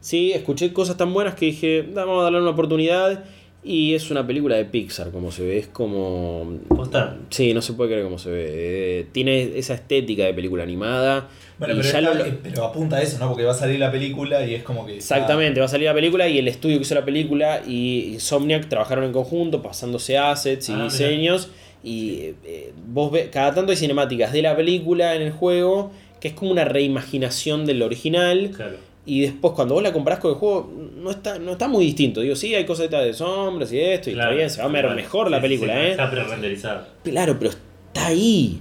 [0.00, 3.22] sí, escuché cosas tan buenas que dije, "Da, vamos a darle una oportunidad.
[3.68, 5.58] Y es una película de Pixar, como se ve.
[5.58, 6.56] Es como.
[6.68, 7.16] Posta.
[7.30, 8.44] Sí, no se puede creer cómo se ve.
[8.48, 11.28] Eh, tiene esa estética de película animada.
[11.58, 13.28] Bueno, y pero, ya está- lo- pero apunta a eso, ¿no?
[13.28, 14.96] Porque va a salir la película y es como que.
[14.96, 18.68] Exactamente, va a salir la película y el estudio que hizo la película y Insomniac
[18.68, 20.84] trabajaron en conjunto, pasándose assets y Ah, mira.
[20.88, 21.48] diseños.
[21.82, 25.90] Y eh, vos ves, cada tanto hay cinemáticas de la película en el juego,
[26.20, 28.52] que es como una reimaginación del original.
[28.54, 28.76] Claro.
[29.06, 32.20] Y después cuando vos la comparás con el juego, no está, no está muy distinto.
[32.22, 34.30] Digo, sí, hay cosas de sombras y esto, y Claro.
[34.30, 34.96] está bien, se va a ver Claro.
[34.96, 35.90] mejor la película, sí, ¿eh?
[35.92, 36.86] Está pre-renderizado.
[37.04, 38.60] Claro, pero está ahí.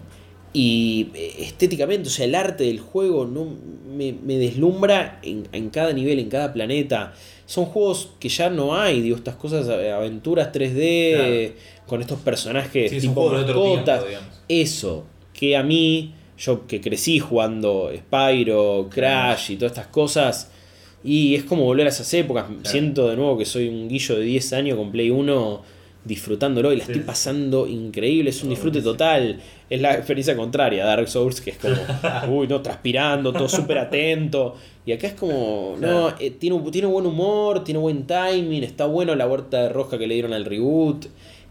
[0.54, 3.46] Y eh, estéticamente, o sea, el arte del juego no
[3.94, 7.14] me, me deslumbra en, en cada nivel, en cada planeta.
[7.48, 11.54] Son juegos que ya no hay, digo, estas cosas, eh, aventuras 3D,
[11.88, 14.06] con estos personajes Sí, tipo mascotas.
[14.48, 20.52] Eso, que a mí, yo que crecí jugando Spyro, Crash y todas estas cosas,
[21.04, 22.46] y es como volver a esas épocas.
[22.64, 25.76] Siento de nuevo que soy un guillo de 10 años con Play 1
[26.06, 29.40] disfrutándolo y la Sí, estoy pasando increíble, es un disfrute total.
[29.70, 31.76] Es la experiencia contraria a Dark Souls, que es como,
[32.30, 34.56] uy, no, transpirando, todo súper atento.
[34.86, 39.16] Y acá es como, no, eh, tiene, tiene buen humor, tiene buen timing, está bueno
[39.16, 41.08] la vuelta de rosca que le dieron al reboot.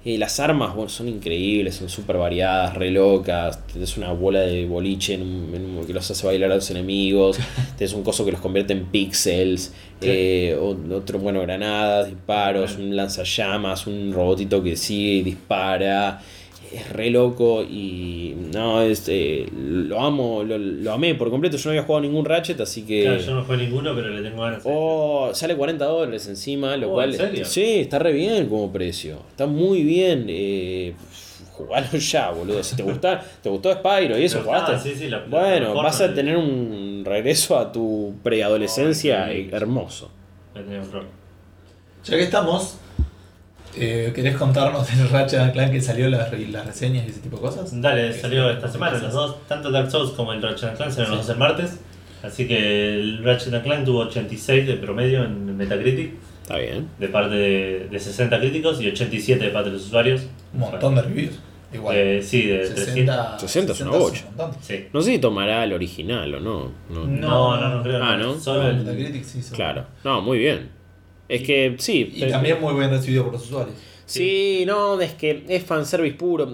[0.07, 3.67] Eh, las armas bueno, son increíbles, son súper variadas, re locas.
[3.69, 6.71] Tenés una bola de boliche en un- en un- que los hace bailar a los
[6.71, 7.39] enemigos.
[7.79, 9.73] Tenés un coso que los convierte en pixels.
[10.07, 10.55] eh,
[10.93, 16.21] otro, bueno, granadas, disparos, un lanzallamas, un robotito que sigue y dispara.
[16.77, 21.57] Es re loco y no, es, eh, lo amo, lo, lo amé por completo.
[21.57, 23.03] Yo no había jugado ningún Ratchet, así que...
[23.03, 24.63] Claro, yo no jugué ninguno, pero le tengo ganas.
[24.65, 27.11] Oh, sale 40 dólares encima, lo Oh, cual...
[27.13, 27.45] ¿en serio?
[27.45, 29.19] Sí, está re bien como precio.
[29.31, 30.27] Está muy bien.
[30.29, 30.95] Eh,
[31.53, 32.63] jugalo ya, boludo.
[32.63, 34.73] Si te gusta, te gustó Spyro y eso, Pero, jugaste.
[34.73, 39.33] ah, sí, sí, la- bueno, vas a de- tener un regreso a tu preadolescencia Oh,
[39.33, 40.11] eh, hermoso.
[42.05, 42.79] Ya que estamos,
[43.77, 47.37] eh, ¿querés contarnos del Ratchet and Clank que salió las, las reseñas y ese tipo
[47.37, 47.81] de cosas?
[47.81, 51.27] Dale, salió esta semana, los dos, tanto Dark Souls como el Ratchet Clank salieron los
[51.27, 51.29] Sí.
[51.29, 51.81] dos el martes.
[52.23, 56.13] Así que el Ratchet Clank tuvo 86 de promedio en Metacritic,
[56.43, 56.89] Está bien.
[56.99, 60.23] de parte de, de 60 críticos y 87 de parte de los usuarios.
[60.55, 61.39] Un montón de reviews.
[61.73, 61.97] Igual.
[61.97, 62.87] Eh, sí, de 300.
[62.87, 64.25] 60, 60 es una un bocha.
[64.27, 64.53] montón.
[64.63, 64.87] Sí.
[64.93, 66.71] No sé si tomará el original o no.
[66.89, 67.05] no.
[67.07, 68.03] No, no, no creo.
[68.03, 68.39] Ah, ¿no?
[68.39, 69.57] Solo No, el- Metacritic sí, seguro.
[69.57, 69.85] Claro.
[70.05, 70.71] No, muy bien.
[71.29, 72.13] Es que sí.
[72.15, 73.77] Y eh, también muy bien recibido por los usuarios.
[74.07, 76.49] Sí, no, es que es fanservice puro.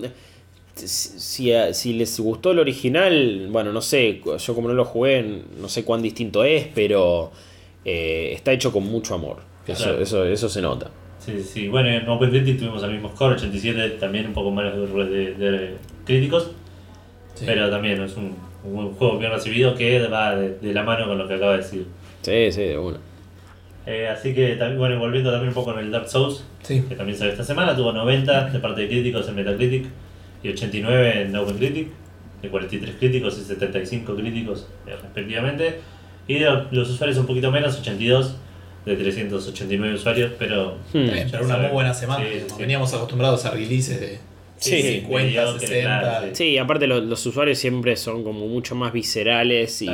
[0.77, 5.69] Si, si, les gustó el original, bueno, no sé, yo como no lo jugué, no
[5.69, 7.33] sé cuán distinto es, pero
[7.85, 9.39] eh, está hecho con mucho amor.
[9.67, 10.01] Eso, Claro.
[10.01, 10.91] eso, eso se nota.
[11.19, 11.69] Sí, sí.
[11.69, 14.75] Bueno, en OpenCritic tuvimos el mismo score, 87, también un poco menos
[15.11, 15.75] de, de- de
[16.07, 16.51] críticos,
[17.35, 17.45] Sí.
[17.47, 21.19] pero también es un, un juego bien recibido que va de, de la mano con
[21.19, 21.87] lo que acaba de decir.
[22.23, 22.99] Sí, sí, de una.
[23.87, 26.83] Eh, así que, también, bueno, volviendo también un poco en el Dark Souls, Sí.
[26.89, 29.87] que también salió esta semana, tuvo 90 de parte de críticos en Metacritic
[30.43, 31.89] y 89 en OpenCritic,
[32.43, 35.81] de 43 críticos y 75 críticos eh, respectivamente,
[36.29, 38.37] y de los usuarios un poquito menos, 82
[38.87, 41.05] de 389 usuarios, pero Hmm.
[41.11, 42.25] Bien, pero una muy buena semana.
[42.25, 42.53] Sí, digamos.
[42.53, 42.59] sí.
[42.61, 44.19] Veníamos acostumbrados a releases de
[44.61, 46.01] Sí, 50, mediocre, 60.
[46.01, 46.33] claro, sí.
[46.35, 49.89] Sí, aparte lo- los usuarios siempre son como mucho más viscerales y,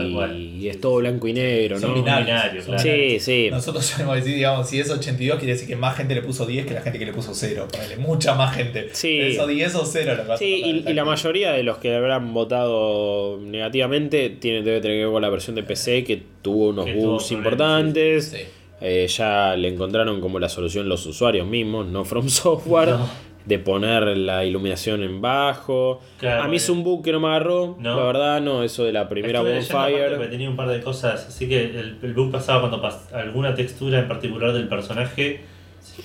[0.58, 1.94] y es todo blanco y negro, Son ¿no?
[1.96, 2.64] binarios.
[2.64, 2.82] Claro.
[2.82, 3.48] Sí, sí.
[3.50, 6.66] Nosotros solemos decir, digamos, si es 82, quiere decir que más gente le puso 10
[6.66, 7.68] que la gente que le puso 0.
[7.70, 8.88] Ponele, mucha más gente.
[8.92, 9.20] Sí.
[9.20, 12.34] Eso 10 o 0 lo que Sí, y, y la mayoría de los que habrán
[12.34, 16.86] votado negativamente tiene, debe tener que ver con la versión de PC que tuvo unos
[16.86, 18.26] Que bugs importantes.
[18.30, 18.38] Sí.
[18.80, 23.08] Eh, ya le encontraron como la solución los usuarios mismos, no From Software, No.
[23.46, 26.00] De poner la iluminación en bajo.
[26.18, 27.96] Claro, a mí es un bug que no me agarró, No.
[27.96, 30.18] la verdad, no, eso de la primera Bonfire.
[30.28, 34.00] tenía un par de cosas, así que el, el bug pasaba cuando pas- alguna textura
[34.00, 35.40] en particular del personaje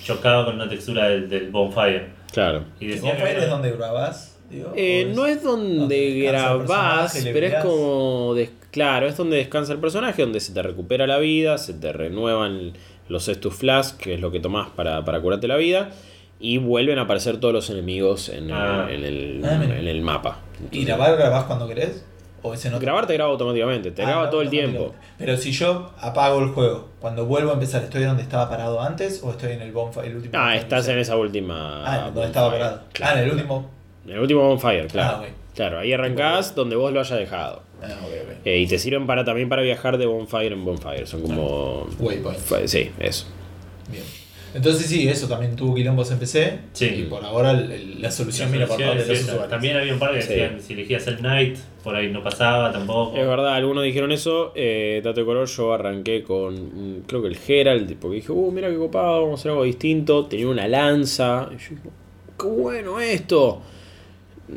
[0.04, 2.06] chocaba con una textura del, del Bonfire.
[2.32, 2.64] Claro.
[2.80, 4.38] Y ¿El decía que Bonfire era- es donde grabás?
[4.48, 4.72] digo?
[4.76, 8.34] Eh, ¿O no es donde donde grabás, pero es como.
[8.70, 12.72] claro, es donde descansa el personaje, donde se te recupera la vida, se te renuevan
[13.08, 15.90] los Estus Flask, que es lo que tomás para, para curarte la vida,
[16.42, 18.86] y vuelven a aparecer todos los enemigos en el, Ah.
[18.90, 20.40] en el, Ah, en el mapa.
[20.70, 22.04] ¿Y grabar grabás cuando querés?
[22.44, 24.92] ¿O ese no te- Grabar te graba automáticamente, te Ah, graba todo el tiempo.
[25.16, 29.22] Pero si yo apago el juego, cuando vuelvo a empezar, ¿estoy donde estaba parado antes
[29.22, 30.08] o estoy en el bonfire?
[30.08, 31.84] El último Ah, bonfire estás en esa última.
[31.86, 32.80] Ah, donde estaba parado.
[32.92, 33.12] Claro.
[33.16, 33.70] Ah, en el último.
[34.04, 35.18] En el último bonfire, claro.
[35.22, 35.26] Ah.
[35.54, 37.62] Claro, ahí arrancás donde vos lo hayas dejado.
[37.80, 38.36] Ah, ok, ok.
[38.46, 41.06] Eh, y te sirven para también para viajar de bonfire en bonfire.
[41.06, 41.86] Son como.
[42.00, 42.38] Waypoint.
[42.40, 43.26] Fue- Sí, eso.
[43.88, 44.02] Bien.
[44.54, 46.58] Entonces sí, eso también tuvo quilombos en PC.
[46.72, 46.86] Sí.
[46.86, 49.48] Y por ahora el- el- la solución vino por parte de los usuarios.
[49.48, 50.28] También había un par que Sí.
[50.30, 53.16] decían si elegías el Knight, por ahí no pasaba tampoco.
[53.16, 54.52] Es verdad, algunos dijeron eso.
[54.54, 56.54] Eh, dato de color, yo arranqué con.
[56.54, 59.64] mm, Creo que el Herald, porque dije, uh, mira qué copado, vamos a hacer algo
[59.64, 60.26] distinto.
[60.26, 61.48] Tenía una lanza.
[61.50, 61.76] Y yo dije,
[62.38, 63.62] qué bueno esto.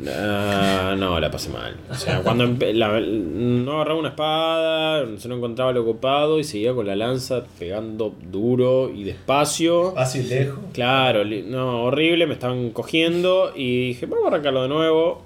[0.08, 1.74] Ah, no, la pasé mal.
[1.90, 6.74] O sea, cuando la- no agarraba una espada, se no encontraba lo copado y seguía
[6.74, 9.92] con la lanza pegando duro y despacio.
[9.92, 10.58] Fácil, lejos.
[10.72, 15.22] Claro, no, horrible, me estaban cogiendo y dije, vamos a arrancarlo de nuevo.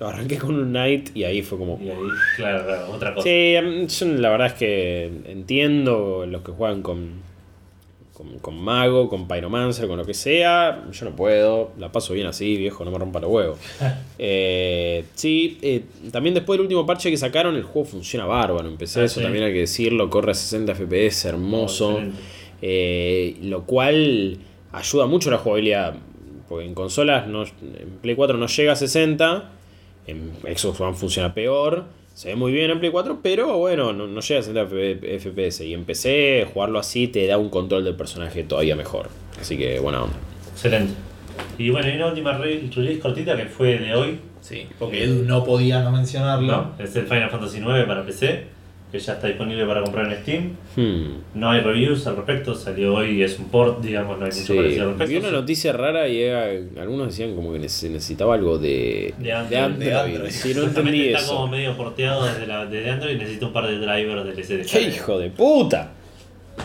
[0.00, 1.96] Lo arranqué con un Knight y ahí fue como, Y ahí,
[2.36, 3.24] claro, claro, otra cosa.
[3.24, 7.22] Sí, em, yo la verdad es que entiendo los que juegan con,
[8.30, 10.84] con, con Mago, con Pyromancer, con lo que sea.
[10.90, 13.58] Yo no puedo, la paso bien así, viejo, no me rompa los huevos.
[14.18, 18.68] Eh, sí, eh, también después del último parche que sacaron, el juego funciona bárbaro.
[18.68, 19.22] Empecé Ah, eso, sí.
[19.24, 21.90] también hay que decirlo, corre a 60 FPS, hermoso.
[21.92, 22.18] Excelente.
[22.62, 24.38] Eh, lo cual
[24.72, 25.94] ayuda mucho a la jugabilidad.
[26.48, 29.50] Porque en consolas, no, en Play 4 no llega a 60.
[30.06, 31.84] En Xbox One funciona peor.
[32.14, 35.18] Se ve muy bien en Play 4, pero bueno, no, no llega a 60 F-
[35.18, 35.60] FPS.
[35.64, 39.08] Y en PC, jugarlo así te da un control del personaje todavía mejor.
[39.40, 40.16] Así que buena onda.
[40.52, 40.94] Excelente.
[41.58, 44.18] Y bueno, hay una última re- release cortita que fue de hoy.
[44.40, 46.46] Sí, porque Edu no podía no mencionarlo.
[46.52, 48.44] No, es el Final Fantasy IX para PC,
[48.94, 50.56] que ya está disponible para comprar en Steam.
[50.76, 51.18] Hmm.
[51.34, 54.44] No hay reviews al respecto, salió hoy y es un port, digamos, no hay mucho
[54.44, 55.28] Sí, parecido al vi respecto.
[55.28, 56.44] una noticia rara y era-
[56.80, 59.78] algunos decían como que se necesitaba algo de, De Android.
[59.78, 60.30] De Android.
[60.30, 61.34] Sí, no Supuestamente entendí está eso.
[61.34, 64.64] como medio porteado desde, la, desde Android y necesita un par de drivers del SD.
[64.70, 65.90] ¡Qué hijo de puta!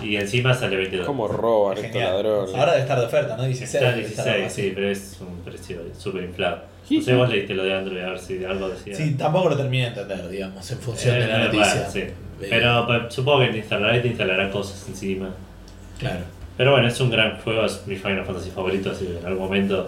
[0.04, 1.08] Y encima sale 20 dólares.
[1.08, 2.54] ¿Cómo roban estos ladrones?
[2.54, 3.44] Ahora debe estar de oferta, ¿no?
[3.44, 3.74] 16.
[3.74, 4.62] Está debe estar 16, algo así.
[4.62, 6.62] sí, pero es un precio súper inflado.
[6.98, 8.96] No sé, vos leíste lo de Android, a ver si algo decía.
[8.96, 11.74] Sí, tampoco lo terminé de entender, digamos, en función Eh, de la noticia.
[11.76, 12.04] bueno, sí.
[12.50, 15.30] Pero pues, supongo que te instalará y te instalará cosas encima.
[16.00, 16.22] Claro.
[16.58, 19.44] Pero bueno, es un gran juego, es mi Final Fantasy favorito, así que en algún
[19.46, 19.88] momento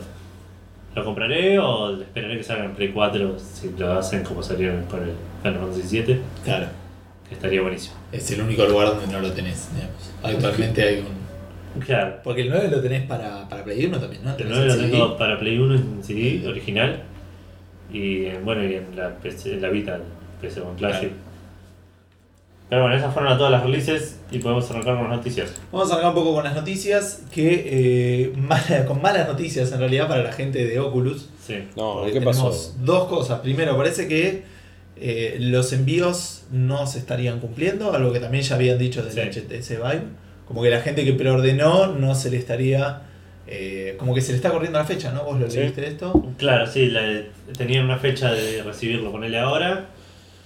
[0.95, 5.01] lo compraré o esperaré que salga en Play 4 si lo hacen como salieron con
[5.03, 6.67] el Final Fantasy 7, Claro.
[7.27, 7.95] que estaría buenísimo.
[8.11, 10.11] Es el único lugar donde no lo tenés, digamos.
[10.23, 11.20] Actualmente hay un.
[11.79, 14.31] Claro, Porque el 9 lo tenés para, para Play 1 también, ¿no?
[14.31, 17.03] el Tenés 9 lo tengo para Play 1 en CD original
[17.93, 20.01] y en, bueno, y en la, PC, en la Vita, el
[20.41, 21.09] PC con Classic.
[21.09, 21.31] Claro.
[22.69, 25.53] Pero bueno, esas fueron a todas las releases y podemos arrancar con las noticias.
[25.73, 29.79] Vamos a arrancar un poco con las noticias, que eh, mala- con malas noticias en
[29.79, 31.27] realidad para la gente de Oculus.
[31.45, 31.55] Sí.
[31.75, 32.49] No, ¿qué pasó?
[32.83, 33.41] Dos cosas.
[33.41, 34.43] Primero, parece que
[34.95, 39.19] eh, los envíos no se estarían cumpliendo, algo que también ya habían dicho del Sí.
[39.41, 40.03] HTC Vive.
[40.51, 43.03] Como que la gente que preordenó no se le estaría.
[43.47, 45.23] eh, como que se le está corriendo la fecha, ¿no?
[45.23, 45.59] ¿Vos lo Sí.
[45.59, 46.25] leíste esto?
[46.37, 47.21] Claro, sí, la-
[47.57, 49.87] tenían una fecha de recibirlo, ponele ahora.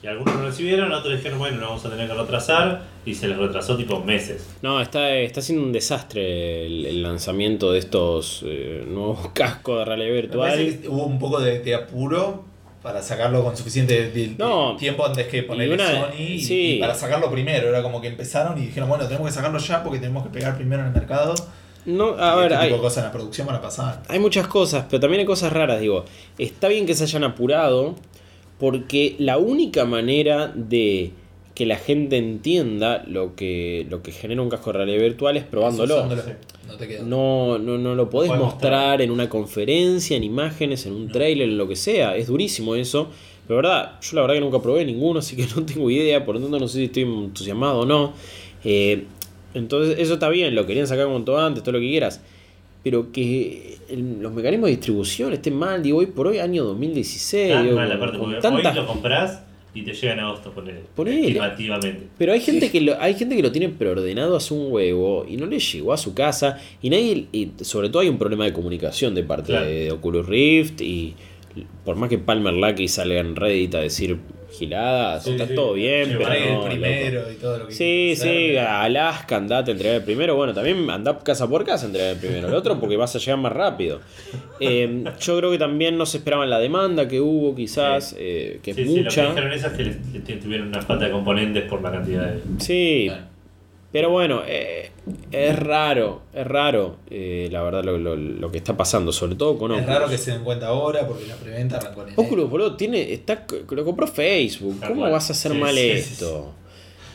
[0.02, 2.84] Y algunos lo recibieron, otros dijeron, bueno, lo vamos a tener que retrasar.
[3.06, 4.48] Y se les retrasó tipo meses.
[4.62, 9.86] No, está, está siendo un desastre el, el lanzamiento de estos eh, nuevos cascos de
[9.86, 10.56] realidad Me virtual.
[10.82, 12.46] que hubo un poco de, de apuro
[12.86, 14.76] para sacarlo con suficiente No.
[14.78, 16.76] tiempo antes que ponerle Sony y- sí.
[16.76, 17.68] y para sacarlo primero.
[17.70, 20.56] Era como que empezaron y dijeron, bueno, tenemos que sacarlo ya porque tenemos que pegar
[20.56, 21.34] primero en el mercado.
[21.88, 24.04] No, a Y ver, este hay, tipo de cosas en la producción van a pasar.
[24.08, 26.06] hay muchas cosas, pero también hay cosas raras, digo.
[26.38, 27.96] Está bien que se hayan apurado,
[28.60, 31.12] porque la única manera de
[31.56, 35.44] que la gente entienda lo que, lo que genera un casco de realidad virtual es
[35.46, 36.06] probándolo.
[36.68, 37.00] No te.
[37.02, 39.02] No, no, no lo podés mostrar, mostrar.
[39.02, 42.16] en una conferencia, en imágenes, en un trailer, en lo que sea.
[42.18, 43.08] Es durísimo eso.
[43.48, 46.26] Pero verdad, yo la verdad que nunca probé ninguno, así que no tengo idea.
[46.26, 48.14] Por lo tanto, no sé si estoy entusiasmado o no.
[48.64, 49.06] Eh,
[49.54, 52.22] entonces, eso está bien, lo querían sacar como todo antes, todo lo que quieras.
[52.84, 57.54] Pero que el- los mecanismos de distribución estén mal, digo, hoy por hoy, año 2016.
[57.54, 59.44] Tan digo, mal, con- aparte, con hoy lo compras
[59.76, 60.80] y te llega en agosto, ponele.
[60.96, 61.28] Ponele.
[61.28, 62.08] Estimativamente.
[62.18, 65.36] Pero hay gente que lo, hay gente que lo tiene preordenado hace un huevo y
[65.38, 68.54] no le llegó a su casa y nadie y sobre todo hay un problema de
[68.54, 69.66] comunicación de parte Claro.
[69.66, 71.14] de Oculus Rift y
[71.84, 74.18] por más que Palmer Lucky salga en Reddit a decir
[74.52, 75.56] giladas, Sí, está sí.
[75.56, 78.22] todo bien, Sí, pero no, el primero y todo lo que Sí, sí,
[78.56, 78.60] hacer.
[78.60, 80.36] a Alaska andate a entregar el primero.
[80.36, 82.48] Bueno, también anda casa por casa a entregar el primero.
[82.48, 84.00] El otro porque vas a llegar más rápido.
[84.62, 88.74] Eh, yo creo que también no se esperaban la demanda que hubo, quizás, eh, que
[88.74, 89.26] sí, es sí, lo que mucha.
[89.28, 92.40] dijeron esas es que les- les tuvieron una falta de componentes por la cantidad de.
[92.60, 93.35] Sí, Claro.
[93.96, 94.92] Pero bueno, eh,
[95.32, 99.58] es raro, es raro, eh, la verdad, lo, lo- lo que está pasando, sobre todo
[99.58, 99.96] con Es Oculus.
[99.96, 102.22] raro que se den cuenta ahora porque la preventa arrancó en enero.
[102.22, 104.82] Oculus, boludo, tiene, está, lo compró Facebook.
[104.86, 106.52] ¿Cómo vas a hacer Sí, mal sí, sí, esto?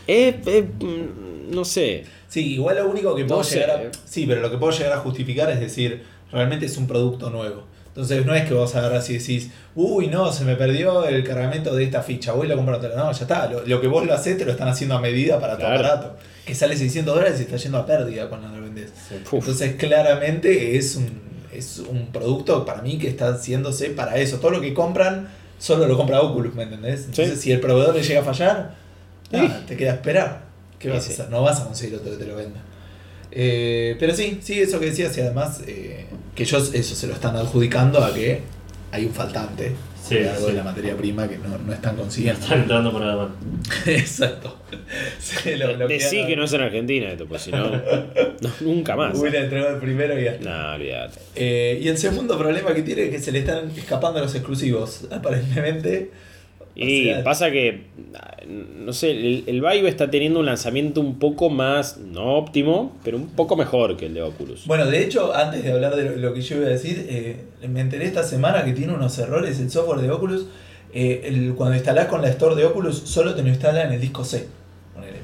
[0.07, 2.05] Eh, eh, mm, no sé.
[2.28, 3.59] Sí, igual lo único que No puedo sé.
[3.61, 3.90] llegar a.
[4.07, 6.02] Sí, pero lo que puedo llegar a justificar es decir,
[6.32, 7.65] realmente es un producto nuevo.
[8.01, 11.75] Entonces no es que vos agarras y decís, uy, no, se me perdió el cargamento
[11.75, 12.91] de esta ficha, voy y lo compro otra.
[12.97, 13.47] No, ya está.
[13.51, 15.75] Lo, lo que vos lo haces te lo están haciendo a medida para tu Claro.
[15.87, 16.17] aparato.
[16.47, 18.91] Que sale 600 dólares y está yendo a pérdida cuando lo vendes.
[19.27, 19.35] Uf.
[19.35, 21.11] Entonces claramente es un,
[21.53, 24.39] es un producto para mí que está haciéndose para eso.
[24.39, 25.29] Todo lo que compran
[25.59, 27.01] solo lo compra Oculus, ¿me entendés?
[27.07, 27.43] Entonces Sí.
[27.43, 28.75] si el proveedor le llega a fallar,
[29.31, 30.43] nada, te queda esperar.
[30.79, 31.11] ¿Qué vas sí.
[31.11, 31.31] a hacer?
[31.31, 32.61] No vas a conseguir otro que te lo venda.
[33.32, 37.15] Eh, pero sí, sí, eso que decías y además eh, que ellos eso se lo
[37.15, 38.40] están adjudicando a que
[38.93, 40.52] hay un faltante Sí, de algo sí.
[40.52, 42.40] de la materia prima que no, no están consiguiendo.
[42.40, 43.35] Están entrando por la demanda.
[43.86, 44.57] Exacto.
[45.20, 47.70] Se lo Decí que no es en Argentina esto, pues si no,
[48.40, 49.16] no, nunca más.
[49.16, 50.51] Hubiera entregado el primero y ya está.
[50.51, 51.20] No, olvídate.
[51.36, 55.02] Eh, y el segundo problema que tiene es que se le están escapando los exclusivos,
[55.11, 56.11] aparentemente.
[56.81, 57.86] O Y sea, pasa que,
[58.48, 63.16] no sé, el, el Vive está teniendo un lanzamiento un poco más, no óptimo, pero
[63.19, 64.66] un poco mejor que el de Oculus.
[64.66, 67.81] Bueno, de hecho, antes de hablar de lo, que yo iba a decir, eh, me
[67.81, 70.47] enteré esta semana que tiene unos errores el software de Oculus.
[70.93, 74.01] Eh, el- cuando instalás con la Store de Oculus, solo te lo instala en el
[74.01, 74.47] disco C.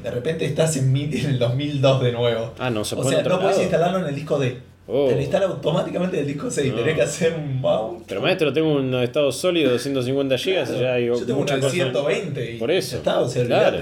[0.03, 2.53] De repente estás en, mil- en el 2002 de nuevo.
[2.59, 4.59] Ah, no, se O puede sea, en otro no puedes instalarlo en el disco D.
[4.89, 5.09] Oh.
[5.09, 6.77] Te lo instala automáticamente en el disco C y No.
[6.77, 8.05] tenés que hacer un mount.
[8.07, 11.57] Pero maestro, tengo un estado sólido de 150 GB, ya hay Yo tengo uno de
[11.59, 11.73] cosas.
[11.73, 13.79] 120 y Por eso, ya está, o sea, claro,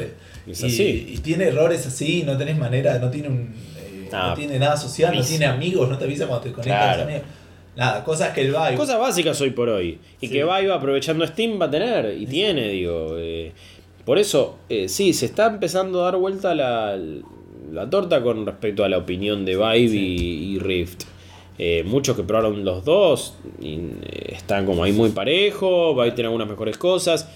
[0.46, 1.06] es y, así.
[1.14, 4.76] y tiene errores así, no tenés manera, no tiene un eh, Ah, no tiene nada
[4.76, 5.38] social, no buenísimo.
[5.38, 6.92] tiene amigos, no te avisa cuando te conectas Claro.
[6.92, 7.22] a los amigos.
[7.76, 8.74] Nada, cosas que el Vive.
[8.76, 9.98] Cosas básicas hoy por hoy.
[10.20, 10.32] Y Sí.
[10.32, 13.16] que Vive aprovechando Steam va a tener, y tiene, digo.
[13.18, 13.52] eh,
[14.06, 16.96] por eso, eh, sí, se está empezando a dar vuelta la,
[17.72, 21.04] la torta con respecto a la opinión de Vive y, y Rift.
[21.58, 26.26] Eh, muchos que probaron los dos y, eh, están como ahí muy parejo, Vive tiene
[26.26, 27.28] algunas mejores cosas.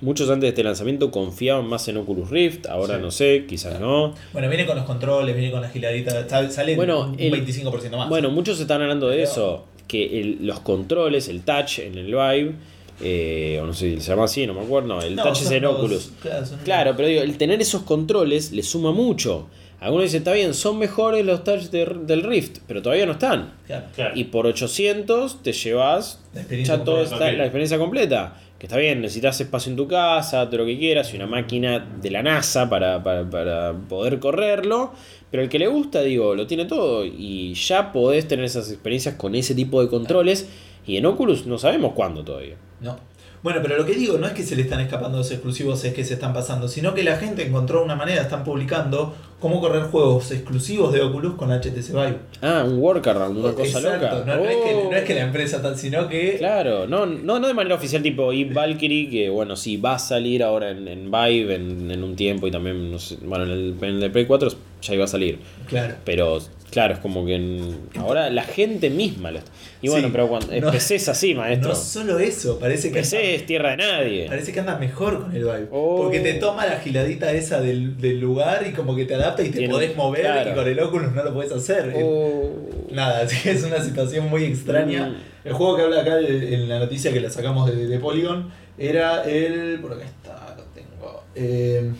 [0.00, 3.02] Muchos antes de este lanzamiento confiaban más en Oculus Rift, ahora Sí.
[3.02, 4.14] no sé, quizás no.
[4.32, 8.08] Bueno, viene con los controles, viene con la giladita, sale Bueno, un el- 25% más.
[8.08, 12.06] Bueno, muchos están hablando de Pero- eso, que el- los controles, el touch en el
[12.06, 12.54] Vive,
[13.02, 15.50] eh, o no sé si se llama así, no me acuerdo, no, el No, touch
[15.50, 16.12] en Oculus.
[16.22, 19.48] Claro, son- Claro, pero digo, el tener esos controles le suma mucho.
[19.80, 23.54] Algunos dicen, está bien, son mejores los touch de- del Rift, pero todavía no están.
[23.66, 23.86] claro.
[23.94, 24.12] Claro.
[24.16, 27.16] Y por 800 te llevas La experiencia ya toda completa.
[27.16, 27.38] esta- Ok.
[27.38, 28.36] la experiencia completa.
[28.60, 31.80] Que está bien, necesitas espacio en tu casa, todo lo que quieras, y una máquina
[32.00, 34.92] de la NASA para, para, para poder correrlo.
[35.32, 37.04] Pero el que le gusta, digo, lo tiene todo.
[37.04, 40.46] Y ya podés tener esas experiencias con ese tipo de controles.
[40.86, 42.56] Y en Oculus no sabemos cuándo todavía.
[42.80, 42.96] No.
[43.42, 45.92] Bueno, pero lo que digo no es que se le están escapando los exclusivos, es
[45.92, 49.82] que se están pasando, sino que la gente encontró una manera, están publicando cómo correr
[49.82, 52.18] juegos exclusivos de Oculus con HTC Vive.
[52.40, 54.24] Ah, un workaround, una cosa Exacto, loca.
[54.26, 54.90] No, no es que, Oh.
[54.92, 58.00] no es que la empresa tal, sino que Claro, no, no, no de manera oficial
[58.00, 62.04] tipo Eve Valkyrie, que bueno, sí, va a salir ahora en, en Vive en, en
[62.04, 64.50] un tiempo y también, no sé, bueno, en el, en el Play 4
[64.82, 65.40] ya iba a salir.
[65.68, 65.96] Claro.
[66.04, 66.38] Pero
[66.72, 69.52] claro, es como que en- ahora la gente misma lo está.
[69.80, 71.68] Y bueno, Sí, pero cuando no- PC es así, maestro.
[71.68, 74.26] No solo eso, parece que PC anda, es tierra de nadie.
[74.26, 75.68] parece que anda mejor con el Vive.
[75.70, 75.98] Oh.
[76.02, 79.50] Porque te toma la giladita esa del, del lugar y como que te adapta y
[79.50, 80.50] te Tiene- podés mover claro.
[80.50, 81.92] y con el Oculus no lo podés hacer.
[82.02, 82.50] Oh.
[82.90, 85.08] Nada, así que es una situación muy extraña.
[85.10, 85.16] Mm.
[85.48, 89.24] El juego que habla acá en la noticia que la sacamos de, de Polygon era
[89.24, 89.78] el.
[89.80, 91.22] Por acá está, lo tengo.
[91.34, 91.90] Eh,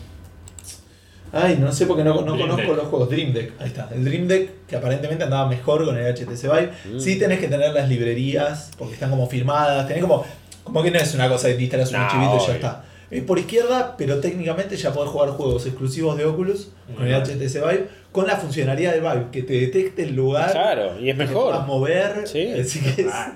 [1.33, 2.75] ay, no sé porque no, no conozco Deck.
[2.77, 3.09] los juegos.
[3.09, 3.89] Dream Deck, ahí está.
[3.93, 6.69] El Dream Deck que aparentemente andaba mejor con el HTC Vive.
[6.85, 6.99] Mm.
[6.99, 9.85] Sí tenés que tener las librerías porque están como firmadas.
[9.87, 10.25] Tenés como.
[10.63, 12.85] Como que no es una cosa te instalas un No, archivito y ya está.
[13.11, 17.31] Es por izquierda, pero técnicamente ya podés jugar juegos exclusivos de Oculus con el Ujú.
[17.31, 20.51] HTC Vive, con la funcionalidad del Vive, que te detecte el lugar.
[20.51, 21.65] Claro, y es que te mejor.
[21.67, 22.25] mover.
[22.27, 22.47] Sí.
[22.59, 23.33] Así que es, Ah,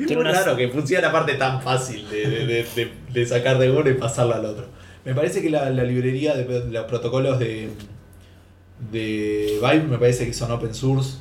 [0.00, 3.58] es muy raro que funcione la parte tan fácil de, de- de- de- de sacar
[3.58, 4.66] de uno y pasarlo al otro.
[5.04, 7.70] Me parece que la, la librería de, de los protocolos de,
[8.90, 11.16] de Vive me parece que son open source,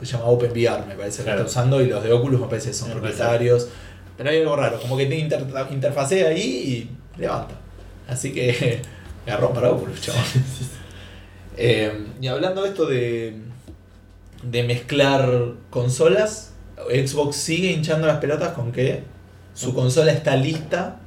[0.00, 2.74] se llama OpenVR, me parece que está usando, y los de Oculus me parece que
[2.74, 3.18] son Me parece.
[3.18, 3.68] propietarios.
[4.16, 7.54] Pero hay algo raro, como que te inter, interfacea ahí y levanta.
[8.08, 8.82] Así que
[9.26, 10.24] agarró para Oculus, chaval.
[11.56, 13.36] Eh, y hablando de esto de,
[14.42, 15.28] de mezclar
[15.70, 16.52] consolas,
[16.88, 19.04] Xbox sigue hinchando las pelotas con que
[19.54, 20.98] su consola está lista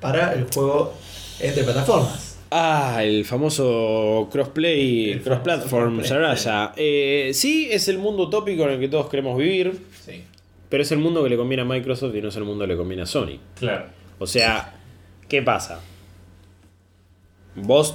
[0.00, 0.94] para el juego
[1.40, 2.38] entre plataformas.
[2.50, 6.02] Ah, el famoso crossplay, El cross-platform.
[6.04, 6.72] Saraya.
[6.76, 10.22] Eh, sí, es el mundo utópico en el que todos queremos vivir, Sí.
[10.70, 12.68] pero es el mundo que le conviene a Microsoft y no es el mundo que
[12.72, 13.38] le conviene a Sony.
[13.58, 13.86] claro.
[14.20, 14.74] O sea,
[15.28, 15.80] ¿qué pasa?
[17.54, 17.94] Vos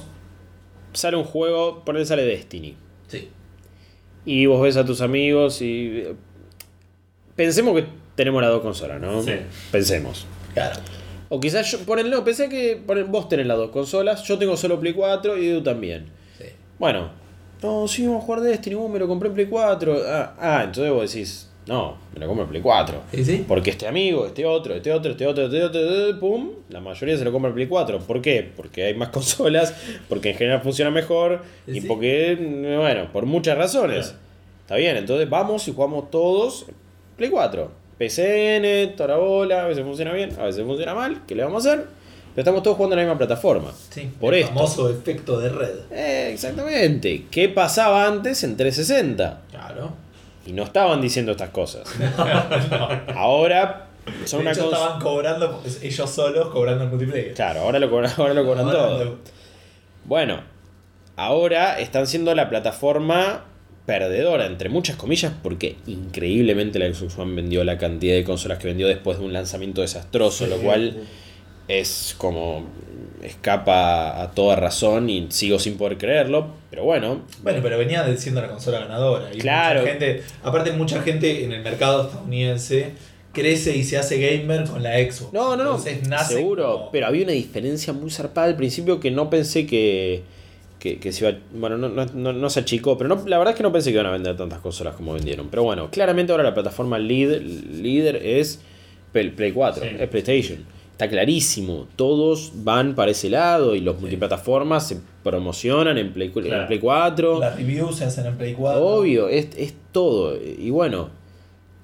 [0.92, 2.76] sale un juego, por él sale Destiny.
[3.08, 3.28] Sí.
[4.24, 5.98] Y vos ves a tus amigos y.
[5.98, 6.14] eh,
[7.36, 9.20] Pensemos que tenemos las dos consolas, ¿no?
[9.22, 9.32] Sí.
[9.72, 10.24] Pensemos.
[10.54, 10.80] Claro.
[11.34, 11.78] O quizás yo.
[11.80, 15.36] Ponen, no, pensé que ponen- vos tenés las dos consolas, yo tengo solo Play 4
[15.36, 16.06] y Edu también.
[16.38, 16.44] Sí.
[16.78, 17.10] Bueno,
[17.60, 19.96] no, sí, vamos a jugar Destiny, uh, me lo compré en Play 4.
[20.06, 23.02] Ah, ah, entonces vos decís, no, me lo compro en Play 4.
[23.12, 23.24] ¿Sí?
[23.24, 23.44] sí?
[23.48, 27.16] Porque este amigo, este otro, este otro, este otro, este otro, eh, pum, la mayoría
[27.18, 27.98] se lo compra en Play 4.
[27.98, 28.48] ¿Por qué?
[28.56, 29.74] Porque hay más consolas,
[30.08, 34.06] porque en general funciona mejor y porque, eh, bueno, por muchas razones.
[34.06, 34.18] Claro.
[34.60, 36.66] Está bien, entonces vamos y jugamos todos
[37.16, 37.82] Play 4.
[37.98, 41.64] PCN, toda la bola, a veces funciona bien, a veces funciona mal, ¿qué le vamos
[41.66, 41.86] a hacer?
[42.34, 43.72] Pero estamos todos jugando en la misma plataforma.
[43.90, 44.10] Sí.
[44.20, 44.54] Por el esto.
[44.54, 45.74] famoso efecto de red.
[45.92, 47.26] Eh, exactamente.
[47.30, 49.40] ¿Qué pasaba antes en 360?
[49.52, 49.92] Claro.
[50.44, 51.84] Y no estaban diciendo estas cosas.
[53.14, 53.86] Ahora
[54.24, 54.76] son de una hecho, cosa.
[54.76, 57.34] estaban cobrando ellos solos cobrando el multiplayer.
[57.34, 59.04] Claro, ahora lo cobran, ahora lo cobran Ahora todo.
[59.04, 59.18] lo-
[60.04, 60.40] Bueno,
[61.16, 63.44] ahora están siendo la plataforma
[63.86, 68.66] perdedora, entre muchas comillas, porque increíblemente la Xbox One vendió la cantidad de consolas que
[68.68, 70.96] vendió después de un lanzamiento desastroso, lo cual
[71.68, 72.66] es como
[73.22, 78.40] escapa a toda razón y sigo sin poder creerlo, pero bueno, Bueno, pero venía siendo
[78.42, 79.30] la consola ganadora.
[79.32, 79.80] Y Claro.
[79.80, 82.90] Mucha gente, aparte, mucha gente en el mercado estadounidense
[83.32, 85.32] crece y se hace gamer con la Xbox.
[85.32, 85.78] No, no, no.
[85.78, 90.22] Seguro, como- pero había una diferencia muy zarpada al principio que no pensé que,
[90.84, 91.36] que, que se iba.
[91.54, 93.88] Bueno, no, no, no, no se achicó, pero no, la verdad es que no pensé
[93.90, 95.48] que iban a vender tantas consolas como vendieron.
[95.48, 98.60] Pero bueno, claramente ahora la plataforma líder, líder es
[99.12, 99.88] Play Play 4, Sí.
[99.98, 100.58] es PlayStation.
[100.92, 106.42] Está clarísimo, todos van para ese lado y los multiplataformas se promocionan en Play, en
[106.42, 106.66] Claro.
[106.66, 107.40] Play 4.
[107.40, 108.84] Las reviews se hacen en Play 4.
[108.86, 110.36] Obvio, es, es todo.
[110.36, 111.08] Y bueno,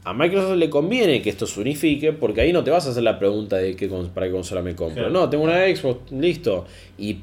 [0.05, 3.03] a Microsoft le conviene que esto se unifique porque ahí no te vas a hacer
[3.03, 4.97] la pregunta de qué, para qué consola me compro.
[5.05, 5.11] Claro.
[5.11, 6.67] No, tengo una Xbox, listo.
[6.99, 7.17] Y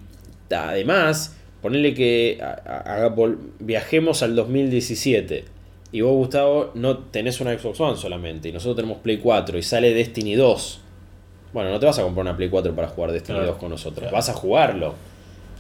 [0.52, 3.12] además, ponerle que a- a-
[3.60, 5.46] viajemos al 2017
[5.92, 9.64] y vos, Gustavo, no tenés una Xbox One solamente y nosotros tenemos Play 4 y
[9.64, 10.82] sale Destiny 2.
[11.54, 13.52] Bueno, no te vas a comprar una Play 4 para jugar Destiny Claro.
[13.54, 14.16] 2 con nosotros, Claro.
[14.16, 14.96] vas a jugarlo.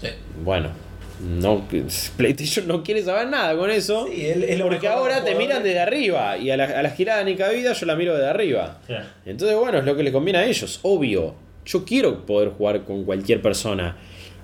[0.02, 0.10] Sí.
[0.44, 0.69] Bueno,
[1.40, 1.64] no,
[2.18, 4.06] PlayStation no quiere saber nada con eso.
[4.07, 5.64] Sí, porque ahora te miran jugadores.
[5.64, 6.38] desde arriba.
[6.38, 8.80] Y a la, a la girada ni cabida yo la miro desde arriba.
[9.26, 11.34] Entonces, bueno, es lo que les conviene a ellos, obvio.
[11.65, 13.98] Yo quiero poder jugar con cualquier persona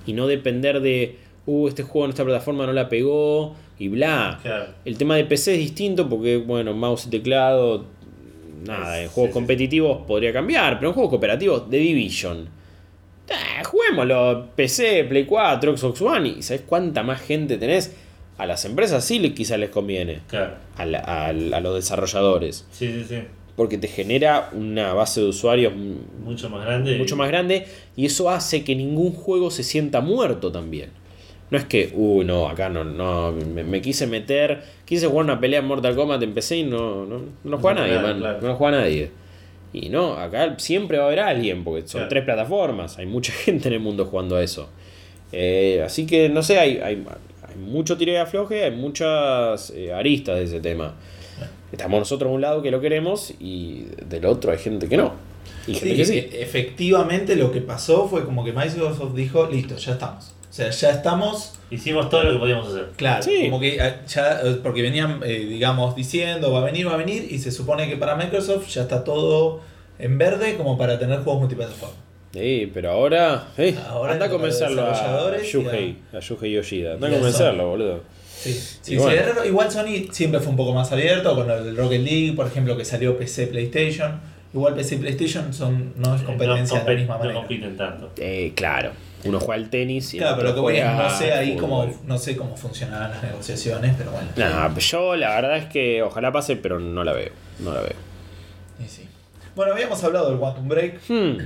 [0.08, 4.40] y no depender de, uh, este juego en esta plataforma no la pegó y bla.
[4.42, 4.66] Claro.
[4.86, 7.86] El tema de PC es distinto porque, bueno, mouse y teclado,
[8.66, 12.48] nada, en juegos sí, competitivos podría cambiar, pero en juegos cooperativos, The Division.
[13.30, 17.96] Eh, juguémoslo, PC, Play 4, Xbox One, y ¿sabes cuánta más gente tenés?
[18.38, 20.56] A las empresas sí quizás les conviene, Claro.
[20.76, 23.20] a, la- a- a los desarrolladores Sí, sí, sí.
[23.56, 25.72] porque te genera una base de usuarios
[26.24, 26.98] Mucho más grande.
[26.98, 27.66] mucho y- más grande
[27.96, 30.90] y eso hace que ningún juego se sienta muerto también.
[31.54, 35.40] No es que, uy, no, acá no, no, me, me quise meter, quise jugar una
[35.40, 38.08] pelea en Mortal Kombat en PC y no, no, no lo juega No, nadie, claro,
[38.08, 38.42] man, claro.
[38.42, 39.12] no lo juega nadie.
[39.72, 42.10] Y no, acá siempre va a haber alguien, porque son Claro.
[42.10, 44.68] tres plataformas, hay mucha gente en el mundo jugando a eso.
[45.32, 47.04] Eh, así que, no sé, hay, hay,
[47.48, 50.96] hay mucho tiro y afloje, hay muchas eh, aristas de ese tema.
[51.72, 55.14] Estamos nosotros de un lado que lo queremos y del otro hay gente que no.
[55.68, 56.18] Y gente Sí, que sí.
[56.38, 60.34] e- efectivamente lo que pasó fue como que Microsoft dijo, listo, ya estamos.
[60.54, 62.90] O sea, ya estamos, Hicimos todo lo que podíamos hacer.
[62.96, 63.46] claro, Sí.
[63.46, 66.98] como que ah, ya, eh, porque venían, eh, digamos, diciendo, va a venir, va a
[66.98, 69.62] venir, y se supone que para Microsoft ya está todo
[69.98, 71.96] en verde como para tener juegos multiplataforma.
[72.32, 73.48] Sí, pero ahora.
[73.58, 76.94] eh, Ahora anda a convencerlo a Yuhei, a Yuhei Yoshida.
[76.94, 78.02] Anda a y a convencerlo, boludo.
[78.40, 79.32] Sí, sí, bueno.
[79.42, 82.78] sí, igual Sony siempre fue un poco más abierto con el Rocket League, por ejemplo,
[82.78, 84.20] que salió PC PlayStation.
[84.54, 87.40] Igual PC y PlayStation son, no es competencia no, de la misma no manera.
[87.40, 88.12] compiten tanto.
[88.18, 88.92] Eh, claro,
[89.26, 90.20] uno juega al tenis y.
[90.20, 93.24] Claro, pero lo que voy juega no sé ahí cómo, no sé cómo funcionarán las
[93.24, 94.28] negociaciones, pero bueno.
[94.36, 97.32] Nah, yo la verdad es que ojalá pase, pero no la veo.
[97.60, 97.96] No la veo.
[98.84, 99.08] Y sí.
[99.56, 101.00] Bueno, habíamos hablado del Quantum Break.
[101.08, 101.38] Hmm,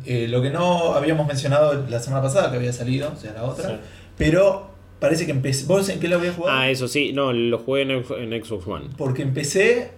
[0.06, 3.44] Eh, lo que no habíamos mencionado la semana pasada, que había salido, o sea, la
[3.44, 3.68] otra.
[3.70, 3.74] Sí.
[4.18, 4.70] Pero
[5.00, 5.66] parece que empecé.
[5.66, 6.56] ¿Vos en qué lo habías jugado?
[6.56, 8.86] Ah, eso sí, no, lo jugué en, en Xbox One.
[8.96, 9.90] Porque empecé.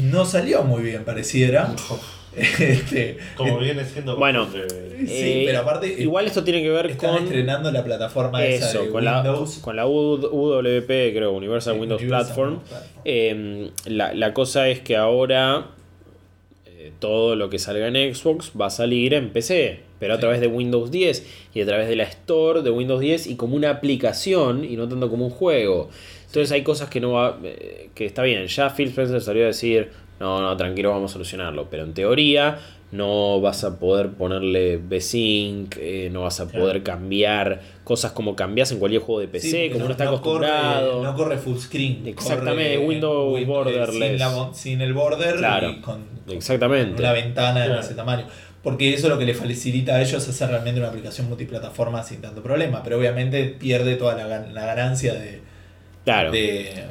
[0.00, 1.74] No salió muy bien, pareciera.
[2.36, 4.16] este, Como viene siendo.
[4.16, 4.48] Bueno.
[4.52, 4.58] Sí,
[5.06, 5.94] Eh, pero aparte.
[6.02, 7.24] Igual esto tiene que ver Están con.
[7.24, 9.58] estrenando la plataforma esa Eso, de con la, Windows.
[9.58, 12.60] con la UWP, creo, Universal Sí, Windows Universal Platform.
[13.04, 15.66] Eh, la, la cosa es que ahora
[16.66, 20.20] eh, todo lo que salga en Xbox va a salir en PC, pero a Sí.
[20.20, 23.56] través de Windows 10 y a través de la Store de Windows 10 y como
[23.56, 25.90] una aplicación y no tanto como un juego.
[26.34, 28.44] Entonces hay cosas que no va, eh, que está bien.
[28.48, 31.68] Ya Phil Spencer salió a decir, no, no, tranquilo, vamos a solucionarlo.
[31.70, 32.58] Pero en teoría
[32.90, 36.64] no vas a poder ponerle V-Sync, eh, no vas a Claro.
[36.64, 40.16] poder cambiar cosas como cambias en cualquier juego de PC, Sí, como no, está corre-
[40.16, 41.02] acostumbrado.
[41.04, 42.02] no corre full screen.
[42.04, 43.90] Exactamente, corre, Windows eh, borderless.
[44.10, 47.00] Sin, la sin el border Claro, y con, con Exactamente.
[47.00, 48.26] una ventana de ese tamaño.
[48.60, 52.20] Porque eso es lo que le facilita a ellos hacer realmente una aplicación multiplataforma sin
[52.20, 52.82] tanto problema.
[52.82, 55.40] Pero obviamente pierde toda la, la ganancia de,
[56.04, 56.30] Claro.
[56.30, 56.84] de.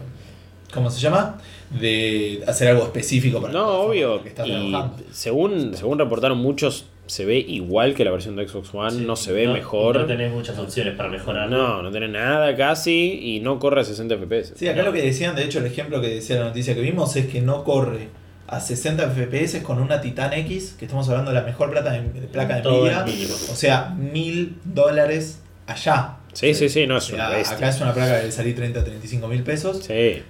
[0.73, 1.38] ¿Cómo se llama?
[1.69, 4.22] De hacer algo específico para No, obvio.
[4.23, 5.03] que estás Y trabajando.
[5.11, 9.15] según, según reportaron muchos, se ve igual que la versión de Xbox One, Sí, no
[9.15, 9.98] se ve no- mejor.
[9.99, 11.48] No tenés muchas opciones para mejorar.
[11.49, 14.53] No, no tiene nada casi y no corre a 60 FPS.
[14.56, 17.15] Sí, acá lo que decían, de hecho, el ejemplo que decía la noticia que vimos
[17.15, 18.07] es que no corre
[18.48, 22.02] a 60 FPS con una Titan X, que estamos hablando de la mejor plata de,
[22.02, 23.27] de placa de Todo Nvidia.
[23.52, 26.18] O sea, mil dólares allá.
[26.34, 27.57] Sí, sí, sí, no es una bestia.
[27.57, 29.84] acá es una placa que debe salir 30 a 35 mil pesos.
[29.84, 30.22] Sí.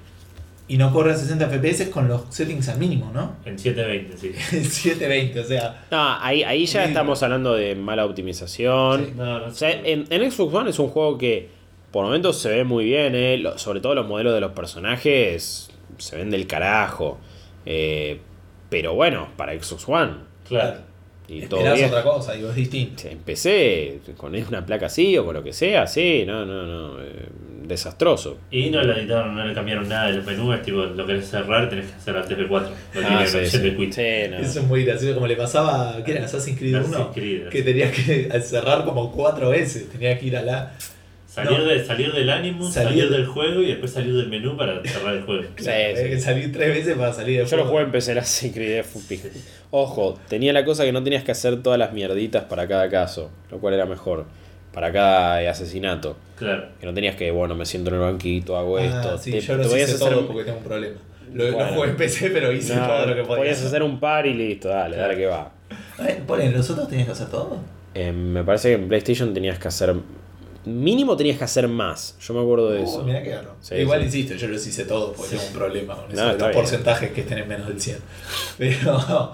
[0.67, 3.35] Y no corre a 60 FPS con los settings al mínimo, ¿no?
[3.45, 4.27] En 720, sí.
[4.57, 5.85] El 720, o sea.
[5.91, 9.05] No, ahí, ahí ya estamos hablando de mala optimización.
[9.05, 9.11] Sí.
[9.15, 9.91] No, no O sea, sé.
[9.91, 11.49] en, en Xbox One es un juego que
[11.91, 15.69] por momentos se ve muy bien, eh, lo- sobre todo los modelos de los personajes
[15.97, 17.19] se ven del carajo.
[17.65, 18.19] Eh,
[18.69, 20.13] pero bueno, para Xbox One.
[20.47, 20.79] Claro.
[21.27, 21.89] Y todo Esperás bien.
[21.89, 23.03] otra cosa, digo, es distinto.
[23.09, 27.01] Empecé con una placa así o con lo que sea, sí, no, no, no.
[27.01, 27.27] eh,
[27.63, 28.39] desastroso.
[28.51, 31.69] Y no le editaron, no le cambiaron nada de los menús, tipo, lo querés cerrar,
[31.69, 32.49] tenés que hacer al TP4.
[32.49, 32.67] No
[33.07, 33.57] Ah, sí, sí.
[33.57, 34.37] Sí, no.
[34.37, 36.25] Eso es muy gracioso, como le pasaba, ¿qué era?
[36.25, 36.85] Assassin's Creed 1?
[36.87, 40.73] Assassin's Creed, Que tenías que cerrar como cuatro veces, tenías que ir a la...
[41.33, 41.65] Salir, No.
[41.65, 45.15] de, salir del Animus, Salir- salir, del juego y después salir del menú para cerrar
[45.15, 45.43] el juego.
[45.57, 45.67] Sí.
[45.69, 47.71] Hay que salir tres veces para salir del Yo lo juego.
[47.79, 49.19] jugué en PC, la Secret Fupi.
[49.71, 53.31] Ojo, tenía la cosa que no tenías que hacer todas las mierditas para cada caso,
[53.49, 54.25] lo cual era mejor.
[54.73, 56.17] Para cada eh, asesinato.
[56.37, 56.65] Claro.
[56.79, 59.17] Que no tenías que, bueno, me siento en el banquito, hago Ah, esto.
[59.17, 60.95] sí, te, yo te lo podías hice hacer todo porque tengo un problema.
[61.33, 61.73] Lo, lo Bueno.
[61.73, 63.37] jugué en PC, pero hice No, todo lo que podía.
[63.37, 65.51] podías hacer un par y listo, dale, dale que va.
[65.97, 67.57] A ver, Ponen, ¿los otros tenías que hacer todo?
[67.95, 69.95] Eh, me parece que en PlayStation tenías que hacer.
[70.65, 72.15] Mínimo tenías que hacer más.
[72.21, 73.03] Yo me acuerdo de Uh, eso.
[73.03, 73.55] mirá qué raro.
[73.61, 74.05] Sí, Igual sí.
[74.05, 75.37] insisto, yo los hice todos porque Sí.
[75.37, 76.61] tengo un problema con No, eso, de está los bien.
[76.63, 77.97] porcentajes que estén en menos del 100.
[78.57, 79.33] Pero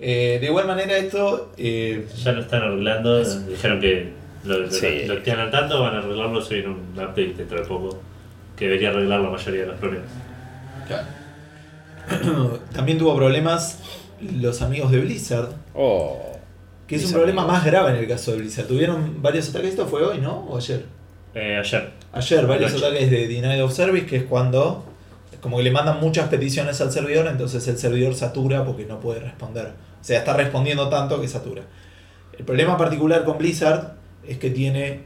[0.00, 1.52] eh, de igual manera esto...
[1.58, 4.12] eh, Ya lo están arreglando, dijeron que
[4.44, 5.02] Lo, lo- Sí.
[5.06, 8.00] lo estén al tanto, van a arreglarlo soy en un update dentro de poco.
[8.56, 10.08] Que debería arreglar la mayoría de los problemas.
[12.72, 13.78] También tuvo problemas
[14.20, 16.29] los amigos de Blizzard, Oh.
[16.90, 18.66] Que es un problema más grave en el caso de Blizzard.
[18.66, 20.40] Tuvieron varios ataques, esto fue hoy, ¿no?
[20.48, 20.86] ¿O ayer?
[21.36, 21.92] Eh, ayer.
[22.12, 22.84] Ayer, varios Anoche.
[22.84, 24.84] ataques de Denied of Service, que es cuando
[25.40, 29.20] como que le mandan muchas peticiones al servidor, entonces el servidor satura porque no puede
[29.20, 29.66] responder.
[30.00, 31.62] O sea, está respondiendo tanto que satura.
[32.36, 33.92] El problema particular con Blizzard
[34.26, 35.02] es que tiene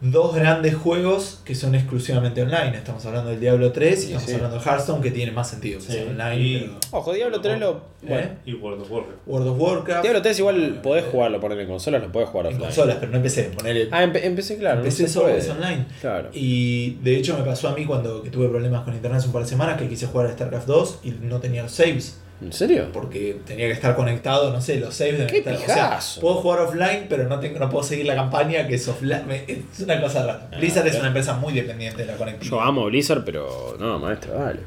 [0.00, 2.76] dos grandes juegos que son exclusivamente online.
[2.76, 4.34] Estamos hablando del Diablo 3 y Sí, estamos sí.
[4.34, 6.36] hablando de Hearththone, que tiene más sentido que Sí, sea online.
[6.40, 7.80] y- pero- Ojo, Diablo 3 lo.
[8.02, 8.16] Bueno.
[8.26, 8.32] ¿Eh?
[8.46, 9.18] Y World of Warcraft.
[9.26, 10.02] World of Warcraft.
[10.02, 12.66] Diablo 3 igual podés jugarlo, poner en consolas, lo podés jugar en offline.
[12.68, 13.42] consolas, pero no empecé.
[13.44, 14.78] Ponerle Ah, empe- empecé, claro.
[14.78, 15.86] empecé no solo es online.
[16.00, 16.28] Claro.
[16.32, 19.32] Y de hecho me pasó a mí cuando que tuve problemas con internet hace un
[19.32, 22.20] par de semanas que quise jugar a StarCraft 2 y no tenía los saves.
[22.40, 22.86] ¿En serio?
[22.92, 26.20] Porque tenía que estar conectado, no sé, los saves de ¡Qué estar, pijazo!
[26.20, 29.22] puedo jugar offline, pero no tengo, no puedo seguir la campaña que es offline.
[29.46, 30.48] Es una cosa rara.
[30.58, 32.60] Blizzard es una empresa muy dependiente de la Yo conectividad.
[32.62, 34.60] amo Blizzard, pero no, maestro, dale.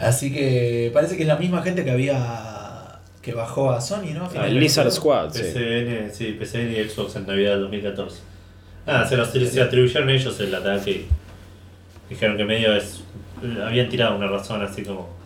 [0.00, 4.24] Así que parece que es la misma gente que había que bajó a Sony, ¿no?
[4.24, 4.90] A Ah, el Blizzard.
[4.90, 5.42] Squad, sí.
[5.42, 8.16] PCN, sí, PCN y Xbox en Navidad del 2014.
[8.86, 11.04] Nada, se, los, se atribuyeron ellos el ataque
[12.08, 13.02] dijeron que medio es.
[13.62, 15.17] Habían tirado una razón así como.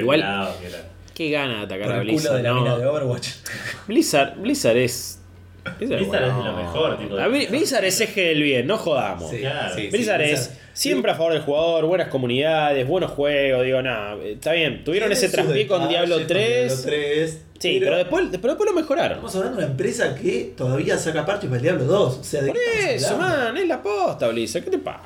[0.00, 0.68] Igual- que
[1.14, 2.36] Qué gana de atacar Por a el culo Blizzard.
[2.38, 2.60] de la no.
[2.62, 3.28] mina de Overwatch.
[3.86, 5.20] Blizzard, Blizzard es.
[5.78, 9.30] Blizzard es de lo mejor, tipo de- Blizzard es eje del bien, no jodamos.
[9.30, 9.74] Sí, Claro.
[9.74, 14.16] sí, sí, Blizzard es siempre a favor del jugador, buenas comunidades, buenos juegos, digo, nada,
[14.22, 14.84] está bien.
[14.84, 16.66] Tuvieron ese traspié con Diablo con 3.
[16.66, 19.12] Diablo 3, Sí, pero después, pero después lo mejoraron.
[19.12, 22.18] Estamos hablando de una empresa que todavía saca parches para el Diablo 2.
[22.18, 25.04] O sea, ¿de Por eso, man, es la posta, Blizzard, ¿qué te pasa?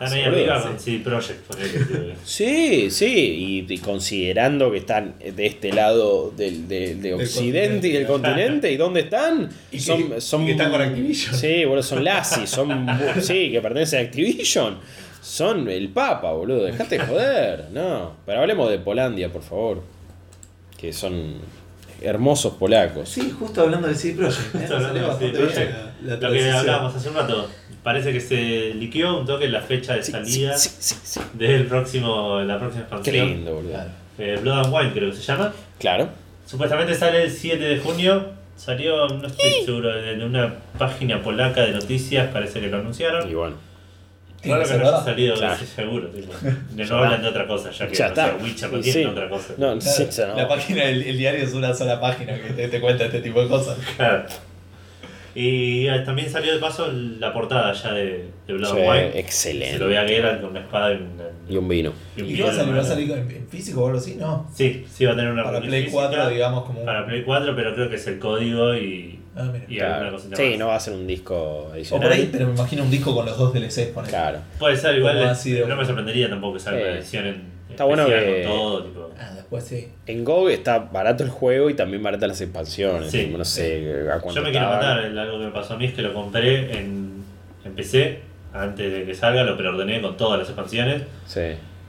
[2.24, 7.92] Sí, sí, y, y considerando que están de este lado del, del- de Occidente y
[7.92, 9.48] del continente, ¿y dónde están?
[9.70, 11.34] Y que- son, son, y que están con Activision.
[11.36, 12.86] Sí, boludo, son Lassie, son,
[13.20, 14.78] sí, que pertenecen a Activision.
[15.28, 18.12] Son el Papa, boludo, dejate de joder, no.
[18.24, 19.82] Pero hablemos de Polandia, por favor.
[20.78, 21.34] Que son
[22.00, 23.08] hermosos polacos.
[23.10, 24.54] Sí, justo hablando de CD Projekt.
[24.54, 24.58] ¿eh?
[24.60, 25.72] Justo hablando de CD bastante bien Projekt.
[26.02, 27.48] la- la Lo que hablábamos hace un rato.
[27.82, 31.20] Parece que se liqueó un toque la fecha de Sí, salida sí, sí, sí, sí.
[31.34, 33.26] del próximo, la próxima Qué expansión.
[33.28, 33.70] lindo, boludo.
[33.72, 33.90] Claro.
[34.18, 35.52] Eh, Blood and Wine creo que se llama.
[35.78, 36.08] Claro.
[36.46, 38.26] Supuestamente sale el 7 de junio.
[38.56, 43.30] Salió, no estoy seguro, de de una página polaca de noticias, parece que lo anunciaron.
[43.30, 43.56] Y bueno.
[44.40, 45.04] Tiene Claro que no haya verdad.
[45.04, 45.56] salido, Claro.
[45.58, 46.08] sí, seguro.
[46.10, 46.32] Tipo.
[46.70, 48.36] De no hablan de otra cosa, ya que Ya no está.
[48.40, 49.04] Witcher no sí.
[49.04, 49.54] otra cosa.
[49.56, 50.36] No, sí, Claro, ya no.
[50.36, 53.42] La página del el diario es una sola página que te, te cuenta este tipo
[53.42, 53.76] de cosas.
[53.96, 54.24] Claro.
[55.34, 58.98] Y eh, también salió de paso la portada ya de, de Blood Sí, and Wine.
[59.00, 59.98] Se lo ve excelente.
[59.98, 61.92] a Geralt con una espada y, una- Y un vino.
[62.16, 62.68] y un ¿Y qué va a salir?
[62.70, 64.14] en ¿Va a salir en, en físico o algo así?
[64.16, 64.48] No.
[64.54, 66.86] Sí, sí va a tener una Para Play física, 4, digamos, como un.
[66.86, 69.64] Para Play 4, pero creo que es el código y, Ah, mira.
[69.68, 70.08] y Claro.
[70.16, 70.58] alguna Sí, más.
[70.58, 72.12] no va a ser un disco O por adicional.
[72.12, 73.86] ahí, pero me imagino un disco con los dos DLCs.
[73.94, 74.10] Ponele.
[74.10, 74.38] Claro.
[74.58, 76.86] Puede ser igual, eh, no me sorprendería tampoco que salga Sí.
[76.88, 79.10] una edición en Está bueno que- con todo, tipo.
[79.18, 79.88] Ah, después sí.
[80.06, 83.10] En GOG está barato el juego y también baratas las expansiones.
[83.10, 83.24] Sí.
[83.24, 85.76] tipo, no sé a cuánto Yo me quiero matar, el- algo que me pasó a
[85.76, 87.22] mí es que lo compré en,
[87.64, 88.20] en PC
[88.52, 91.40] antes de que salga, lo preordené con todas las expansiones Sí.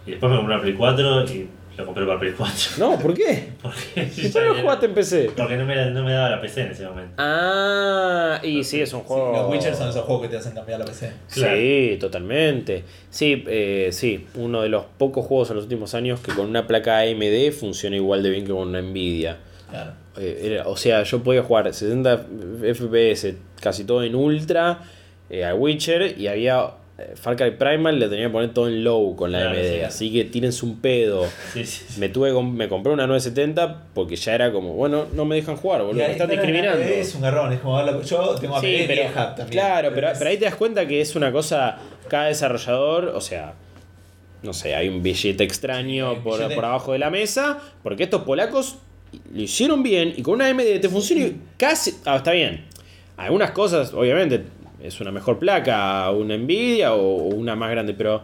[0.05, 1.47] y después me compré una Play 4 y
[1.79, 2.55] lo compré para Play 4.
[2.77, 3.49] No, ¿por qué?
[3.61, 5.31] Porque, ¿Por qué no jugaste en PC?
[5.35, 7.13] porque no, me, no me daba la PC en ese momento.
[7.17, 9.31] Ah, y sí, es un Sí, juego.
[9.33, 11.11] los Witcher son esos juegos que te hacen cambiar la PC.
[11.33, 11.57] Claro.
[11.57, 12.83] Sí, totalmente.
[13.09, 16.67] Sí, eh, sí, uno de los pocos juegos en los últimos años que con una
[16.67, 19.37] placa AMD funciona igual de bien que con una Nvidia.
[19.69, 19.91] Claro.
[20.17, 22.25] Eh, era- o sea, yo podía jugar 60
[22.63, 24.79] FPS, casi todo en ultra,
[25.29, 26.71] eh, a Witcher, y había
[27.15, 29.81] Far Cry Primal, le tenía que poner todo en low con la Claro, sí.
[29.81, 31.25] Así que tírense un pedo.
[31.53, 31.99] Sí, sí, sí.
[31.99, 35.81] Me tuve me compré una 970 porque ya era como, bueno, no me dejan jugar,
[35.83, 36.83] boludo, me están discriminando.
[36.83, 39.47] Es un garrón, es como Yo tengo Sí, y pero, también.
[39.49, 41.77] claro, pero, ahí te das cuenta que es una cosa,
[42.07, 43.53] cada desarrollador, o sea,
[44.43, 46.55] no sé, hay un billete extraño Sí, por, billete.
[46.55, 48.77] por abajo de la mesa, porque estos polacos
[49.33, 52.65] lo hicieron bien y con una AMD te funciona y casi, ah, está bien.
[53.17, 54.43] Algunas cosas, obviamente,
[54.83, 58.21] es una mejor placa, una Nvidia o, o una más grande, pero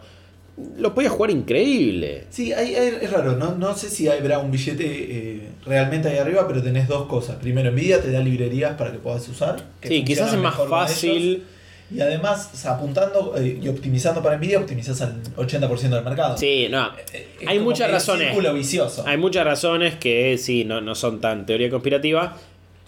[0.78, 2.24] lo podías jugar increíble.
[2.30, 6.18] Sí, hay- hay- es raro, no, no sé si habrá un billete eh, realmente ahí
[6.18, 7.36] arriba, pero tenés dos cosas.
[7.38, 9.58] Primero, Nvidia te da librerías para que puedas usar.
[9.82, 11.44] que Sí, quizás es más fácil.
[11.94, 16.36] Y además, o sea, apuntando eh, y optimizando para Nvidia, optimizas al 80% del mercado.
[16.38, 16.88] Sí, no.
[17.14, 18.34] Eh, Hay muchas razones.
[18.56, 19.04] vicioso.
[19.06, 22.38] Hay muchas razones que sí, no, no son tan teoría conspirativa.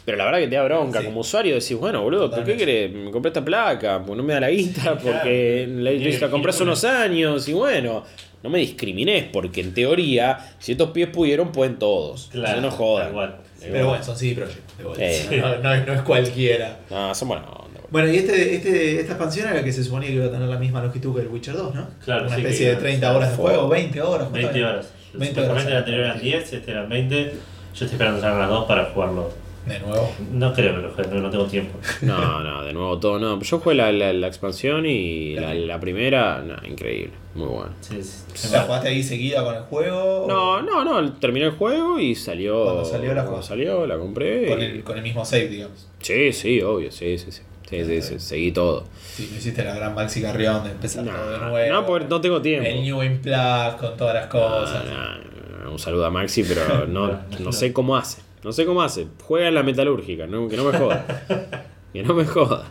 [0.07, 1.05] Pero la verdad que te da bronca Sí.
[1.05, 1.55] como usuario.
[1.55, 2.65] Decís, bueno, boludo, ¿por qué Totalmente.
[2.65, 2.93] querés?
[2.93, 6.49] Me compré esta placa, porque no me da la guita, porque la, Tiene la compré
[6.51, 7.45] hace unos años.
[7.49, 8.05] Y bueno,
[8.41, 12.29] no me discrimines, porque en teoría, si estos pies pudieron, pueden todos.
[12.31, 13.09] Claro, no jodan.
[13.59, 14.69] Sí, Pero bueno, son CD Projekt.
[14.97, 16.77] Eh, no, no es, no es cualquiera.
[16.89, 20.15] No, son buena onda, Bueno, y este, este, esta expansión era que se suponía que
[20.15, 21.85] iba a tener la misma longitud que el Witcher 2, ¿no?
[22.05, 24.31] Claro, Una sí, especie que de iba- 30 horas de Fue- juego, 20 horas.
[24.31, 24.69] 20 ¿cuánto era?
[24.69, 24.93] horas.
[25.13, 25.65] 20 Supuestamente horas.
[25.73, 27.23] la anterior eran 10, este eran 20.
[27.25, 27.31] Yo
[27.73, 29.47] estoy esperando sacar las dos para jugarlo.
[29.68, 30.14] De nuevo.
[30.31, 31.77] No creo que lo juegue, no, no tengo tiempo.
[32.02, 33.39] No, no, de nuevo todo, no.
[33.41, 37.72] Yo jugué la, la, la expansión y la, la primera, no, increíble, muy bueno.
[37.81, 38.49] Sí, sí.
[38.53, 40.26] ¿La jugaste ahí seguida con el juego?
[40.27, 42.64] No, no, no, terminé el juego y salió.
[42.64, 44.48] Cuando salió la cuando salió, la compré.
[44.48, 45.88] Con y- el, con el mismo save, digamos.
[45.99, 47.41] Sí, sí, obvio, sí, sí, sí.
[47.69, 48.85] Sí, sí, sí, seguí todo.
[49.06, 51.73] Sí, no hiciste la gran Maxi Carrión de empezar todo de No, nuevo.
[51.73, 52.65] no, porque no tengo tiempo.
[52.69, 53.35] El New Game Plus
[53.77, 54.85] con todas las cosas.
[54.85, 58.22] No, no, un saludo a Maxi, pero no, No, no sé cómo hace.
[58.43, 59.07] No sé cómo hace.
[59.23, 61.05] Juega en la metalúrgica, no, que no me joda.
[61.93, 62.65] Que no me joda.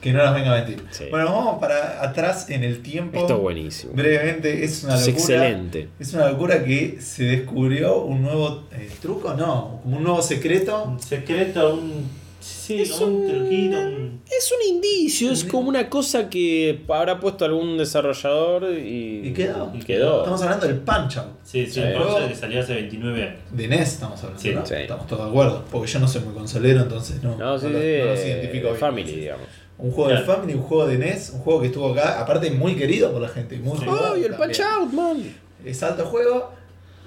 [0.00, 0.82] Que no nos venga a mentir.
[0.90, 1.04] Sí.
[1.10, 3.18] Bueno, vamos para atrás en el tiempo.
[3.20, 3.92] Esto es buenísimo.
[3.94, 5.18] Brevemente, es una Es locura.
[5.18, 5.88] excelente.
[6.00, 10.82] Es una locura que se descubrió un nuevo eh, truco, no, como un nuevo secreto.
[10.84, 12.08] Un secreto, un.
[12.40, 14.20] Sí, Es un un- truquito, un.
[14.30, 19.28] Es un indicio, es como una cosa que habrá puesto algún desarrollador y.
[19.28, 19.72] Y quedó.
[19.74, 20.18] y quedó.
[20.18, 21.26] Estamos hablando del Punch Out.
[21.42, 23.38] Sí, sí, Juego- concept que salió hace 29 años.
[23.50, 24.64] De NES estamos hablando, Sí, ¿no?
[24.66, 24.74] sí.
[24.74, 25.64] Estamos todos de acuerdo.
[25.70, 28.20] Porque yo no soy muy consolero, entonces no, No, sí, no, lo- sí, no los
[28.20, 28.76] identifico bien.
[28.78, 29.46] Family, digamos.
[29.78, 30.18] Un juego de.
[30.22, 33.28] Family, un juego de NES, un juego que estuvo acá, aparte muy querido por la
[33.28, 33.56] gente.
[33.56, 33.84] y Muy Sí.
[33.88, 34.36] ¡Ay, el también.
[34.36, 35.34] Punch Out, man!
[35.64, 36.52] Es alto juego.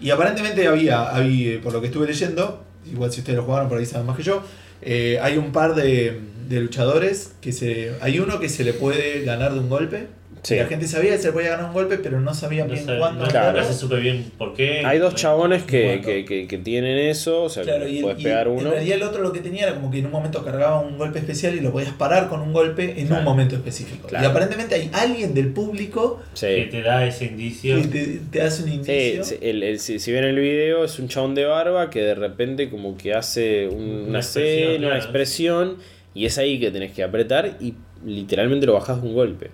[0.01, 3.77] Y aparentemente había, había, por lo que estuve leyendo, igual si ustedes lo jugaron por
[3.77, 4.43] ahí saben más que yo,
[4.81, 7.93] eh, hay un par de, de luchadores que se.
[8.01, 10.07] Hay uno que se le puede ganar de un golpe.
[10.43, 10.55] Sí.
[10.55, 12.73] Y la gente sabía que se le podía ganar un golpe, pero no sabía No
[12.73, 13.25] bien cuándo.
[13.25, 13.59] no, Claro.
[13.59, 14.83] no se supe bien por qué.
[14.85, 18.19] Hay dos chabones que, que, que, que tienen eso, o sea, Claro, que y, puedes
[18.19, 18.71] y pegar en uno.
[18.71, 21.19] realidad el otro lo que tenía era como que en un momento cargaba un golpe
[21.19, 23.19] especial y lo podías parar con un golpe en Claro.
[23.19, 24.07] un momento específico.
[24.07, 24.25] Claro.
[24.25, 27.79] Y aparentemente hay alguien del público Que te da ese indicio.
[27.79, 29.23] que te, te hace un indicio.
[29.23, 32.15] sí, el- el- si, si ven el video es un chabón de barba que de
[32.15, 35.77] repente como que hace un- Una una escena, una expresión
[36.15, 39.51] y es ahí que tenés que apretar y literalmente lo bajás de un golpe.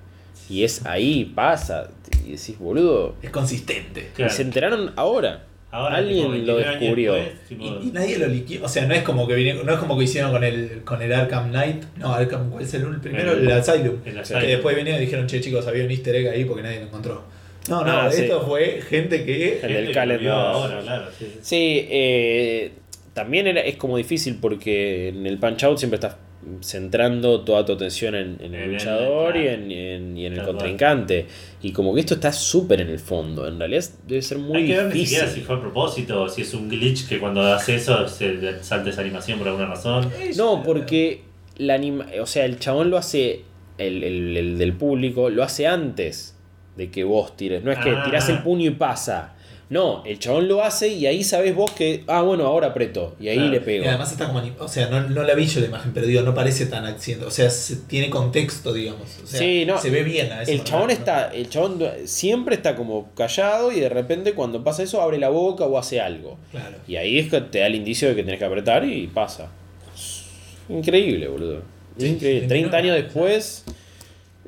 [0.50, 1.90] Y es ahí, pasa.
[2.26, 3.16] Y decís, boludo.
[3.22, 4.10] Es consistente.
[4.16, 4.32] Claro.
[4.32, 5.44] Y se enteraron ahora.
[5.70, 7.14] Ahora, Alguien lo 29 años descubrió.
[7.14, 8.66] después, tipo, Y, y nadie lo liquidó.
[8.66, 11.02] O sea, no es como que vine- no es como que hicieron con el, con
[11.02, 11.84] el Arkham Knight.
[11.98, 13.34] No, Arkham, ¿cuál es el primero?
[13.34, 13.98] El, El- Asylum.
[14.06, 14.42] el Que Asylum.
[14.44, 17.24] después vinieron y dijeron, che chicos, había un easter egg ahí porque nadie lo encontró.
[17.70, 18.24] No, no, Ah, sí.
[18.24, 19.60] esto fue gente que.
[19.62, 20.32] El del que no.
[20.34, 21.06] ahora, claro.
[21.20, 21.40] Sí, sí.
[21.42, 22.72] Sí, eh,
[23.14, 26.16] también era, es como difícil porque en el punch out siempre estás
[26.62, 29.54] centrando toda tu atención en, el el- luchador y claro.
[29.64, 31.26] en, y en- y en el contrincante.
[31.62, 33.48] Y como que esto está súper en el fondo.
[33.48, 35.08] En realidad debe ser muy Hay que ver ni difícil.
[35.18, 38.64] siquiera si fue a propósito o si es un glitch que cuando haces eso se
[38.64, 40.10] salta esa animación por alguna razón.
[40.36, 41.22] No, porque
[41.58, 43.42] la anima o sea, el chabón lo hace,
[43.78, 46.36] el, el- el del público, lo hace antes
[46.76, 47.64] de que vos tires.
[47.64, 48.04] No es que Ah.
[48.06, 49.34] tirás el puño y pasa.
[49.70, 53.16] No, el chabón lo hace y ahí sabés vos que, ah, bueno, ahora aprieto.
[53.20, 53.52] Y ahí Claro.
[53.52, 53.86] le Y pego.
[53.90, 54.42] además está como.
[54.60, 57.26] O sea, no, no la vi yo la imagen, pero digo, no parece tan accidente.
[57.26, 59.10] O sea, se- tiene contexto, digamos.
[59.22, 60.52] O sea, Sí, no, se ve bien a eso.
[60.54, 60.94] El chabón ¿no?
[60.94, 65.28] está, el chabón siempre está como callado y de repente cuando pasa eso abre la
[65.28, 66.38] boca o hace algo.
[66.52, 66.78] Claro.
[66.88, 69.50] Y ahí es que te da el indicio de que tenés que apretar y pasa.
[70.70, 71.62] Increíble, boludo.
[71.98, 72.42] Sí, increíble.
[72.44, 73.66] sí, 30 no, años después,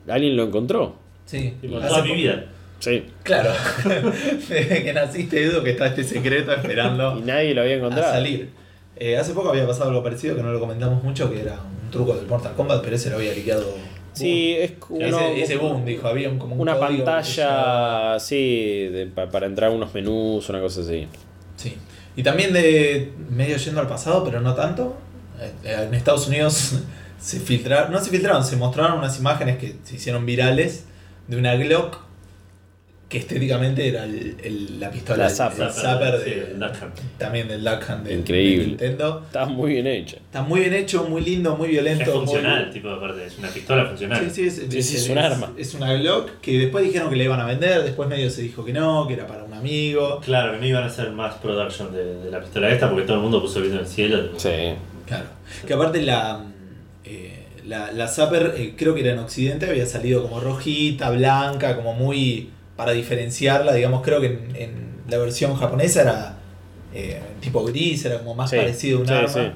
[0.08, 0.96] alguien lo encontró.
[1.26, 1.54] Sí.
[1.62, 2.46] Toda mi vida.
[2.80, 3.06] Sí.
[3.24, 3.52] Claro.
[4.50, 7.18] Desde que naciste, Edu, que está este secreto esperando.
[7.20, 8.12] Y nadie lo había a encontrado.
[8.14, 8.50] salir.
[8.96, 11.92] Eh, hace poco había pasado algo parecido que no lo comentamos mucho, que era un
[11.92, 13.66] truco del Mortal Kombat, pero ese lo había liqueado.
[14.14, 14.64] Sí, Boom.
[14.64, 19.30] es como ese, ese boom, dijo, había un, como un una pantalla así de- pa-
[19.30, 21.08] para entrar a unos menús, una cosa así.
[21.56, 21.78] Sí.
[22.16, 24.98] Y también de medio yendo al pasado, pero no tanto.
[25.40, 26.74] eh, En Estados Unidos
[27.20, 30.86] se filtraron, no se filtraron, se mostraron unas imágenes que se hicieron virales
[31.28, 32.00] de una Glock
[33.10, 35.66] que estéticamente era el- el- la pistola, La Zapper.
[35.68, 36.96] el Zapper Sí, de- el Duck Hunt.
[37.18, 38.64] también del Duck Hunt de, Increíble.
[38.64, 39.24] de Nintendo.
[39.26, 40.18] Estaba muy bien hecha.
[40.18, 42.04] Está muy bien hecho, muy lindo, muy violento.
[42.04, 44.30] Es muy- funcional, tipo, aparte, es una pistola funcional.
[44.30, 45.52] Sí, sí, es, Sí, sí, es un arma.
[45.58, 48.64] Es una Glock que después dijeron que le iban a vender, después medio se dijo
[48.64, 50.22] que no, que era para un amigo.
[50.24, 53.16] Claro, que no iban a hacer más production de, de la pistola esta porque todo
[53.18, 54.30] el mundo puso el viendo en el cielo.
[54.38, 54.50] Sí.
[55.08, 55.26] Claro.
[55.66, 56.44] Que aparte la,
[57.04, 61.76] eh, la, la Zapper, eh, creo que era en Occidente, había salido como rojita, blanca,
[61.76, 62.50] como muy
[62.80, 66.38] para diferenciarla, digamos, creo que en, en la versión japonesa era
[66.94, 69.28] eh, tipo gris, era como más Sí, parecido a un sí, arma.
[69.28, 69.52] sí.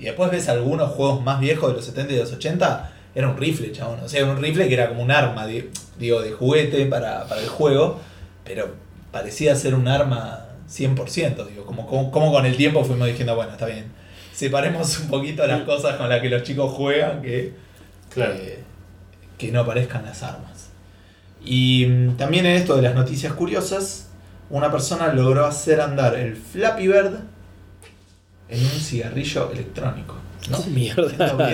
[0.00, 3.28] Y después ves algunos juegos más viejos de los 70 y de los 80, era
[3.28, 4.00] un rifle, chabón.
[4.00, 5.70] O sea, era un rifle que era como un arma, di-
[6.00, 8.00] digo, de juguete para, para el juego,
[8.44, 8.74] pero
[9.12, 13.52] parecía ser un arma 100%, digo, como, como, como con el tiempo fuimos diciendo, bueno,
[13.52, 13.84] está bien,
[14.32, 17.52] separemos un poquito las cosas con las que los chicos juegan, que,
[18.12, 18.34] Claro.
[18.34, 18.58] que,
[19.38, 20.70] que no aparezcan las armas.
[21.44, 24.10] Y mm, también en esto de las noticias curiosas,
[24.50, 27.14] una persona logró hacer andar el Flappy Bird
[28.48, 30.16] en un cigarrillo electrónico.
[30.50, 30.62] ¿no?
[30.62, 31.52] ¿Qué mierda.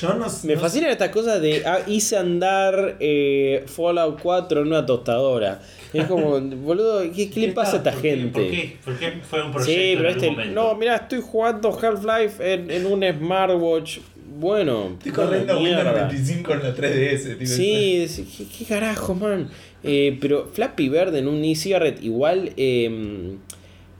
[0.00, 4.66] Yo no Me no- fascinan estas cosas de ah, hice andar eh, Fallout 4 en
[4.68, 5.60] una tostadora.
[5.92, 8.10] Es como, boludo, ¿qué, qué le pasa a esta ¿Por qué?
[8.16, 8.40] gente?
[8.40, 8.76] ¿Por qué?
[8.84, 10.30] ¿Por qué fue un proyecto Sí, pero este.
[10.30, 10.54] momento?
[10.54, 13.98] No, mira, estoy jugando Half-Life en, en un smartwatch.
[14.42, 15.56] Bueno, Estoy corriendo.
[15.58, 17.38] Windows 95 en la 3DS.
[17.38, 19.48] tipo, Sí, es- ¿qué, qué carajo, man?
[19.84, 23.36] Eh, pero Flappy Bird en un e-cigarette, igual eh,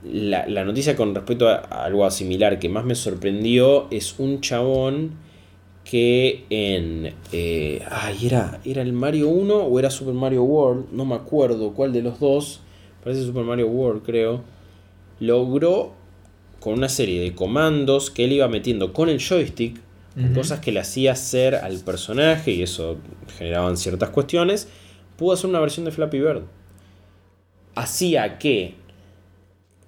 [0.05, 4.41] la, la noticia con respecto a, a algo similar que más me sorprendió es un
[4.41, 5.13] chabón
[5.85, 7.13] que en...
[7.33, 10.87] eh, ay, era, ¿era el Mario 1 o era Super Mario World?
[10.93, 12.61] No me acuerdo cuál de los dos.
[13.05, 14.43] Parece Super Mario World, creo.
[15.21, 15.93] Logró
[16.61, 19.81] con una serie de comandos que él iba metiendo con el joystick
[20.35, 22.99] Cosas que le hacía hacer al personaje y eso
[23.39, 24.69] generaban ciertas cuestiones,
[25.17, 26.43] pudo hacer una versión de Flappy Bird.
[27.75, 28.75] Hacía que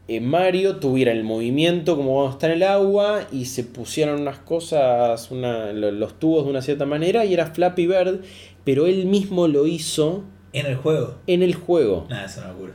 [0.09, 4.39] eh, Mario tuviera el movimiento como cuando está en el agua y se pusieran unas
[4.39, 8.21] cosas, una- lo- los tubos de una cierta manera y era Flappy Bird,
[8.65, 11.17] pero él mismo lo hizo En el juego.
[11.27, 12.07] en el juego.
[12.09, 12.73] Nada, es una locura.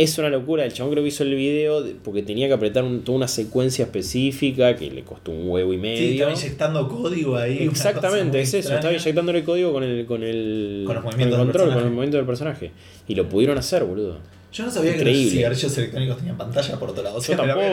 [0.00, 2.84] Es una locura, el chabón creo que hizo el video de- porque tenía que apretar
[2.84, 6.10] un- toda una secuencia específica que le costó un huevo y Sí, medio.
[6.12, 7.64] estaba inyectando código ahí.
[7.64, 8.58] Exactamente, es eso.
[8.74, 9.30] Estaba extraña.
[9.38, 12.16] el código con el, con el, Con los el movimientos del control, con el movimiento
[12.16, 12.70] del personaje.
[13.08, 14.18] Y lo pudieron hacer, boludo.
[14.52, 15.24] Yo no sabía que Increíble.
[15.24, 17.16] los cigarrillos electrónicos tenían pantalla por otro lado.
[17.16, 17.66] O sea, Yo tampoco.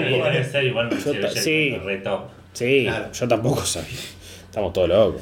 [1.35, 1.75] Sí, sí.
[2.53, 3.11] Sí, Claro.
[3.13, 3.89] yo tampoco sabía.
[4.45, 5.21] Estamos todos locos.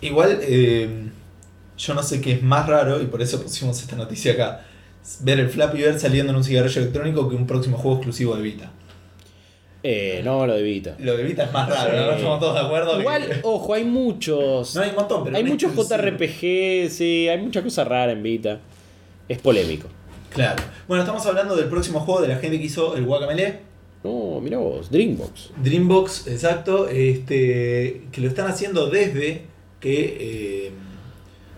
[0.00, 0.88] Igual, eh,
[1.78, 4.66] yo no sé qué es más raro, y por eso pusimos esta noticia acá.
[5.20, 8.42] Ver el Flappy Bird saliendo en un cigarrillo electrónico que un próximo juego exclusivo de
[8.42, 8.70] Vita.
[9.82, 10.94] Eh, no, lo de Vita.
[10.98, 11.96] Lo de Vita es más raro.
[12.06, 12.12] ¿no?
[12.12, 12.94] Estamos todos de acuerdo.
[12.96, 14.74] que- Igual, ojo, hay muchos.
[14.76, 15.72] No hay un montón, pero hay muchos.
[15.74, 18.60] JRPG, sí, hay mucha cosa rara en Vita.
[19.28, 19.88] Es polémico.
[20.34, 20.62] Claro.
[20.86, 23.60] Bueno, estamos hablando del próximo juego de la gente que hizo el Guacamele.
[24.04, 25.50] No, mira vos, Dreambox.
[25.62, 26.88] Dreambox, exacto.
[26.88, 29.42] Este, que lo están haciendo desde
[29.80, 30.16] que.
[30.66, 30.70] eh,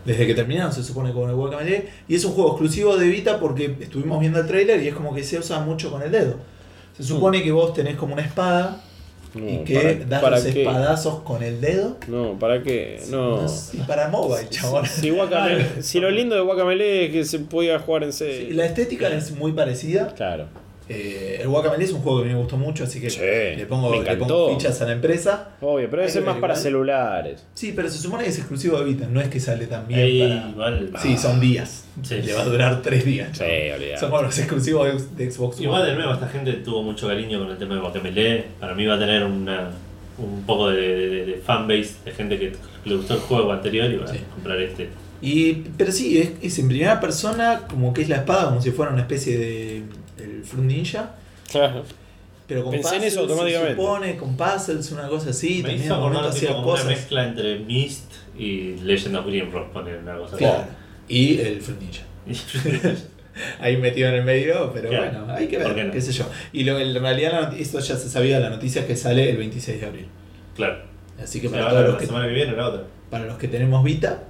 [0.05, 1.89] desde que terminaron, se supone, con el Guacamele.
[2.09, 5.15] Y es un juego exclusivo de Vita porque estuvimos viendo el trailer y es como
[5.15, 6.37] que se usa mucho con el dedo.
[6.97, 8.83] Se supone que vos tenés como una espada
[9.35, 10.63] No, y que ¿para- das para los qué?
[10.63, 11.97] espadazos con el dedo.
[12.09, 13.01] No, ¿para qué?
[13.11, 13.47] No.
[13.73, 14.85] Y para mobile, chabón.
[14.87, 18.57] Si, Guacamele- si lo lindo de Guacamele es que se podía jugar en Sí, serio.
[18.57, 20.09] La estética es muy parecida.
[20.15, 20.49] Claro.
[20.95, 23.21] Eh, el Guacamele es un juego que a mí me gustó mucho, así que Sí,
[23.21, 25.51] le, pongo, le fichas a la empresa.
[25.61, 26.63] Obvio, pero ese es más para igual.
[26.63, 27.45] celulares.
[27.55, 30.21] Sí, pero se supone que es exclusivo de Vita, no es que sale también Ey,
[30.21, 30.49] para.
[30.51, 31.85] igual, Sí, son días.
[32.03, 32.17] Sí.
[32.23, 33.37] Le va a durar tres días.
[33.37, 33.45] Sí,
[33.93, 33.99] ¿no?
[33.99, 35.65] Son como los exclusivos de, de Xbox One.
[35.65, 38.45] igual de nuevo esta gente tuvo mucho cariño con el tema de Guacamele.
[38.61, 39.71] Para mí va a tener una,
[40.19, 42.53] un poco de, de, de fanbase de gente que
[42.85, 44.19] le gustó el juego anterior y va Sí.
[44.19, 44.89] a comprar este.
[45.25, 48.71] Y, pero sí, es, es en primera persona, como que es la espada, como si
[48.73, 49.83] fuera una especie de.
[50.19, 51.15] El Fruit Ninja.
[51.51, 51.85] Claro.
[52.47, 53.75] Pero con Pensé en puzzles, eso automáticamente.
[53.75, 55.57] Se supone, con puzzles, una cosa así.
[55.57, 56.87] Me también hizo acordar hacía como una cosas.
[56.87, 60.65] mezcla entre Myst y Legend of Grimrock, poner una cosa Claro.
[61.09, 62.03] Y el Fruit Ninja.
[62.31, 63.05] así.
[63.61, 65.21] Ahí metido en el medio, pero Claro.
[65.25, 65.93] bueno, hay que ¿Por ver, qué no?
[65.93, 66.27] qué sé yo.
[66.53, 69.39] Y lo, en realidad la esto ya se sabía, la noticia es que sale el
[69.39, 70.07] 26 de abril.
[70.55, 70.91] claro.
[71.23, 72.57] Así que Se para va a todos ver los la que, semana que viene o
[72.57, 72.83] la otra.
[73.11, 74.25] para los que tenemos Vita,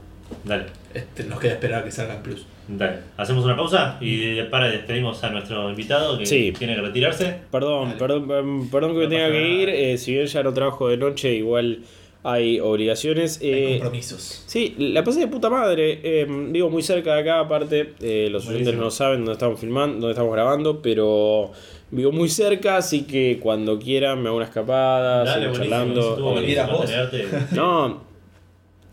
[0.45, 2.47] Dale, este, nos queda esperar a que salga en Plus.
[2.69, 2.99] dale.
[3.17, 6.53] Hacemos una pausa y para despedimos a nuestro invitado que Sí.
[6.59, 7.37] tiene que retirarse.
[7.51, 9.69] Perdón, perdón, perdón, perdón que me No tenga que ir.
[9.69, 11.81] eh, si bien ya no trabajo de noche, igual
[12.25, 13.41] hay obligaciones.
[13.43, 14.45] Hay Eh, compromisos.
[14.47, 16.01] sí, la pasé de puta madre.
[16.05, 17.95] eh, vivo muy cerca de acá, aparte.
[18.01, 21.51] eh, los oyentes no saben dónde estamos filmando, dónde estamos grabando, pero
[21.91, 26.39] vivo muy cerca, así que cuando quieran me hago una escapada, Dale, sigo charlando.
[26.41, 27.27] eh.
[27.53, 28.12] No,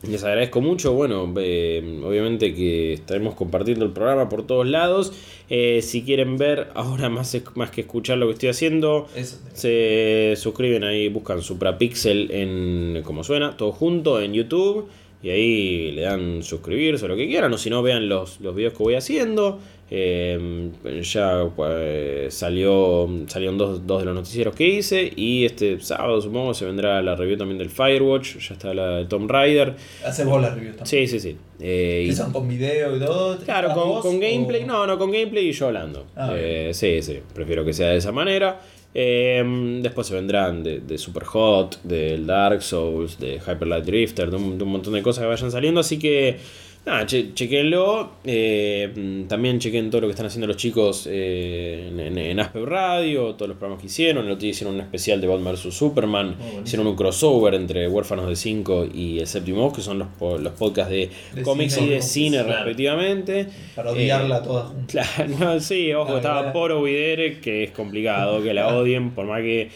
[0.07, 0.93] les agradezco mucho.
[0.93, 5.13] Bueno, eh, obviamente que estaremos compartiendo el programa por todos lados.
[5.49, 9.37] Eh, si quieren ver ahora más, más que escuchar lo que estoy haciendo, Eso.
[9.53, 14.87] se suscriben ahí, buscan Suprapixel en como suena, todo junto en YouTube.
[15.21, 18.55] Y ahí le dan suscribirse o lo que quieran, o si no, vean los, los
[18.55, 19.59] videos que voy haciendo.
[19.91, 20.69] Eh,
[21.01, 25.11] ya pues, salió salieron dos, dos de los noticieros que hice.
[25.15, 28.37] Y este sábado, supongo, se vendrá la review también del Firewatch.
[28.37, 29.75] Ya está la de Tomb Raider.
[30.05, 31.07] Haces vos las reviews también.
[31.07, 31.37] Sí, sí, sí.
[31.59, 33.37] Eh, y- son con video y todo.
[33.39, 36.05] Claro, ¿Estás con, vos con gameplay, o- no, no, con gameplay y yo hablando.
[36.15, 38.61] Ah, Eh, sí, sí, prefiero que sea de esa manera.
[38.93, 44.31] Eh, después se vendrán de, de Super Hot, del Dark Souls, de Hyper Light Drifter,
[44.31, 45.79] de un, de un montón de cosas que vayan saliendo.
[45.81, 46.37] Así que,
[46.85, 48.13] nada, che, chequenlo.
[48.23, 52.39] Eh, mm, también chequen todo lo que están haciendo los chicos eh, en, en, en
[52.39, 54.25] Aspe Radio, todos los programas que hicieron.
[54.25, 56.35] El otro día hicieron un especial de Batman vs Superman.
[56.37, 56.61] buenísimo.
[56.65, 60.07] hicieron un crossover entre Huérfanos de 5 y El Séptimo que son los,
[60.41, 62.49] los podcasts de, De cómics y de cine Claro.
[62.63, 63.47] respectivamente.
[63.75, 64.73] Para odiarla Eh, toda.
[64.87, 66.53] Claro, no, sí, ojo, La estaba.
[66.53, 69.69] Poro Videre, que es complicado que la odien, por más que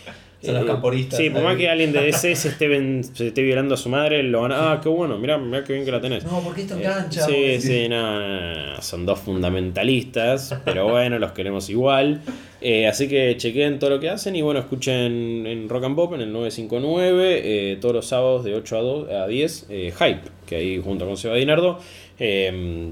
[0.44, 1.18] Son los Eh, camporistas.
[1.20, 3.88] Sí, por más que alguien de DC se esté, ven- se esté violando a su
[3.90, 4.74] madre, lo van a.
[4.74, 6.24] Ah, qué bueno, mirá, mirá qué bien que la tenés.
[6.26, 7.22] No, porque esto Eh, engancha.
[7.26, 8.20] Sí, sí, no, no,
[8.56, 12.22] no, no, son dos fundamentalistas, pero bueno, los queremos igual.
[12.66, 16.14] Eh, así que chequen todo lo que hacen y bueno, escuchen en Rock and Pop
[16.14, 20.22] en el 959 eh, todos los sábados de 8 a, 2, a 10 eh, Hype,
[20.46, 21.80] que ahí junto con Seba Dinardo
[22.18, 22.90] eh,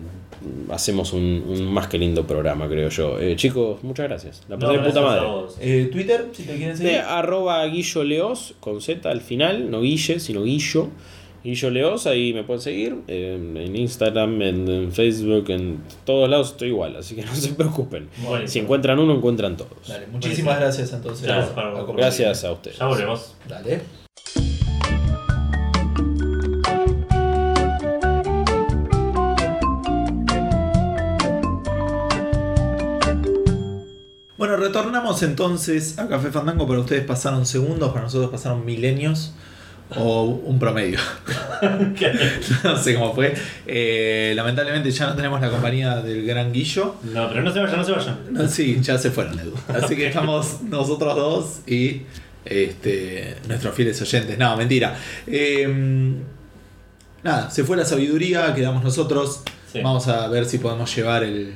[0.71, 3.17] hacemos un, un más que lindo programa, creo yo.
[3.17, 4.43] Eh, chicos, muchas gracias.
[4.49, 5.85] La No, pasé de puta madre.
[5.85, 6.99] Twitter, si te quieren De seguir.
[7.07, 10.89] arroba Guillo Leos con Z al final, no Guille, sino Guillo.
[11.43, 12.97] Guillo Leos, ahí me pueden seguir.
[13.07, 17.53] En, en Instagram, en, en Facebook, en todos lados estoy igual, así que no se
[17.53, 18.09] preocupen.
[18.17, 18.47] Buenísimo.
[18.47, 19.87] Si encuentran uno, encuentran todos.
[19.87, 21.25] Dale, muchísimas gracias entonces.
[21.25, 21.93] Gracias, a-.
[21.97, 22.77] Gracias a ustedes.
[22.77, 23.35] Ya volvemos.
[23.47, 23.81] Dale.
[34.37, 36.67] Bueno, retornamos entonces a Café Fandango.
[36.67, 39.33] Para ustedes pasaron segundos, para nosotros pasaron milenios
[39.95, 40.99] o un promedio.
[42.63, 43.33] no sé cómo fue.
[43.67, 46.95] Eh, lamentablemente ya no tenemos la compañía del gran Guillo.
[47.03, 48.17] No, pero no se vayan, no se vayan.
[48.31, 49.53] No, sí, ya se fueron, Edu.
[49.67, 52.03] Así que estamos nosotros dos y
[52.45, 54.37] este, nuestros fieles oyentes.
[54.37, 54.95] No, mentira.
[55.27, 55.67] Eh,
[57.23, 59.43] nada, se fue la sabiduría, quedamos nosotros.
[59.71, 59.81] Sí.
[59.81, 61.53] Vamos a ver si podemos llevar el.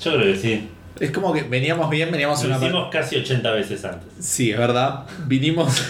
[0.00, 0.68] Yo creo que sí.
[0.98, 2.64] Es como que veníamos bien, veníamos Lo una.
[2.64, 4.08] hicimos casi 80 veces antes.
[4.18, 5.04] Sí, es verdad.
[5.26, 5.82] Vinimos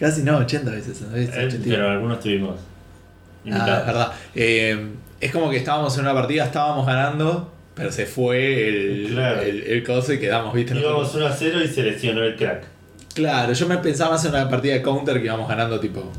[0.00, 1.00] casi no, 80 veces.
[1.02, 1.14] ¿no?
[1.16, 1.64] Es Eh, 80.
[1.68, 2.56] pero algunos tuvimos.
[2.58, 3.80] Ah, invitados.
[3.80, 4.12] es verdad.
[4.34, 4.86] Eh,
[5.20, 9.42] es como que estábamos en una partida, estábamos ganando, pero se fue el, Claro.
[9.42, 10.74] el, el coso y quedamos, ¿viste?
[10.78, 12.64] Íbamos Nosotros- 1 a 0 y se lesionó el crack.
[13.14, 16.10] Claro, yo me pensaba en una partida de counter que íbamos ganando tipo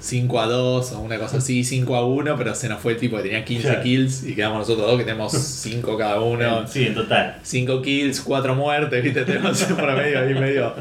[0.00, 2.98] 5 a 2 o una cosa así, 5 a 1, pero se nos fue el
[2.98, 3.82] tipo que tenía 15 Claro.
[3.82, 6.66] kills y quedamos nosotros dos que tenemos 5 cada uno.
[6.66, 7.36] Sí, en total.
[7.42, 9.22] 5 kills, 4 muertes, ¿viste?
[9.26, 10.74] Tenemos por medio ahí medio,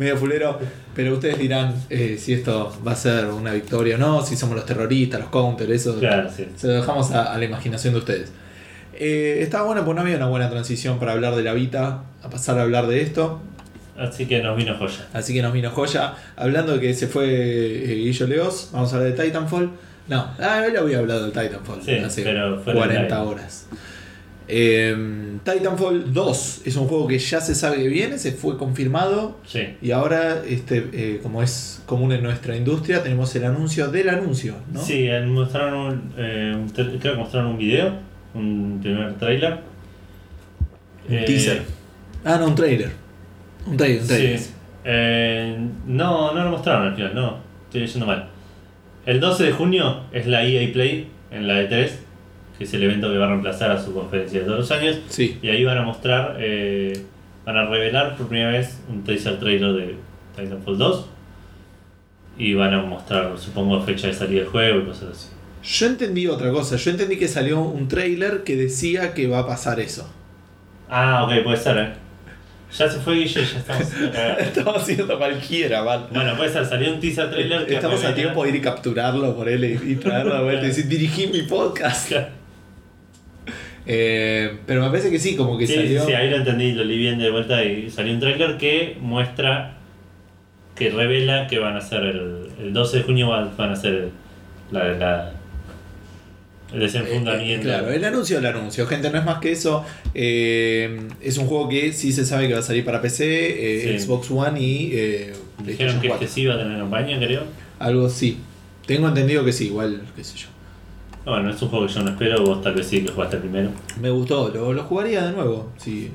[0.00, 0.58] medio fulero.
[0.94, 4.56] Pero ustedes dirán eh, si esto va a ser una victoria o no, si somos
[4.56, 5.96] los terroristas, los counter, eso.
[6.00, 6.46] Claro, sí.
[6.56, 8.32] Se lo dejamos a, a la imaginación de ustedes.
[8.94, 12.28] Eh, estaba bueno porque no había una buena transición para hablar de la Vita, a
[12.28, 13.40] pasar a hablar de esto.
[13.96, 15.06] Así que nos vino joya.
[15.12, 16.14] Así que nos vino joya.
[16.36, 19.70] Hablando de que se fue eh, Guillo Leos, vamos a hablar de Titanfall.
[20.08, 23.28] No, ah, él había hablado del Titanfall Sí, hace pero fuera del 40 aire.
[23.30, 23.66] horas.
[24.52, 29.38] Eh, Titanfall 2 es un juego que ya se sabe que viene, se fue confirmado.
[29.46, 29.76] Sí.
[29.80, 34.56] Y ahora, este, eh, como es común en nuestra industria, tenemos el anuncio del anuncio,
[34.72, 34.82] ¿no?
[34.82, 37.94] Sí, eh, mostraron un, eh, un creo que mostraron un video,
[38.34, 39.60] un primer trailer.
[41.08, 41.62] Un teaser.
[42.24, 42.90] Ah, no, un trailer.
[43.66, 44.38] Un trailer, un trailer.
[44.38, 44.50] Sí.
[44.84, 45.56] Eh,
[45.86, 47.38] no, no lo mostraron al final, no.
[47.66, 48.28] Estoy leyendo mal.
[49.06, 51.90] El 12 de junio es la EA Play en la E3,
[52.60, 54.98] que es el evento que va a reemplazar a su conferencia de todos los años.
[55.08, 55.38] Sí.
[55.40, 56.92] Y ahí van a mostrar, eh,
[57.46, 59.94] van a revelar por primera vez un teaser trailer de
[60.36, 61.06] Titanfall 2.
[62.36, 65.28] Y van a mostrar, supongo, fecha de salida del juego y cosas así.
[65.62, 66.76] Yo entendí otra cosa.
[66.76, 70.06] Yo entendí que salió un trailer que decía que va a pasar eso.
[70.90, 71.92] Ah, ok, puede ser, eh.
[72.76, 74.18] Ya se fue Guille, ya estamos haciendo.
[74.38, 76.08] Estamos haciendo cualquiera, man.
[76.12, 79.34] Bueno, puede ser, salió un teaser trailer que Estamos a tiempo de ir y capturarlo
[79.34, 82.12] por él y, y traerlo de vuelta y decir, dirigí mi podcast.
[83.86, 86.04] Eh, pero me parece que sí, como que Sí, salió.
[86.06, 89.76] sí, ahí lo entendí, lo leí bien de vuelta y salió un trailer que muestra,
[90.76, 94.08] que revela que van a ser el, el 12 de junio van a ser
[94.70, 95.32] la, la,
[96.72, 97.64] el Eh, desenfundamiento.
[97.64, 99.84] Claro, el anuncio del anuncio, gente, no es más que eso.
[100.14, 103.98] Eh, es un juego que sí se sabe que va a salir para PC, eh,
[103.98, 104.04] Sí.
[104.06, 105.32] Xbox One y eh,
[105.64, 106.24] Dijeron que 4.
[106.24, 107.42] este sí iba a tener campaña, creo.
[107.78, 108.38] Algo sí.
[108.86, 110.46] Tengo entendido que sí, igual, qué sé yo.
[111.26, 113.36] No, Bueno, es un juego que yo no espero, vos tal vez sí que jugaste
[113.38, 113.70] primero.
[114.00, 115.70] Me gustó, lo, lo jugaría de nuevo.
[115.76, 116.10] Si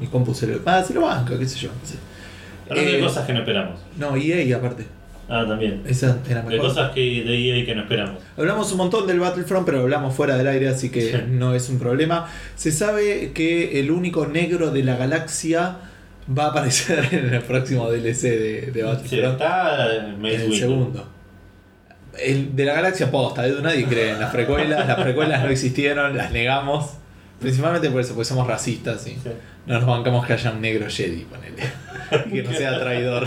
[0.00, 0.60] mi compu se lo.
[0.66, 1.70] Ah, se lo banca, qué sé yo.
[2.68, 3.80] Hablando de Eh, cosas que no esperamos.
[3.96, 4.84] No, EA aparte.
[5.30, 5.82] Ah, también.
[5.86, 8.22] Esa era De cosas que de EA que no esperamos.
[8.36, 11.16] Hablamos un montón del Battlefront, pero hablamos fuera del aire, así que Sí.
[11.28, 12.26] no es un problema.
[12.56, 15.76] Se sabe que el único negro de la galaxia
[16.36, 19.32] va a aparecer en el próximo DLC de, de Sí, Battlefront.
[19.34, 21.06] está en Mace el segundo.
[22.20, 24.86] El de la galaxia posta, Edu, nadie cree en las precuelas.
[24.86, 26.92] Las precuelas no existieron, las negamos.
[27.40, 29.20] Principalmente por eso, porque somos racistas y Sí.
[29.66, 31.62] no nos bancamos que haya un negro Jedi, ponele.
[32.32, 33.26] que no sea traidor.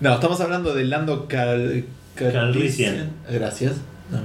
[0.00, 1.84] No, estamos hablando de Lando Cal
[2.16, 3.10] Calrissian.
[3.30, 3.74] Gracias.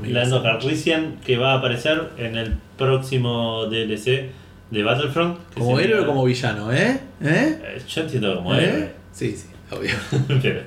[0.05, 4.29] Lando Calrissian que va a aparecer en el próximo DLC
[4.71, 5.37] de Battlefront.
[5.53, 6.99] Como héroe o como villano, ¿eh?
[7.21, 7.59] ¿Eh?
[7.63, 8.63] Eh, Yo entiendo como ¿Eh?
[8.63, 8.91] héroe.
[9.13, 9.93] Sí, sí, obvio.
[10.41, 10.61] pero,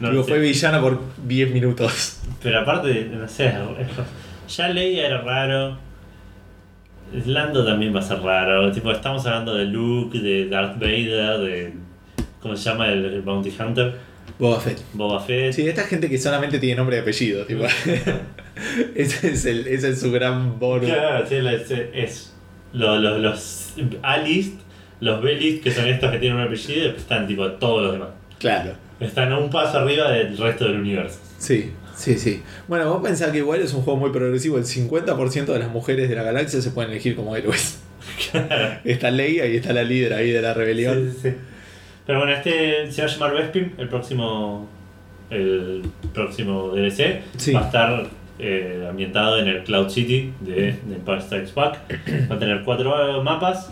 [0.00, 0.30] no Digo, lo sé.
[0.30, 2.20] fue villano por 10 minutos.
[2.42, 3.52] Pero aparte, no sé,
[4.48, 5.78] ya Leia era raro.
[7.26, 8.70] Lando también va a ser raro.
[8.70, 11.72] Tipo, estamos hablando de Luke, de Darth Vader, de
[12.40, 13.94] ¿Cómo se llama el, el Bounty Hunter?
[14.38, 14.78] Boba Fett.
[14.92, 15.52] Boba Fett.
[15.52, 17.64] Sí, esta gente que solamente tiene nombre y apellido, tipo.
[18.94, 20.86] ese, es el, ese es su gran bonus.
[20.90, 22.34] Claro, sí, es, es
[22.72, 23.72] lo- lo- los
[24.02, 24.60] A-list,
[25.00, 28.08] los B-list, que son estos que tienen un apellido, y están tipo todos los demás.
[28.38, 28.72] Claro.
[29.00, 31.18] Están un paso arriba del resto del universo.
[31.38, 32.42] Sí, sí, sí.
[32.66, 34.58] Bueno, vos pensás que igual es un juego muy progresivo.
[34.58, 37.80] El 50% de las mujeres de la galaxia se pueden elegir como héroes.
[38.84, 41.10] Está Leia y está la líder ahí de la rebelión.
[41.12, 41.36] Sí, sí, sí.
[42.06, 44.68] Pero bueno, este se va a llamar Bespin, el próximo
[45.30, 45.82] el
[46.14, 47.20] próximo DLC.
[47.54, 48.06] Va a estar
[48.38, 51.78] eh, ambientado en el Cloud City de, de Empire Strikes Back.
[52.30, 53.70] Va a tener cuatro mapas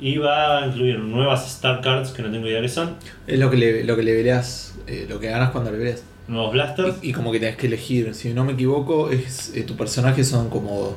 [0.00, 2.96] y va a incluir nuevas Star Cards que no tengo idea qué son,
[3.26, 4.12] Es lo que le, lo que le
[4.86, 6.02] eh, lo que ganas cuando le peleas.
[6.28, 6.96] nuevos blasters.
[7.02, 10.24] Y, y como que tenés que elegir, si no me equivoco, es eh, tu personaje
[10.24, 10.96] son como.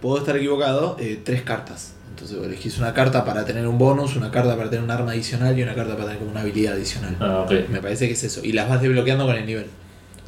[0.00, 1.94] Puedo estar equivocado, eh, tres cartas.
[2.10, 5.12] Entonces vos elegís una carta para tener un bonus, una carta para tener un arma
[5.12, 7.16] adicional y una carta para tener como una habilidad adicional.
[7.18, 7.68] Ah, ok.
[7.70, 8.40] Me parece que es eso.
[8.44, 9.66] Y las vas desbloqueando con el nivel.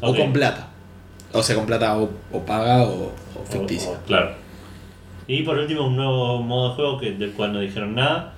[0.00, 0.68] O con plata.
[1.32, 3.90] O sea, con plata o, o paga o, o ficticia.
[3.90, 4.41] O- claro.
[5.28, 8.34] Y por último, un nuevo modo de juego que, del cual no dijeron nada.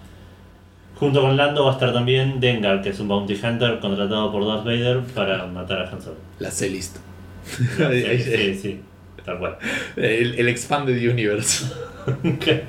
[0.97, 4.47] Junto con Lando va a estar también Dengar, que es un bounty hunter contratado por
[4.47, 6.16] Darth Vader para matar a Han Solo.
[6.39, 6.98] La C-List.
[7.47, 8.81] Sí, sí, sí,
[9.24, 9.56] tal cual.
[9.97, 11.66] el, el Expanded Universe.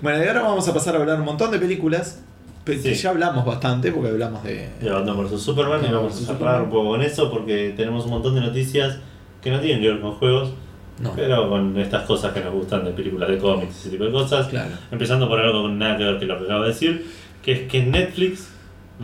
[0.00, 2.22] Bueno, y ahora vamos a pasar a hablar un montón de películas.
[2.64, 3.02] pe- Que Sí.
[3.02, 4.68] ya hablamos bastante porque hablamos de.
[4.80, 8.10] De Batman vs Superman y vamos a cerrar un poco con eso porque tenemos un
[8.10, 8.98] montón de noticias
[9.42, 10.50] que no tienen que ver con juegos,
[11.00, 14.04] No, pero con estas cosas que nos gustan de películas de cómics y ese tipo
[14.04, 14.46] de cosas.
[14.48, 14.70] claro.
[14.92, 17.06] Empezando por algo con nada que ver que lo que acabo de decir,
[17.42, 18.48] que es que Netflix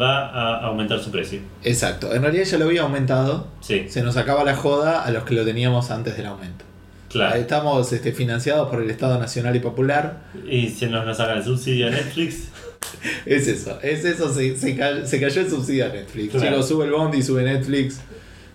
[0.00, 1.40] va a aumentar su precio.
[1.64, 2.14] Exacto.
[2.14, 3.48] En realidad ya lo había aumentado.
[3.60, 6.64] Sí, Se nos acaba la joda a los que lo teníamos antes del aumento.
[7.10, 7.34] claro.
[7.34, 10.18] Estamos este, financiados por el Estado Nacional y Popular.
[10.48, 12.48] Y si nos, nos sacan el subsidio a Netflix,
[13.26, 16.30] Es eso, es eso, se, se, ca- se cayó el subsidio a Netflix.
[16.32, 16.46] Claro.
[16.50, 18.00] Chicos, sube el bond y sube Netflix.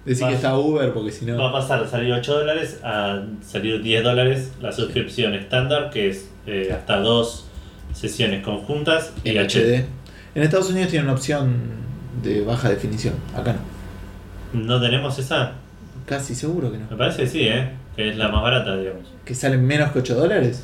[0.06, 0.30] Decir Va.
[0.30, 1.48] que está Uber porque si va no.
[1.48, 6.30] a pasar de salir 8 dólares a salir 10 dólares la suscripción estándar, que es
[6.46, 7.48] eh, hasta dos
[7.94, 9.50] sesiones conjuntas y En HD.
[9.50, 9.86] HD.
[10.36, 11.56] En Estados Unidos tiene una opción
[12.22, 13.16] de baja definición.
[13.36, 13.56] Acá
[14.54, 14.62] no.
[14.66, 15.54] ¿No tenemos esa?
[16.06, 16.86] Casi seguro que no.
[16.92, 17.70] Me parece que sí, ¿eh?
[17.96, 19.12] Que es la más barata, digamos.
[19.26, 20.64] ¿Que salen menos que 8 dólares?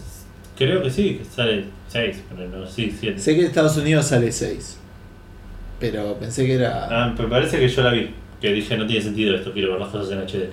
[0.58, 3.18] Creo que sí, que sale 6, pero no, sí, 7.
[3.20, 4.78] Sé que en Estados Unidos sale 6.
[5.80, 6.88] Pero pensé que era.
[6.92, 8.14] Ah, me parece que yo la vi.
[8.42, 10.50] Que dije, no tiene sentido esto, quiero ver las cosas en HD.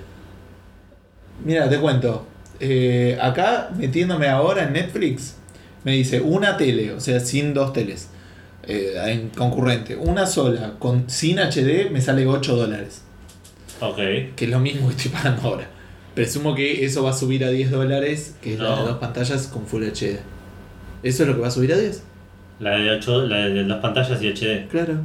[1.43, 2.25] Mira, te cuento.
[2.59, 5.37] Eh, acá, metiéndome ahora en Netflix,
[5.83, 8.09] me dice una tele, o sea, sin dos teles.
[8.63, 9.95] eh, en concurrente.
[9.95, 13.03] Una sola, con sin HD, me sale 8 dólares.
[13.79, 13.95] Ok.
[14.35, 15.67] Que es lo mismo que estoy pagando ahora.
[16.13, 19.47] Presumo que eso va a subir a 10 dólares, que es la de dos pantallas
[19.47, 20.19] con Full HD.
[21.01, 22.03] ¿Eso es lo que va a subir a 10?
[22.59, 24.67] La de 8, la de las pantallas y HD.
[24.69, 24.95] Claro.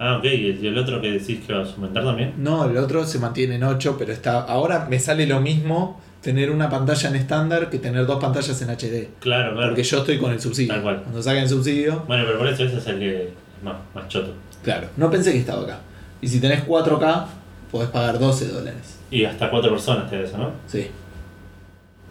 [0.00, 2.34] Ah, ok, y el, el otro que decís que va a aumentar también.
[2.38, 6.50] No, el otro se mantiene en 8, pero está ahora me sale lo mismo tener
[6.50, 9.08] una pantalla en estándar que tener dos pantallas en HD.
[9.20, 9.68] Claro, claro.
[9.70, 10.72] Porque yo estoy con el subsidio.
[10.74, 11.00] Tal cual.
[11.02, 13.28] Cuando saquen el subsidio, Bueno, pero por eso ese es el que es
[13.64, 14.32] más, más choto.
[14.62, 14.88] claro.
[14.96, 15.78] No pensé que estaba acá.
[16.20, 17.24] Y si tenés 4K,
[17.70, 18.98] podés pagar 12 dólares.
[19.10, 20.50] Y hasta 4 personas te da eso, ¿no?
[20.66, 20.88] Sí.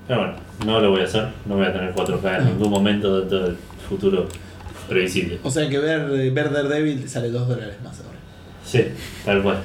[0.07, 0.35] Pero bueno,
[0.65, 1.27] no lo voy a hacer.
[1.45, 3.57] No voy a tener 4K en ningún momento dentro del
[3.87, 4.27] futuro
[4.87, 5.39] previsible.
[5.43, 8.17] O sea que ver, ver Daredevil te sale 2 dólares más ahora.
[8.65, 8.83] Sí,
[9.25, 9.61] tal cual.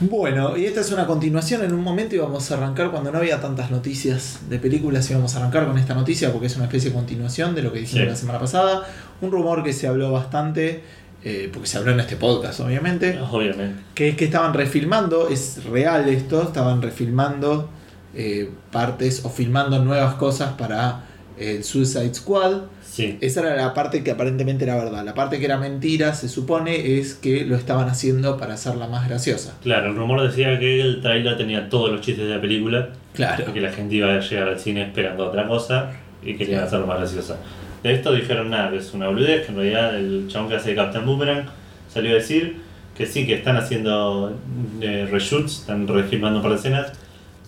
[0.00, 1.62] Bueno, y esta es una continuación.
[1.62, 5.08] En un momento íbamos a arrancar cuando no había tantas noticias de películas.
[5.10, 7.80] Íbamos a arrancar con esta noticia porque es una especie de continuación de lo que
[7.80, 8.08] dijimos Sí.
[8.08, 8.82] la semana pasada.
[9.20, 10.82] Un rumor que se habló bastante,
[11.22, 13.16] eh, porque se habló en este podcast, obviamente.
[13.30, 13.80] Obviamente.
[13.94, 17.68] Que es que estaban refilmando, es real esto, estaban refilmando
[18.14, 21.04] eh, partes o filmando nuevas cosas para
[21.38, 22.62] el Suicide Squad.
[22.92, 23.16] Sí.
[23.22, 25.02] Esa era la parte que aparentemente era verdad.
[25.02, 29.08] La parte que era mentira, se supone, es que lo estaban haciendo para hacerla más
[29.08, 29.54] graciosa.
[29.62, 33.44] Claro, el rumor decía que el trailer tenía todos los chistes de la película Claro.
[33.48, 35.90] y que la gente iba a llegar al cine esperando otra cosa
[36.22, 36.66] y querían Sí.
[36.66, 37.38] hacerlo más graciosa.
[37.82, 40.68] De esto dijeron nada, que es una boludez, que en realidad el chabón que hace
[40.70, 41.46] de Captain Boomerang
[41.88, 42.58] salió a decir
[42.94, 44.38] que sí, que están haciendo
[44.82, 46.92] eh, reshoots, están refilmando un par de escenas,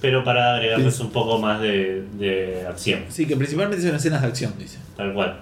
[0.04, 4.28] pero para agregarles un poco más de, de acción, Sí, que principalmente son escenas de
[4.28, 4.78] acción, dice.
[4.98, 5.38] tal cual.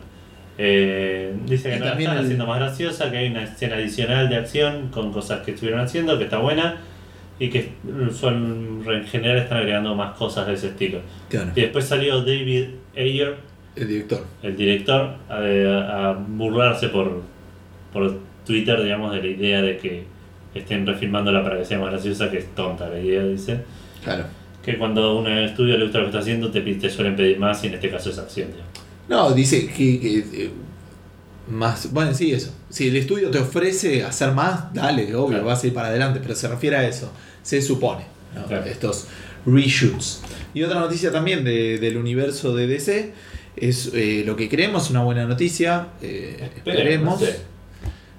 [0.56, 4.28] Eh, dice que no la están el- haciendo más graciosa, que hay una escena adicional
[4.28, 6.76] de acción con cosas que estuvieron haciendo, que está buena,
[7.40, 7.72] y que
[8.14, 11.01] son, en general están agregando más cosas de ese estilo.
[11.28, 11.51] Claro.
[11.56, 12.66] Y después salió David
[12.97, 13.34] Ayer,
[13.74, 14.24] El director.
[14.44, 17.22] el director, a, a burlarse por,
[17.93, 18.16] por
[18.47, 20.05] Twitter, digamos, de la idea de que
[20.55, 23.59] estén refilmándola para que sea más graciosa, que es tonta la idea, dice.
[24.05, 24.24] Claro.
[24.64, 27.39] Que cuando a un estudio le gusta lo que está haciendo, te, te suelen pedir
[27.39, 28.48] más y en este caso es acción.
[29.09, 30.51] No, dice que, que, eh,
[31.51, 32.55] Más, bueno, sí, eso.
[32.70, 35.44] Si el estudio te ofrece hacer más, dale, obvio, Claro.
[35.47, 37.12] vas a ir para adelante, pero se refiere a eso,
[37.43, 38.44] se supone, ¿no?
[38.47, 38.64] Claro.
[38.66, 39.06] estos
[39.44, 40.22] reshoots.
[40.55, 43.12] Y otra noticia también de- del universo de DC
[43.56, 47.20] es eh, lo que creemos, una buena noticia, eh, esperemos.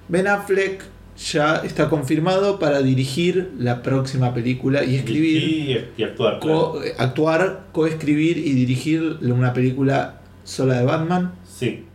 [0.09, 0.83] Ben Affleck
[1.17, 6.39] ya está confirmado para dirigir la próxima película y escribir, Y, y actuar.
[6.39, 11.33] co- actuar, coescribir y dirigir una película sola de Batman.
[11.47, 11.85] Sí.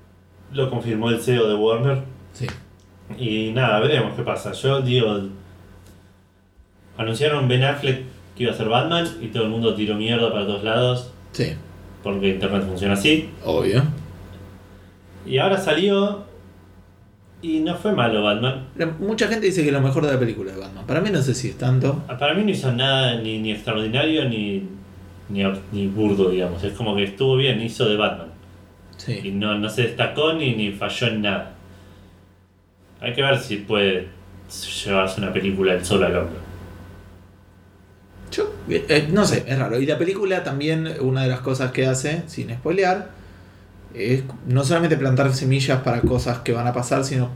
[0.52, 2.02] Lo confirmó el CEO de Warner.
[2.32, 2.46] Sí.
[3.18, 4.52] Y nada, veremos qué pasa.
[4.52, 5.28] Yo digo.
[6.96, 8.02] Anunciaron Ben Affleck
[8.36, 11.52] que iba a ser Batman y todo el mundo tiró mierda para todos lados Sí,
[12.02, 13.30] porque internet funciona así.
[13.44, 13.82] obvio.
[15.26, 16.24] Y ahora salió
[17.42, 18.66] y no fue malo Batman.
[18.98, 20.86] Mucha gente dice que es lo mejor de la película de Batman.
[20.86, 22.02] Para mí no sé si es tanto.
[22.06, 24.68] Para mí no hizo nada ni, ni extraordinario ni,
[25.28, 25.42] ni,
[25.72, 26.62] ni burdo, digamos.
[26.64, 28.28] Es como que estuvo bien, hizo de Batman.
[28.96, 29.30] Y Sí.
[29.32, 31.54] no, no se destacó ni, ni falló en nada.
[33.00, 34.08] Hay que ver si puede
[34.84, 36.48] llevarse una película el solo al hombro.
[38.32, 39.80] Yo, eh, no sé, es raro.
[39.80, 43.10] Y la película también, una de las cosas que hace, sin spoilear,
[43.94, 47.30] es no solamente plantar semillas para cosas que van a pasar, sino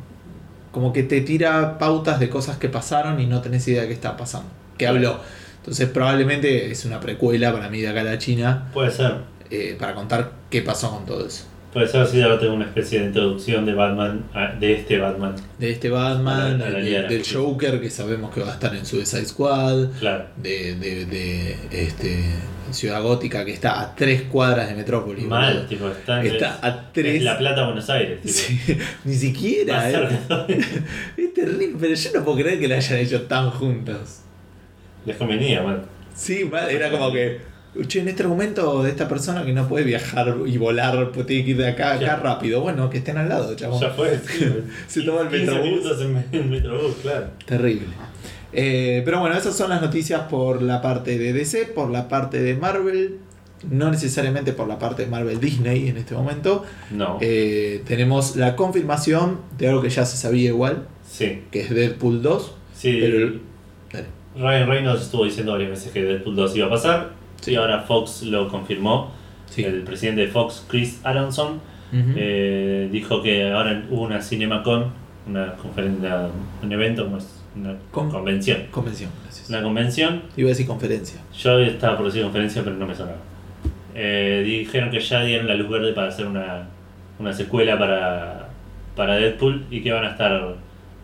[0.70, 3.94] como que te tira pautas de cosas que pasaron y no tenés idea de qué
[3.94, 4.48] está pasando.
[4.78, 5.18] Que habló.
[5.58, 9.18] Entonces probablemente es una precuela para mí de acá a la China Puede ser.
[9.50, 11.44] eh, para contar qué pasó con todo eso.
[11.72, 15.34] Puede ser si ahora tengo una especie de introducción de Batman, a- de este Batman.
[15.58, 17.22] De este Batman, A la- a la de- Liga de la del.
[17.24, 19.88] Joker que sabemos que va a estar en Suicide Squad.
[19.98, 20.24] Claro.
[20.36, 22.24] de, de, de, este,
[22.72, 25.24] Ciudad Gótica que está a tres cuadras de Metrópolis.
[25.24, 27.16] Mal, tipo, está, Está es- a tres.
[27.16, 28.18] es La Plata, Buenos Aires.
[28.24, 28.58] Sí,
[29.04, 29.90] ni siquiera.
[29.90, 30.08] Eh.
[31.16, 34.20] Es terrible, pero yo no puedo creer que la hayan hecho tan juntos.
[35.06, 35.82] Les convenía, man.
[36.14, 37.40] Sí, mal, era como que.
[37.88, 41.44] Che, en este argumento de esta persona que no puede viajar y volar, pues tiene
[41.44, 42.60] que ir de acá a acá rápido.
[42.60, 43.80] Bueno, que estén al lado, chabón.
[43.80, 44.46] Ya fue, sí.
[44.86, 46.00] Se toma el 15 Metrobús.
[46.02, 47.28] en, en Metrobús, claro.
[47.46, 47.86] Terrible.
[48.52, 52.42] Eh, pero bueno, esas son las noticias por la parte de DC, por la parte
[52.42, 53.16] de Marvel,
[53.70, 56.64] no necesariamente por la parte de Marvel Disney en este momento.
[56.90, 57.16] No.
[57.22, 61.44] Eh, tenemos la confirmación de algo que ya se sabía igual, sí.
[61.50, 62.54] que es Deadpool 2.
[62.76, 62.98] Sí.
[63.00, 63.32] Pero-
[63.90, 64.06] Dale.
[64.36, 67.21] Ryan Reynolds estuvo diciendo varias veces que Deadpool 2 iba a pasar.
[67.42, 67.52] Sí.
[67.52, 69.10] Y ahora Fox lo confirmó.
[69.46, 69.62] Sí.
[69.64, 71.60] El presidente de Fox, Chris Aronson,
[72.16, 74.86] eh, dijo que ahora hubo una CinemaCon,
[75.28, 76.28] una conferencia,
[76.62, 77.04] un evento,
[77.54, 78.62] una Con- convención.
[78.70, 79.50] Convención, gracias.
[79.50, 80.22] Una convención.
[80.36, 81.20] Iba a decir conferencia.
[81.38, 83.18] Yo estaba por decir conferencia, pero no me sonaba.
[83.94, 86.66] Eh, dijeron que ya dieron la luz verde para hacer una,
[87.18, 88.48] una secuela para,
[88.96, 90.54] para Deadpool y que van a estar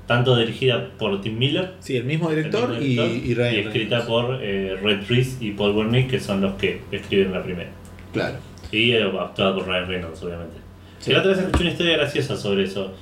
[0.08, 3.54] tanto dirigida por Tim Miller Sí, el mismo el director, mismo y, director, y Ryan
[3.54, 7.42] y escrita por eh, Red Reese y Paul Wernick, que son los que escribieron la
[7.44, 7.70] primera.
[8.12, 8.38] Claro.
[8.72, 10.56] Y eh, actuada por Ryan Reynolds, obviamente.
[10.98, 11.12] Sí.
[11.12, 12.92] La otra vez escuché una historia graciosa sobre eso.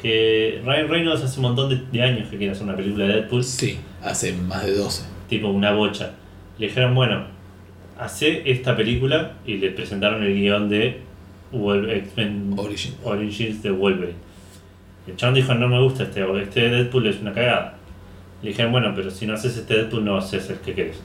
[0.00, 3.14] Que Ryan Reynolds hace un montón de, de años que quiere hacer una película de
[3.14, 5.02] Deadpool, Sí, hace más de 12.
[5.28, 6.12] tipo una bocha.
[6.58, 7.24] Le dijeron, bueno,
[7.98, 11.00] hace esta película y le presentaron el guion de
[11.52, 12.94] X-Men Origin.
[13.04, 14.14] Origins de Wolverine.
[15.06, 17.74] El chabón dijo, no me gusta este, este Deadpool es una cagada.
[18.42, 20.96] Le dijeron, bueno, pero si no haces este Deadpool no haces el que querés.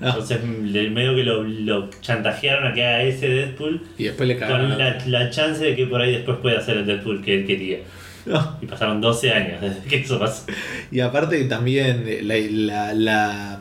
[0.00, 0.08] No.
[0.10, 4.68] Entonces, medio que lo, lo chantajearon a que haga ese Deadpool Y después le cagaron.
[4.70, 7.46] con la, la chance de que por ahí después pueda hacer el Deadpool que él
[7.46, 7.78] quería.
[8.26, 8.58] No.
[8.60, 10.44] Y pasaron 12 años desde que eso pasó.
[10.90, 13.60] Y aparte también eh, la, la, la,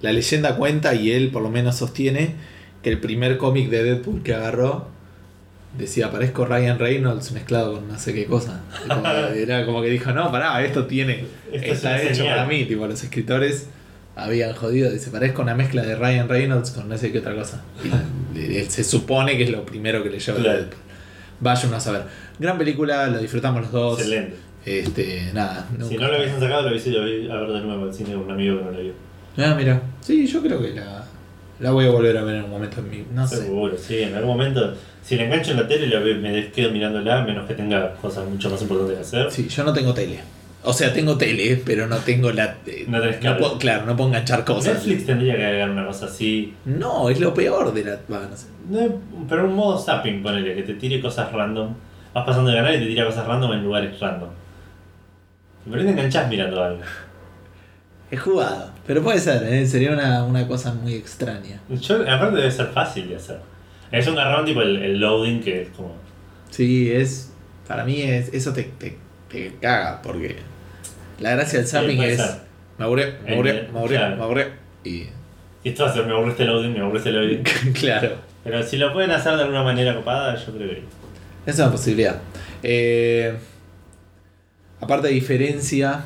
[0.00, 2.34] la leyenda cuenta, y él por lo menos sostiene,
[2.82, 4.88] que el primer cómic de Deadpool que agarró
[5.76, 8.60] decía, parezco Ryan Reynolds mezclado con no sé qué cosa.
[8.88, 12.36] Como- era como que dijo, no, pará, esto tiene, Esto es está hecho señal".
[12.36, 12.64] para mí.
[12.64, 13.68] Tipo, los escritores
[14.16, 17.62] habían jodido, dice, parezco una mezcla de Ryan Reynolds con no sé qué otra cosa.
[18.34, 20.64] Y se supone que es lo primero que leyó de Claro.
[21.40, 22.02] Vaya uno a saber.
[22.38, 23.98] Gran película, lo disfrutamos los dos.
[23.98, 24.36] Excelente.
[24.66, 25.66] Este, nada.
[25.88, 28.24] Si no lo hubiesen sacado, lo hubiese ido a ver de nuevo al cine con
[28.24, 28.92] un amigo que no lo vio.
[29.38, 29.80] Ah, mira.
[30.02, 31.02] Sí, yo creo que la,
[31.60, 33.04] la voy a volver a ver en un momento en mi.
[33.14, 33.36] No sé.
[33.36, 34.74] Seguro, sí, en algún momento.
[35.02, 38.50] Si la engancho en la tele, la me quedo mirándola, menos que tenga cosas mucho
[38.50, 39.30] más importantes que hacer.
[39.30, 40.20] Sí, yo no tengo tele.
[40.62, 42.56] O sea, tengo tele, pero no tengo la.
[42.66, 43.40] eh, No tenés cable.
[43.40, 44.74] puedo- claro, no puedo enganchar cosas.
[44.74, 46.52] Netflix tendría que agregar una cosa así.
[46.66, 47.92] No, es lo peor de la.
[48.12, 48.46] va, no sé.
[48.68, 51.74] No, pero un modo zapping, ponele, que te tire cosas random.
[52.12, 54.28] Vas pasando de canal y te tira cosas random en lugares random.
[55.68, 56.80] Por ahí te enganchás mirando algo.
[58.10, 58.72] He jugado.
[58.86, 59.66] Pero puede ser, ¿eh?
[59.66, 61.60] sería una, una cosa muy extraña.
[61.68, 63.38] Yo, aparte debe ser fácil de hacer.
[63.92, 65.94] Es un garrón tipo el, el loading que es como.
[66.50, 67.32] Sí, es.
[67.68, 68.32] Para mí es.
[68.32, 68.96] Eso te, te,
[69.28, 70.36] te caga, porque.
[71.20, 72.16] La gracia del zapping es.
[72.16, 72.40] ser.
[72.78, 74.16] Me aburré, me aburré, me aburré, Claro.
[74.16, 74.52] me aburré.
[74.84, 74.90] Y.
[75.62, 77.42] Y esto hace, me aburre este loading, me aburre este loading.
[77.74, 78.16] claro.
[78.42, 80.82] Pero si lo pueden hacer de alguna manera copada, yo creo que.
[81.46, 82.16] Es una posibilidad.
[82.62, 83.34] Eh,
[84.80, 86.04] aparte diferencia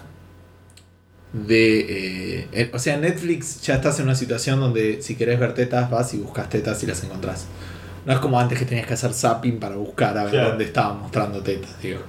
[1.34, 2.48] de...
[2.52, 5.90] eh, o sea, en Netflix ya estás en una situación donde si querés ver tetas
[5.90, 7.46] vas y buscas tetas y las encontrás.
[8.06, 10.48] No es como antes que tenías que hacer zapping para buscar a ver Claro.
[10.50, 12.00] dónde estaban mostrando tetas, digo.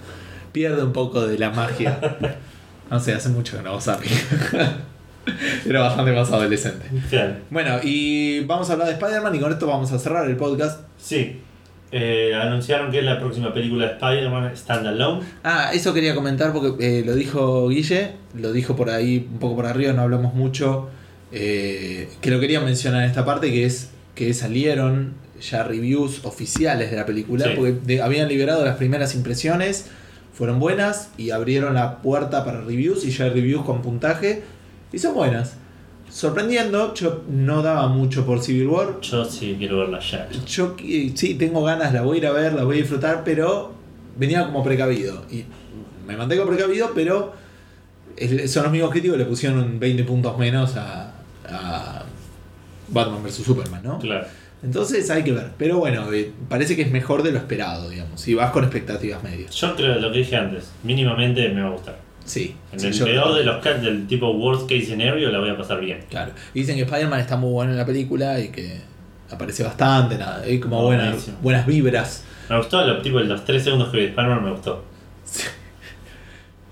[0.52, 2.00] Pierde un poco de la magia.
[2.88, 4.12] No sé, hace mucho que no hago zapping.
[5.66, 6.86] Era bastante más adolescente.
[7.10, 7.34] Claro.
[7.50, 10.82] Bueno, y vamos a hablar de Spider-Man y con esto vamos a cerrar el podcast.
[11.00, 11.42] Sí.
[11.98, 15.22] Eh, anunciaron que es la próxima película de Spider-Man Standalone.
[15.46, 19.56] Ah, eso quería comentar porque eh, lo dijo Guille, lo dijo por ahí un poco
[19.56, 20.90] por arriba, no hablamos mucho,
[21.32, 26.92] eh, que lo quería mencionar en esta parte, que es que salieron ya reviews oficiales
[26.92, 27.52] de la película, Sí.
[27.56, 29.86] porque de- habían liberado las primeras impresiones,
[30.34, 34.44] fueron buenas y abrieron la puerta para reviews y ya hay reviews con puntaje
[34.92, 35.56] y son buenas.
[36.16, 40.30] Sorprendiendo, yo no daba mucho por Civil War, Yo sí quiero verla ya.
[40.48, 43.24] yo eh, sí tengo ganas, la voy a ir a ver, la voy a disfrutar,
[43.26, 43.74] pero
[44.16, 45.26] venía como precavido.
[45.30, 45.44] Y
[46.08, 47.34] me mantengo precavido, pero
[48.48, 51.12] son los mismos críticos le pusieron 20 puntos menos a,
[51.50, 52.04] a
[52.88, 54.00] Batman vs Superman, ¿no?
[54.00, 54.26] Claro.
[54.64, 55.52] Entonces hay que ver.
[55.58, 58.22] Pero bueno, eh, parece que es mejor de lo esperado, digamos.
[58.22, 59.54] Si vas con expectativas medias.
[59.54, 60.72] Yo creo lo que dije antes.
[60.82, 62.05] Mínimamente me va a gustar.
[62.26, 62.56] Sí.
[62.74, 65.50] En sí, el yo- peor de los casos del tipo worst case scenario la voy
[65.52, 66.00] a pasar bien.
[66.10, 66.32] Claro.
[66.54, 68.82] Y dicen que Spider-Man está muy bueno en la película y que
[69.32, 70.42] aparece bastante, nada.
[70.44, 71.38] Hay como buenas, Buenísimo.
[71.42, 72.24] buenas vibras.
[72.50, 74.84] Me gustó lo, tipo, los 3 segundos que vi de Spider-Man me gustó.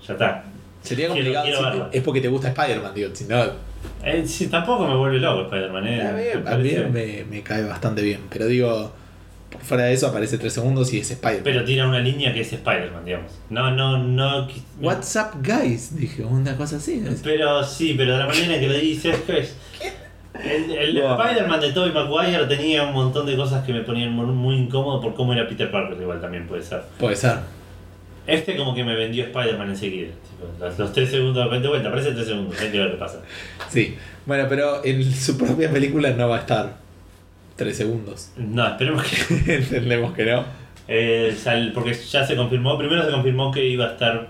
[0.06, 0.44] Ya está.
[0.82, 1.44] Sería Quiero- complicado.
[1.72, 3.10] quiero si- es porque te gusta Spider-Man, digo.
[3.14, 3.42] Si no,
[4.02, 6.02] Eh, sí, tampoco me vuelve loco Spider-Man, eh.
[6.02, 8.92] A mí, Me a mí parece- me, me cae bastante bien, pero digo,
[9.62, 11.44] fuera de eso aparece 3 segundos y es Spider-Man.
[11.44, 13.32] Pero tira una línea que es Spider-Man, digamos.
[13.50, 14.48] No, no, no.
[14.80, 15.96] What's up, guys?
[15.96, 16.96] Dije, una cosa así.
[16.96, 17.10] ¿no?
[17.22, 19.56] Pero sí, pero de la manera en que lo dice es que es.
[20.42, 21.20] El, el Wow.
[21.20, 25.00] Spider-Man de Tobey Maguire tenía un montón de cosas que me ponían muy, muy incómodo
[25.00, 26.82] por cómo era Peter Parker, igual también puede ser.
[26.98, 27.38] Puede ser.
[28.26, 30.08] Este como que me vendió Spider-Man enseguida.
[30.08, 33.20] tipo, los, los 3 segundos, de vuelta, aparece 3 segundos, hay que ver qué pasa.
[33.68, 33.96] Sí.
[34.26, 36.78] Bueno, pero en su propia película no va a estar
[37.56, 38.32] 3 segundos.
[38.36, 39.54] No, esperemos que.
[39.56, 40.44] Entendemos que no.
[40.88, 44.28] eh, sal- porque ya se confirmó, primero se confirmó que iba a estar,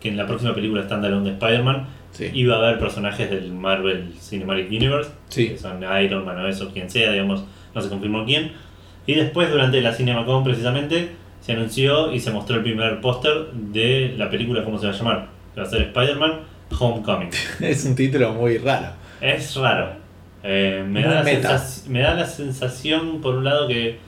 [0.00, 2.30] que en la próxima película standalone de Spider-Man Sí.
[2.32, 5.48] iba a haber personajes del Marvel Cinematic Universe, Sí.
[5.48, 7.44] que son Iron Man o eso, quien sea, digamos,
[7.74, 8.52] no se confirmó quién.
[9.06, 11.08] Y después, durante la CinemaCon precisamente,
[11.40, 14.96] se anunció y se mostró el primer póster de la película, ¿cómo se va a
[14.96, 15.26] llamar?
[15.54, 16.32] Que va a ser Spider-Man
[16.78, 17.30] Homecoming.
[17.60, 18.88] Es un título muy raro.
[19.20, 19.90] Es raro.
[20.46, 23.98] Eh, me, da la me da la sensación, por un lado, que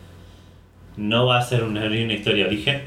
[0.99, 2.83] no va a ser una, una historia de origen.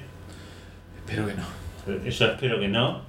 [0.98, 2.08] Espero que no.
[2.08, 3.02] Yo espero que no.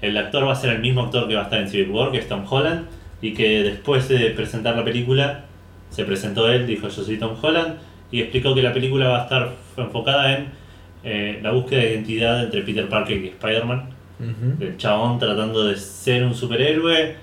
[0.00, 2.12] El actor va a ser el mismo actor que va a estar en Civil War,
[2.12, 2.86] que es Tom Holland,
[3.20, 5.46] y que después de presentar la película,
[5.90, 7.78] se presentó él, dijo yo soy Tom Holland,
[8.12, 10.46] y explicó que la película va a estar enfocada en
[11.02, 13.90] eh, la búsqueda de identidad entre Peter Parker y Spider-Man,
[14.58, 17.16] del chabón tratando de ser un superhéroe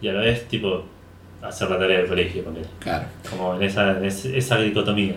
[0.00, 0.86] y a la vez tipo
[1.42, 3.04] hacer la tarea del colegio con él, Claro.
[3.30, 5.14] como en esa, en esa dicotomía.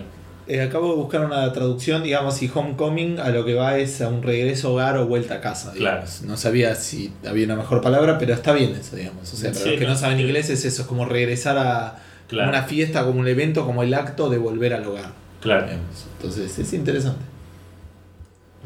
[0.48, 4.08] Eh, acabo de buscar una traducción, digamos, y Homecoming a lo que va es a
[4.08, 5.72] un regreso a hogar o vuelta a casa.
[5.72, 6.22] digamos.
[6.22, 9.32] No sabía si había una mejor palabra, pero está bien eso, digamos.
[9.32, 10.24] O sea, para Sí, los que no, no saben sí.
[10.24, 11.96] inglés es eso, es como regresar a
[12.28, 12.48] Claro.
[12.48, 15.10] una fiesta, como un evento, como el acto de volver al hogar.
[15.40, 15.62] Claro.
[15.66, 16.06] digamos.
[16.16, 17.20] Entonces es interesante.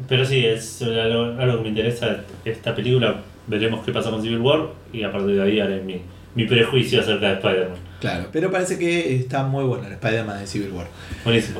[0.07, 3.21] Pero sí, es algo, algo que me interesa esta película.
[3.47, 6.01] Veremos qué pasa con Civil War y a partir de ahí haré mi,
[6.35, 7.77] mi prejuicio acerca de Spider-Man.
[7.99, 10.87] Claro, pero parece que está muy bueno el Spider-Man de Civil War.
[11.23, 11.59] Buenísimo.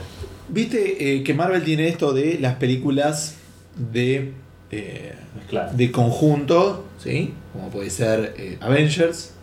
[0.50, 3.36] Viste eh, que Marvel tiene esto de las películas
[3.76, 4.32] de,
[4.72, 5.14] eh,
[5.50, 5.72] Claro.
[5.74, 7.34] de conjunto, ¿sí?
[7.54, 9.34] Como puede ser eh, Avengers,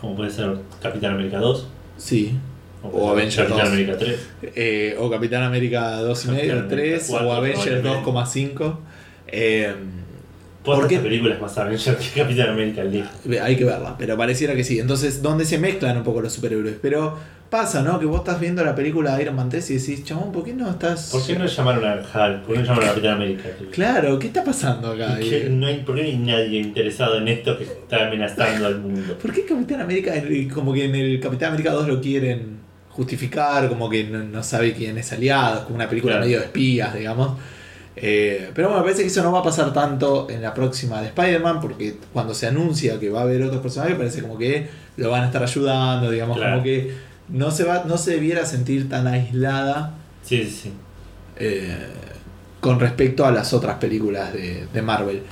[0.00, 1.66] Como puede ser Capitán América 2.
[1.96, 2.36] sí,
[2.82, 3.68] O Avengers Capitán 2.
[3.68, 4.16] América 3.
[4.54, 8.10] eh, o Capitán América 2 y medio, Capitán América 3, 4 o Avengers probablemente.
[8.10, 8.78] 2,5.
[10.64, 10.94] Eh, Posta ¿Por qué?
[10.94, 13.10] esta película es más Avengers que Capitán América al día.
[13.42, 14.78] hay que verla, pero pareciera que sí.
[14.80, 16.76] Entonces, donde se mezclan un poco los superhéroes.
[16.80, 17.18] Pero
[17.50, 18.00] pasa, ¿no?
[18.00, 20.54] Que vos estás viendo la película de Iron Man 3 y decís, chabón, ¿por qué
[20.54, 21.10] no estás...?
[21.12, 22.42] ¿Por qué no llamaron a Hulk?
[22.44, 23.42] ¿Por qué no llamaron a Capitán América?
[23.72, 25.20] Claro, ¿qué está pasando acá?
[25.20, 28.66] ¿Y qué- no hay, ¿Por qué no hay nadie interesado en esto que está amenazando
[28.66, 29.18] al mundo?
[29.22, 32.56] ¿Por qué Capitán América, eh, como que en el Capitán América 2 lo quieren
[32.88, 36.26] justificar, como que no, no sabe quién es aliado, como una película Claro.
[36.26, 37.38] medio de espías, digamos?
[37.96, 41.00] Eh, pero bueno, me parece que eso no va a pasar tanto en la próxima
[41.00, 44.68] de Spider-Man, porque cuando se anuncia que va a haber otros personajes, parece como que
[44.96, 46.52] lo van a estar ayudando, digamos, Claro.
[46.54, 46.92] como que
[47.28, 49.94] no se, va, no se debiera sentir tan aislada
[50.24, 50.72] Sí, sí, sí.
[51.36, 51.76] eh,
[52.60, 55.22] con respecto a las otras películas de, de Marvel.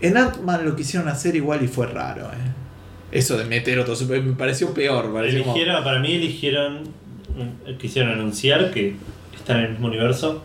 [0.00, 2.24] En Ant-Man lo quisieron hacer igual y fue raro.
[2.26, 2.52] eh.
[3.12, 5.12] Eso de meter otro super- me pareció peor.
[5.12, 6.80] pareció como- Eligieron, para mí eligieron,
[7.78, 8.96] quisieron anunciar que
[9.36, 10.42] están en el mismo universo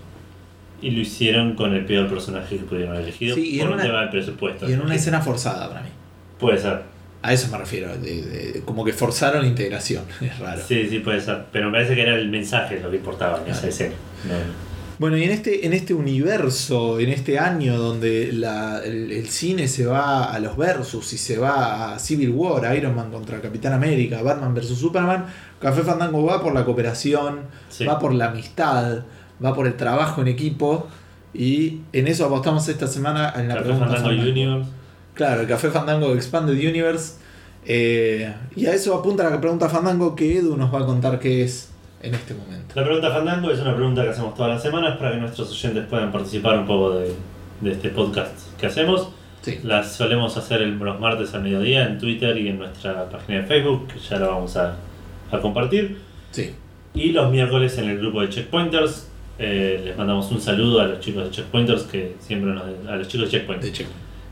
[0.81, 3.73] Y lo hicieron con el peor personaje que pudieron haber elegido Sí, y por un
[3.75, 4.69] una- tema de presupuesto.
[4.69, 5.89] Y en una escena forzada para mí.
[6.39, 6.81] Puede ser.
[7.23, 10.59] A eso me refiero, de- de- como que forzaron la integración, es raro.
[10.67, 11.43] Sí, sí, puede ser.
[11.51, 13.69] Pero me parece que era el mensaje lo que importaba en esa Ah.
[13.69, 13.93] escena.
[14.27, 14.71] No.
[14.97, 19.67] Bueno, y en este, en este universo, en este año donde la- el, el cine
[19.67, 23.73] se va a los versus y se va a Civil War, Iron Man contra Capitán
[23.73, 25.25] América, Batman versus Superman,
[25.59, 27.83] Café Fandango va por la cooperación, Sí.
[27.85, 28.99] va por la amistad,
[29.43, 30.87] va por el trabajo en equipo
[31.33, 34.31] y en eso apostamos esta semana en la Café pregunta Fandango Fandango.
[34.31, 34.69] Universe.
[35.13, 37.15] Claro, el Café Fandango Expanded Universe.
[37.65, 41.43] eh, y a eso apunta la pregunta Fandango que Edu nos va a contar qué
[41.43, 41.69] es
[42.01, 42.73] en este momento.
[42.75, 45.85] La pregunta Fandango es una pregunta que hacemos todas las semanas para que nuestros oyentes
[45.89, 47.13] puedan participar un poco de,
[47.61, 49.09] de este podcast que hacemos.
[49.43, 49.59] Sí.
[49.63, 53.45] Las solemos hacer el- los martes al mediodía en Twitter y en nuestra página de
[53.45, 54.75] Facebook, que ya la vamos a,
[55.31, 55.99] a compartir.
[56.31, 56.55] Sí.
[56.93, 59.07] Y los miércoles en el grupo de Checkpointers.
[59.41, 63.07] Eh, les mandamos un saludo a los chicos de Checkpointers que siempre nos a los
[63.07, 63.83] chicos de Checkpoint De hecho.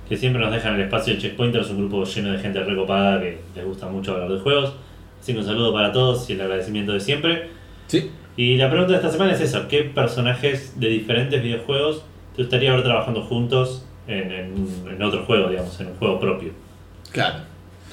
[0.08, 3.40] que siempre nos dejan el espacio de Checkpointers, un grupo lleno de gente recopada que
[3.56, 4.74] les gusta mucho hablar de juegos.
[5.22, 7.50] Así que un saludo para todos y el agradecimiento de siempre.
[7.88, 8.10] Sí.
[8.38, 12.04] Y la pregunta de esta semana es eso, ¿qué personajes de diferentes videojuegos
[12.36, 14.54] te gustaría ver trabajando juntos en, en,
[14.90, 16.54] en otro juego, digamos, en un juego propio?
[17.12, 17.40] Claro.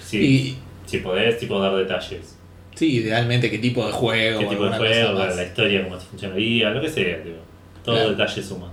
[0.01, 2.35] Si, Y si podés, tipo dar detalles.
[2.77, 4.39] Sí, idealmente qué tipo de juego.
[4.40, 5.12] ¿Qué tipo de juego?
[5.24, 7.19] La historia, cómo funcionaría, lo que sea.
[7.85, 8.11] Todo Claro.
[8.11, 8.73] detalle suma.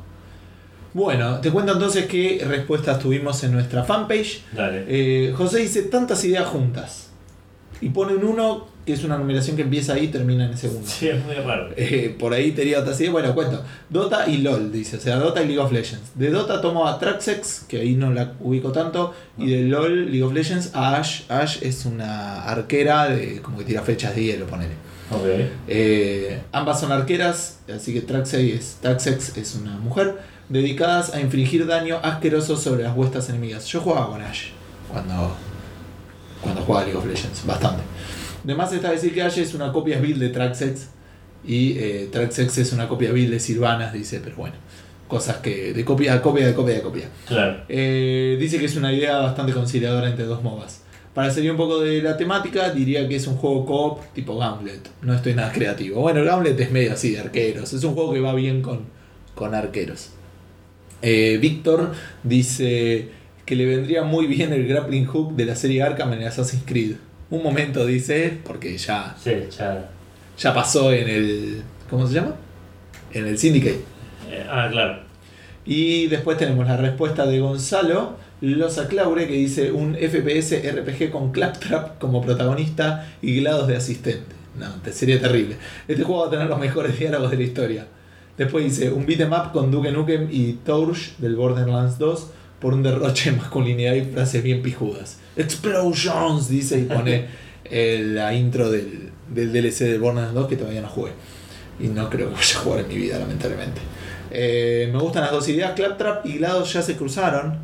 [0.93, 4.41] Bueno, te cuento entonces qué respuestas tuvimos en nuestra fanpage.
[4.51, 4.85] Dale.
[4.87, 7.09] Eh, José dice tantas ideas juntas.
[7.81, 10.59] Y pone un 1, que es una numeración que empieza ahí y termina en 1.
[10.85, 11.69] Sí, es muy raro.
[11.77, 13.13] Eh, por ahí tenía otras ideas.
[13.13, 13.63] Bueno, cuento.
[13.89, 14.97] Dota y LOL, dice.
[14.97, 16.11] O sea, Dota y League of Legends.
[16.15, 19.13] De Dota tomo a Traxxex, que ahí no la ubico tanto.
[19.37, 21.23] Y de LOL, League of Legends, a Ash.
[21.29, 24.73] Ash es una arquera de como que tira flechas de hielo, ponele.
[25.11, 25.25] Ok.
[25.67, 30.17] Eh, ambas son arqueras, así que Traxxex es, Traxxex es una mujer,
[30.49, 33.65] dedicadas a infligir daño asqueroso sobre las huestas enemigas.
[33.67, 34.47] Yo jugaba con Ash
[34.91, 35.35] cuando,
[36.41, 37.83] cuando jugaba League of Legends, bastante.
[38.43, 40.89] Además está decir que Ash es una copia build de Traxxex
[41.45, 44.55] y eh, Traxxex es una copia build de Sylvanas, dice, pero bueno,
[45.07, 47.09] cosas que de copia, copia, de copia, de copia.
[47.27, 47.63] Claro.
[47.69, 50.81] Eh, dice que es una idea bastante conciliadora entre dos MOBAs.
[51.13, 54.89] Para salir un poco de la temática, diría que es un juego co-op tipo Gauntlet.
[55.03, 56.01] No estoy nada creativo.
[56.01, 57.71] Bueno, Gauntlet es medio así de arqueros.
[57.71, 58.81] Es un juego que va bien con,
[59.35, 60.09] con arqueros.
[61.03, 61.91] Eh, Víctor
[62.23, 63.09] dice
[63.45, 66.95] que le vendría muy bien el grappling hook de la serie Arkham en Assassin's Creed.
[67.29, 69.89] Un momento dice, porque ya, Sí, ya.
[70.37, 71.63] ya pasó en el...
[71.89, 72.35] ¿Cómo se llama?
[73.11, 73.81] En el Syndicate.
[74.29, 74.99] Eh, ah, claro.
[75.65, 81.31] Y después tenemos la respuesta de Gonzalo Loza Claure que dice un FPS RPG con
[81.31, 84.35] Claptrap como protagonista y GLaDOS de asistente.
[84.59, 85.55] No, te sería terrible.
[85.87, 87.87] Este juego va a tener los mejores diálogos de la historia.
[88.37, 92.27] Después dice un beat'em up con Duke Nukem y Torch del Borderlands 2
[92.63, 95.19] por un derroche de masculinidad y frases bien pijudas.
[95.35, 97.25] Explosions, dice y pone
[97.65, 101.11] eh, la intro del, del DLC del Borderlands 2 que todavía no jugué.
[101.79, 103.81] Y no creo que vaya a jugar en mi vida, lamentablemente.
[104.31, 105.73] Eh, me gustan las dos ideas.
[105.73, 107.57] Claptrap y GLaDOS ya se cruzaron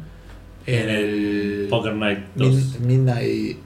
[0.65, 2.47] en el Poker Night 2.
[2.55, 3.57] Mid- Midnight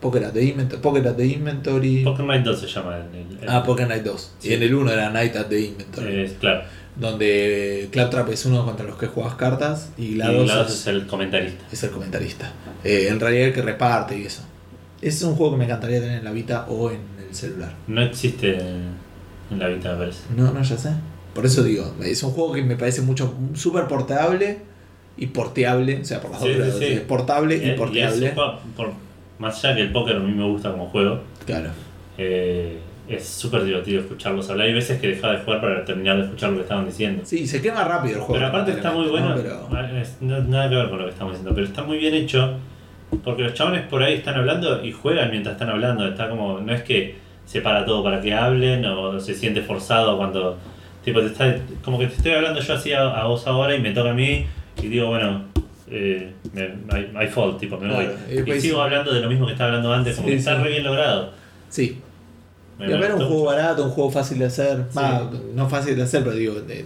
[0.00, 0.80] Poker at the Inventory.
[0.80, 2.04] Poker at the Inventory.
[2.04, 3.38] Poker Night 2 se llama en el.
[3.42, 4.32] en- Ah, Poker Night 2.
[4.38, 4.48] Sí.
[4.48, 6.20] Y en el 1 era Night at the Inventory.
[6.22, 6.62] es, claro.
[6.98, 10.86] Donde Claptrap es uno contra los que juegas cartas y Y GLaDOS Glados es, es
[10.88, 11.64] el comentarista.
[11.70, 12.52] es el comentarista.
[12.84, 14.42] Eh, en realidad el que reparte y eso.
[15.00, 16.98] Ese es un juego que me encantaría tener en la Vita o en
[17.28, 17.72] el celular.
[17.86, 20.20] No existe en la vida, me parece.
[20.36, 20.90] No, no, ya sé.
[21.34, 24.58] Por eso digo, es un juego que me parece mucho súper portable
[25.16, 28.30] y porteable, o sea, por las Sí, dos sí, portable Eh, y y un porteable.
[28.76, 28.90] por,
[29.38, 31.70] más allá que el póker a mí me gusta como juego, Claro.
[32.18, 34.66] eh, es súper divertido escucharlos hablar.
[34.66, 37.22] Hay veces que dejaba de jugar para terminar de escuchar lo que estaban diciendo.
[37.24, 38.34] Sí, se quema rápido el juego.
[38.34, 39.76] Pero aparte está muy bueno, ¿no?
[39.76, 42.14] ah, es- no- nada que ver con lo que estamos diciendo, pero está muy bien
[42.14, 42.54] hecho
[43.24, 46.06] porque los chabones por ahí están hablando y juegan mientras están hablando.
[46.06, 47.16] Está como, no es que
[47.46, 50.58] se para todo para que hablen o se siente forzado cuando,
[51.02, 53.80] tipo, te está, como que te estoy hablando yo así a, a vos ahora y
[53.80, 54.44] me toca a mí
[54.82, 55.44] y digo, bueno,
[55.90, 58.52] eh, I, I fall, tipo, me Claro, voy.
[58.54, 60.56] y Y, sigo hablando de lo mismo que estaba hablando antes, como Sí, que está
[60.58, 60.62] sí.
[60.62, 61.30] re bien logrado.
[61.70, 61.98] Sí.
[62.78, 63.44] Me- Y me aparte un juego mucho.
[63.44, 64.84] barato, un juego fácil de hacer.
[64.90, 64.98] Sí.
[65.54, 66.84] No fácil de hacer, pero digo, de-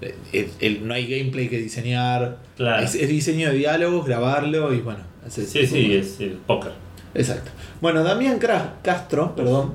[0.00, 2.38] de- el- el- no hay gameplay que diseñar.
[2.56, 2.82] Claro.
[2.84, 5.00] Es, es diseño de diálogos, grabarlo y bueno.
[5.28, 6.72] Sí, sí, es el póker.
[7.14, 7.50] Exacto.
[7.80, 8.38] Bueno, Damián
[8.82, 9.74] Castro, perdón.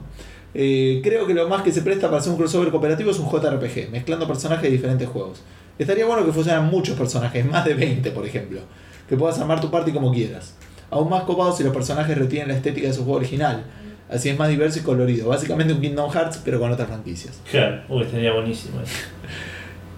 [0.54, 3.30] eh, creo que lo más que se presta para hacer un crossover cooperativo es un
[3.30, 5.42] JRPG, mezclando personajes de diferentes juegos.
[5.78, 8.62] Estaría bueno que funcionaran muchos personajes, más de 20 por ejemplo.
[9.10, 10.56] Que puedas armar tu party como quieras.
[10.90, 13.66] Aún más copado si los personajes retienen la estética de su juego original.
[14.10, 15.30] Así es más diverso y colorido.
[15.30, 17.42] Básicamente un Kingdom Hearts, pero con otras franquicias.
[17.50, 18.94] Claro, uy, estaría buenísimo eso.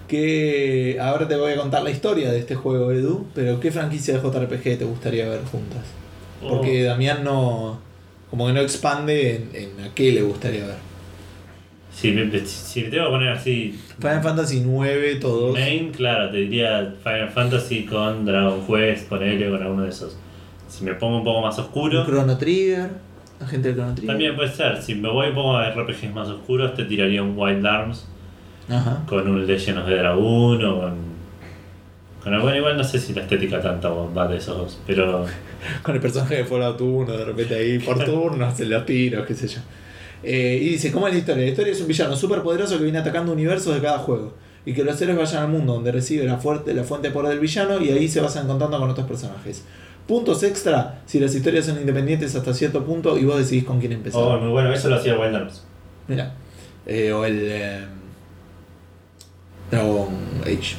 [0.08, 4.14] Que ahora te voy a contar la historia de este juego, Edu, pero ¿qué franquicia
[4.18, 5.82] de JRPG te gustaría ver juntas?
[6.40, 7.78] Porque Damián no.
[8.30, 10.76] como que no expande en, en a qué le gustaría ver.
[11.92, 13.78] Si me, si me tengo que poner así.
[13.98, 15.52] Final Fantasy 9, todos.
[15.52, 20.16] Main, claro, te diría Final Fantasy con Dragon Quest, con L, con alguno de esos.
[20.68, 22.06] Si me pongo un poco más oscuro.
[22.06, 22.88] Chrono Trigger,
[23.40, 24.10] la gente del Chrono Trigger.
[24.10, 27.66] También puede ser, si me voy poco a RPGs más oscuros, te tiraría un Wild
[27.66, 28.06] Arms
[28.68, 29.04] Ajá.
[29.06, 30.94] con un Legend of the Dragoon o con.
[32.22, 35.26] con bueno, igual no sé si la estética tanto va de esos dos, pero.
[35.82, 39.34] Con el personaje de Fallout 1, de repente ahí por turnos, en los tiros, qué
[39.34, 39.60] sé yo.
[40.22, 41.44] Eh, y dice, ¿cómo es la historia?
[41.44, 44.34] La historia es un villano súper poderoso que viene atacando universos de cada juego.
[44.66, 47.30] Y que los héroes vayan al mundo donde recibe la, fuerte, la fuente de poder
[47.30, 49.64] del villano y ahí se vayan encontrando con otros personajes.
[50.08, 53.92] Puntos extra si las historias son independientes hasta cierto punto y vos decidís con quién
[53.92, 54.22] empezar.
[54.22, 55.64] Oh, muy bueno, eso lo hacía Wild Arms.
[56.08, 56.34] Mira.
[56.86, 57.84] Eh, o el eh,
[59.70, 60.08] Dragon
[60.40, 60.76] Age.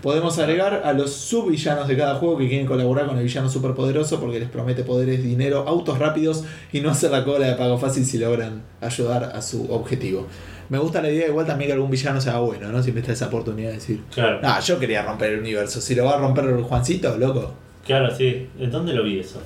[0.00, 4.20] Podemos agregar a los subvillanos de cada juego que quieren colaborar con el villano superpoderoso
[4.20, 8.04] porque les promete poderes, dinero, autos rápidos y no hacer la cola de pago fácil
[8.04, 10.28] si logran ayudar a su objetivo.
[10.68, 12.80] Me gusta la idea igual también que algún villano sea bueno, ¿no?
[12.80, 16.04] Siempre está esa oportunidad de decir, Claro, ah, yo quería romper el universo, si lo
[16.04, 17.54] va a romper el Juancito, loco.
[17.84, 18.48] Claro, sí.
[18.58, 19.40] ¿En dónde lo vi eso?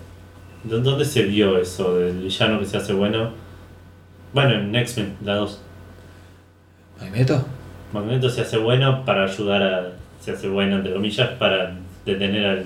[0.65, 3.31] ¿Dó- ¿Dónde se vio eso del villano que se hace bueno?
[4.33, 5.61] Bueno, en X-Men, la 2.
[7.01, 7.45] ¿Magneto?
[7.93, 9.93] Magneto se hace bueno para ayudar a.
[10.21, 12.65] Se hace bueno, entre comillas, para detener al.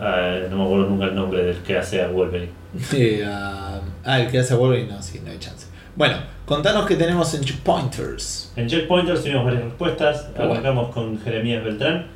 [0.00, 2.52] a- no me acuerdo nunca el nombre del que hace a Wolverine.
[2.92, 5.66] Eh, ah, ah, el que hace Wolverine, no, sí, no hay chance.
[5.94, 8.52] Bueno, contanos qué tenemos en Checkpointers.
[8.56, 10.28] En Checkpointers tuvimos varias respuestas.
[10.36, 10.52] Bueno.
[10.52, 12.06] Arrancamos con Jeremías Beltrán,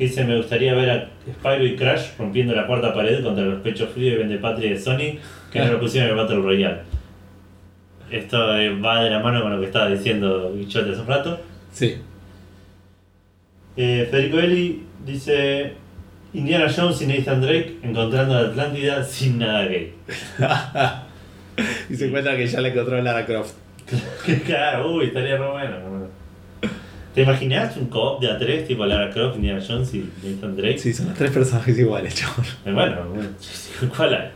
[0.00, 3.60] que dice: Me gustaría ver a Spyro y Crash rompiendo la cuarta pared contra los
[3.60, 5.20] pechos fríos y Vendepatria de Sony,
[5.52, 6.78] que no lo pusieron en el Battle Royale.
[8.10, 11.38] Esto eh, va de la mano con lo que estaba diciendo Bichote hace un rato.
[11.70, 11.98] Sí.
[13.76, 15.74] Eh, Federico Eli dice:
[16.32, 19.92] Indiana Jones y Nathan Drake encontrando la Atlántida sin nada gay.
[21.90, 23.54] y se encuentra que ya le encontró a Lara Croft.
[24.46, 25.76] claro, uy, estaría re bueno.
[27.14, 30.78] ¿Te imaginas un co-op de A3 tipo Lara Croft, Indiana Jones y Nathan Drake?
[30.78, 32.44] Sí, son los tres personajes iguales, chabón.
[32.64, 32.96] Eh, Bueno,
[33.96, 34.30] ¿cuál hay?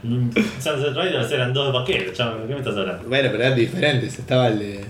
[0.61, 3.09] Sunset Riders eran dos vaqueros, chaval, ¿qué me estás hablando?
[3.09, 4.19] Bueno, pero eran diferentes.
[4.19, 4.81] Estaba el de.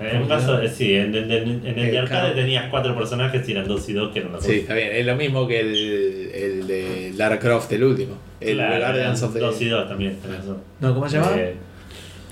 [0.00, 2.34] En un caso, eh, sí, en, el- en, en el de Eh, arcade claro.
[2.34, 4.88] tenías cuatro personajes y eran dos y dos que eran los Sí, está bien.
[4.92, 8.16] Es lo mismo que el, el de Lara Croft, el último.
[8.40, 9.38] El Claro, Guardians of the.
[9.38, 10.56] Dos y dos también, tenés razón.
[10.80, 11.30] No, ¿cómo se llama?
[11.36, 11.54] Eh,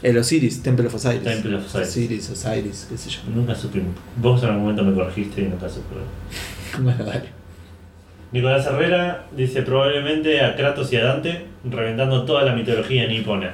[0.02, 1.22] El Osiris, Temple of Osiris.
[1.22, 1.88] Temple of Osiris.
[1.88, 3.20] Osiris, Osiris, qué sé yo.
[3.34, 3.82] nunca supe.
[4.16, 5.94] Vos en algún momento me corregiste y nunca supe.
[6.78, 7.24] Bueno, dale.
[8.32, 13.52] Nicolás Herrera dice probablemente a Kratos y a Dante reventando toda la mitología nipona.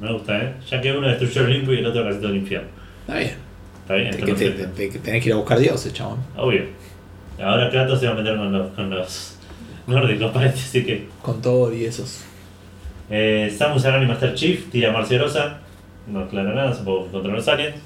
[0.00, 0.54] Me gusta, ¿eh?
[0.70, 2.68] Ya que uno destruyó el Olimpo y el otro casi todo el infierno.
[3.06, 3.32] Está bien.
[3.82, 4.34] Está bien, Te- que
[4.88, 6.18] te- tenés que ir a buscar dioses, chabón.
[6.36, 6.62] Obvio.
[7.38, 9.36] Ahora Kratos se va a meter con los, con los
[9.86, 11.06] nórdicos, parece, así que.
[11.22, 12.22] Con Thor y esos.
[13.10, 15.58] Eh, Samus Aran y Master Chief tira Marciarosa.
[16.10, 17.76] No aclara nada, supongo que contra los aliens.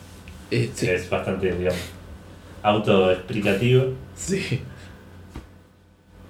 [0.51, 0.87] Sí.
[0.89, 1.81] Es bastante, digamos,
[2.63, 3.85] autoexplicativo.
[4.15, 4.61] Sí.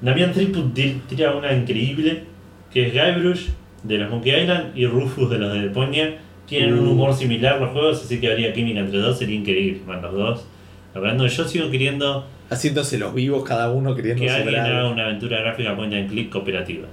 [0.01, 2.25] Damián Triput ti- tira una increíble,
[2.73, 3.49] que es Guybrush
[3.83, 6.19] de los Monkey Island y Rufus de los de Deponia.
[6.47, 6.93] Tienen un Uh.
[6.93, 10.47] humor similar los juegos, así que habría química entre dos, sería increíble, man, los dos.
[10.95, 15.41] Hablando, yo sigo queriendo Haciéndose los vivos cada uno queriendo que alguien haga una aventura
[15.41, 16.87] gráfica point and click cooperativa.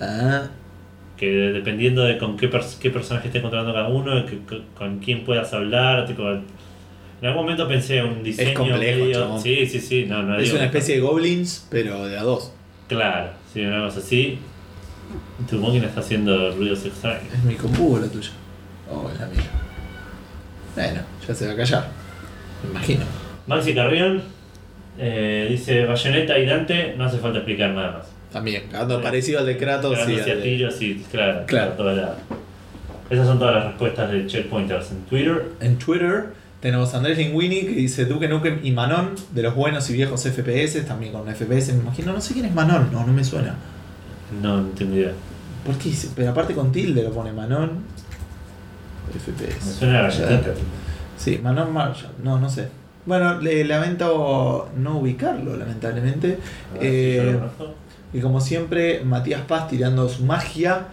[0.00, 0.48] Ah,
[1.18, 4.98] Que dependiendo de con qué, pers- qué personaje esté encontrando cada uno, que- que- con
[5.00, 6.44] quién puedas hablar, tipo, en
[7.26, 9.38] algún momento pensé un diseño complejo, medio-.
[9.40, 12.52] Sí, sí, sí, no, no es una especie de goblins, pero de a dos.
[12.86, 14.38] Claro, sí, una cosa así.
[15.50, 17.32] Tu máquina está haciendo ruidos extraños.
[17.34, 18.30] Es mi compu la tuya.
[18.90, 19.42] Oh, es la mía.
[20.74, 21.88] Bueno, ya se va a callar.
[22.62, 23.04] Me imagino.
[23.46, 24.22] Maxi Carrión
[24.98, 28.06] eh, dice Bayonetta y Dante, no hace falta explicar nada más.
[28.32, 31.44] También, ando parecido al de Kratos y Pegándose al a de- sí, claro.
[31.46, 31.68] Claro.
[31.68, 32.14] por toda la-
[33.10, 35.46] Esas son todas las respuestas de Checkpointers en Twitter.
[35.60, 36.26] En Twitter
[36.60, 40.26] tenemos a Andrés Linguini que dice Duke Nukem y Manon, de los buenos y viejos
[40.26, 42.12] FPS, también con FPS, me imagino.
[42.12, 43.54] No sé quién es Manon, no, no me suena.
[44.42, 45.12] No, no tengo idea.
[45.64, 45.90] ¿Por qué?
[46.14, 47.70] Pero aparte con tilde lo pone Manon.
[49.14, 49.78] Me FPS.
[49.78, 50.10] suena a.
[51.16, 52.68] Sí, Manon Marshall, no, no sé.
[53.06, 56.28] Bueno, le lamento no ubicarlo, lamentablemente.
[56.28, 56.38] Ver
[56.82, 57.74] si Eh, conozco.
[58.12, 60.86] Y como siempre, Matías Paz tirando su magia,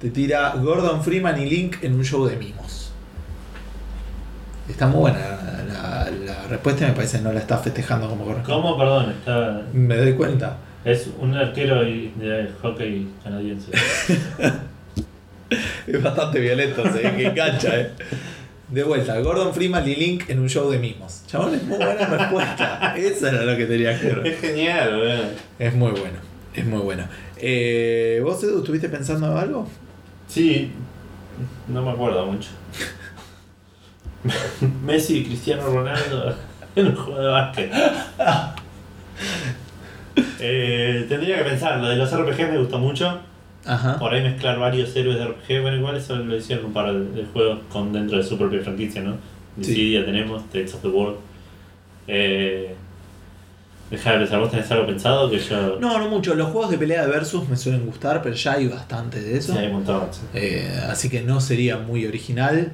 [0.00, 2.92] te tira Gordon Freeman y Link en un show de mimos.
[4.68, 8.24] Está muy buena la, la- la respuesta, me parece que no la está festejando como
[8.24, 8.52] corresponde.
[8.52, 8.76] ¿Cómo?
[8.78, 9.62] Perdón, está.
[9.72, 10.58] Me doy cuenta.
[10.84, 13.70] Es un arquero de hockey canadiense.
[15.86, 17.90] Es bastante violento, se ve que engancha, eh.
[18.68, 21.22] De vuelta, Gordon Freeman y Link en un show de mimos.
[21.26, 22.94] Chabón, es muy buena respuesta.
[22.98, 24.26] Eso era lo que tenía que ver.
[24.26, 25.30] Es genial.
[25.58, 26.18] Es muy bueno,
[26.58, 27.04] es muy bueno.
[27.36, 29.68] Eh, ¿Vos, Edu, estuviste pensando en algo?
[30.26, 30.72] Sí,
[31.68, 32.50] no me acuerdo mucho.
[34.84, 36.34] Messi y Cristiano Ronaldo
[36.74, 37.72] en un juego de básquet.
[40.40, 43.20] Eh, tendría que pensar, lo de los RPG me gustó mucho.
[43.64, 43.98] Ajá.
[43.98, 47.24] Por ahí mezclar varios héroes de RPG, bueno, igual eso lo hicieron un par de,
[47.26, 49.16] juegos con dentro de su propia franquicia, ¿no?
[49.60, 49.74] Sí.
[49.74, 51.16] Sí, ya tenemos, Tales of the World.
[52.06, 52.74] Eh,
[53.90, 55.30] deja de ¿vos tenés algo pensado?
[55.30, 55.78] Que yo.
[55.80, 56.34] No, no mucho.
[56.34, 59.52] Los juegos de pelea de versus me suelen gustar, pero ya hay bastante de eso.
[59.52, 60.08] Sí, hay un montón.
[60.10, 60.20] sí.
[60.34, 62.72] Eh, así que no sería muy original.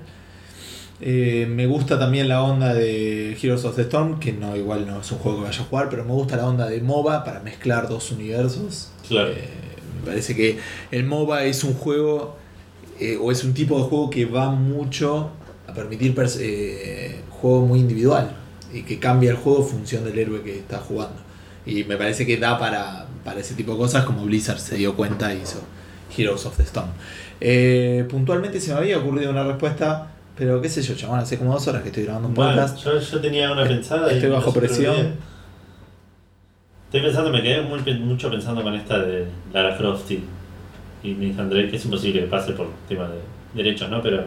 [1.01, 5.01] Eh, me gusta también la onda de Heroes of the Storm, que no igual no
[5.01, 7.41] es un juego que vaya a jugar, pero me gusta la onda de MOBA para
[7.41, 8.91] mezclar dos universos.
[9.07, 9.31] Claro.
[9.31, 9.49] Eh,
[10.01, 10.59] me parece que
[10.91, 12.37] el MOBA es un juego
[13.01, 15.31] eh, o es un tipo de juego que va mucho
[15.67, 16.15] a permitir
[17.31, 18.44] juego muy individual
[18.75, 21.17] y que cambia el juego en función del héroe que está jugando.
[21.65, 24.95] Y me parece que da para, para ese tipo de cosas como Blizzard se dio
[24.97, 25.61] cuenta e hizo
[26.17, 26.89] Heroes of the Storm.
[27.41, 31.53] Eh, puntualmente se me había ocurrido una respuesta, pero qué sé yo, chabón, hace como
[31.55, 32.85] dos horas que estoy grabando un Bueno, podcast.
[32.85, 34.13] yo, yo tenía una pensada.
[34.13, 34.95] y Estoy bajo presión.
[34.95, 35.15] bien.
[36.87, 40.23] Estoy pensando, me quedé muy, mucho pensando con esta de Lara Croft y,
[41.03, 43.19] y Nathan Drake, que es imposible que pase por tema de
[43.55, 44.01] derechos, ¿no?
[44.01, 44.25] Pero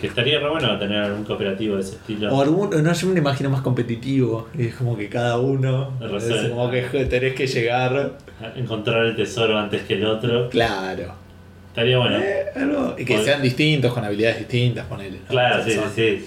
[0.00, 2.34] que estaría re bueno tener algún cooperativo de ese estilo.
[2.34, 4.48] O algún, no, yo me imagino más competitivo.
[4.58, 5.92] Es como que cada uno.
[6.00, 8.12] Es como que tenés que llegar.
[8.56, 10.48] Encontrar el tesoro antes que el otro.
[10.50, 11.14] Claro.
[11.68, 12.18] Estaría bueno.
[12.18, 15.18] Eh, algo- y que Pod- sean distintos, con habilidades distintas, ponele.
[15.20, 15.26] ¿no?
[15.28, 16.26] Claro, sí, sí,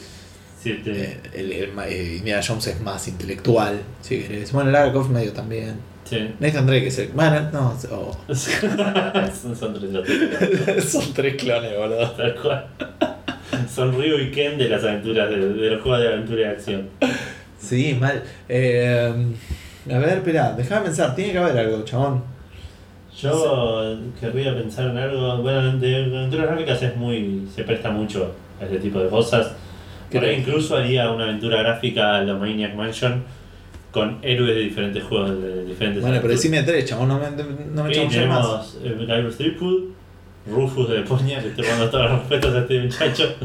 [0.61, 0.81] sí.
[0.87, 4.51] Eh, el, el eh, Indiana Jones es más intelectual, si querés.
[4.53, 5.75] Bueno, Lara Croft medio también.
[6.05, 6.31] sí.
[6.39, 7.09] Nathan Drake es el.
[7.09, 8.17] Bueno, no, oh.
[8.33, 12.09] son, son tres son tres clones, boludo.
[12.11, 12.65] Tal cual.
[13.69, 16.89] Son Ryu y Ken de las aventuras, de, de los juegos de aventura y acción.
[17.59, 18.21] Sí, mal.
[18.49, 19.13] Eh,
[19.91, 22.23] a ver, espera, déjame pensar, tiene que haber algo, chabón.
[23.21, 25.37] Yo querría pensar en algo.
[25.41, 27.47] Bueno, de aventuras gráficas es muy.
[27.53, 29.53] se presta mucho a este tipo de cosas.
[30.11, 33.23] Por ahí incluso haría una aventura gráfica a la Maniac Mansion
[33.91, 36.41] con héroes de diferentes juegos, de diferentes Bueno, pero aventuras.
[36.41, 37.31] decime tres, chabón, no me,
[37.73, 38.77] no me chamullé más.
[38.83, 39.83] eh, Guybrush Threepwood,
[40.47, 43.35] Rufus de Poña, le estoy dando todas las respuestas a este muchacho.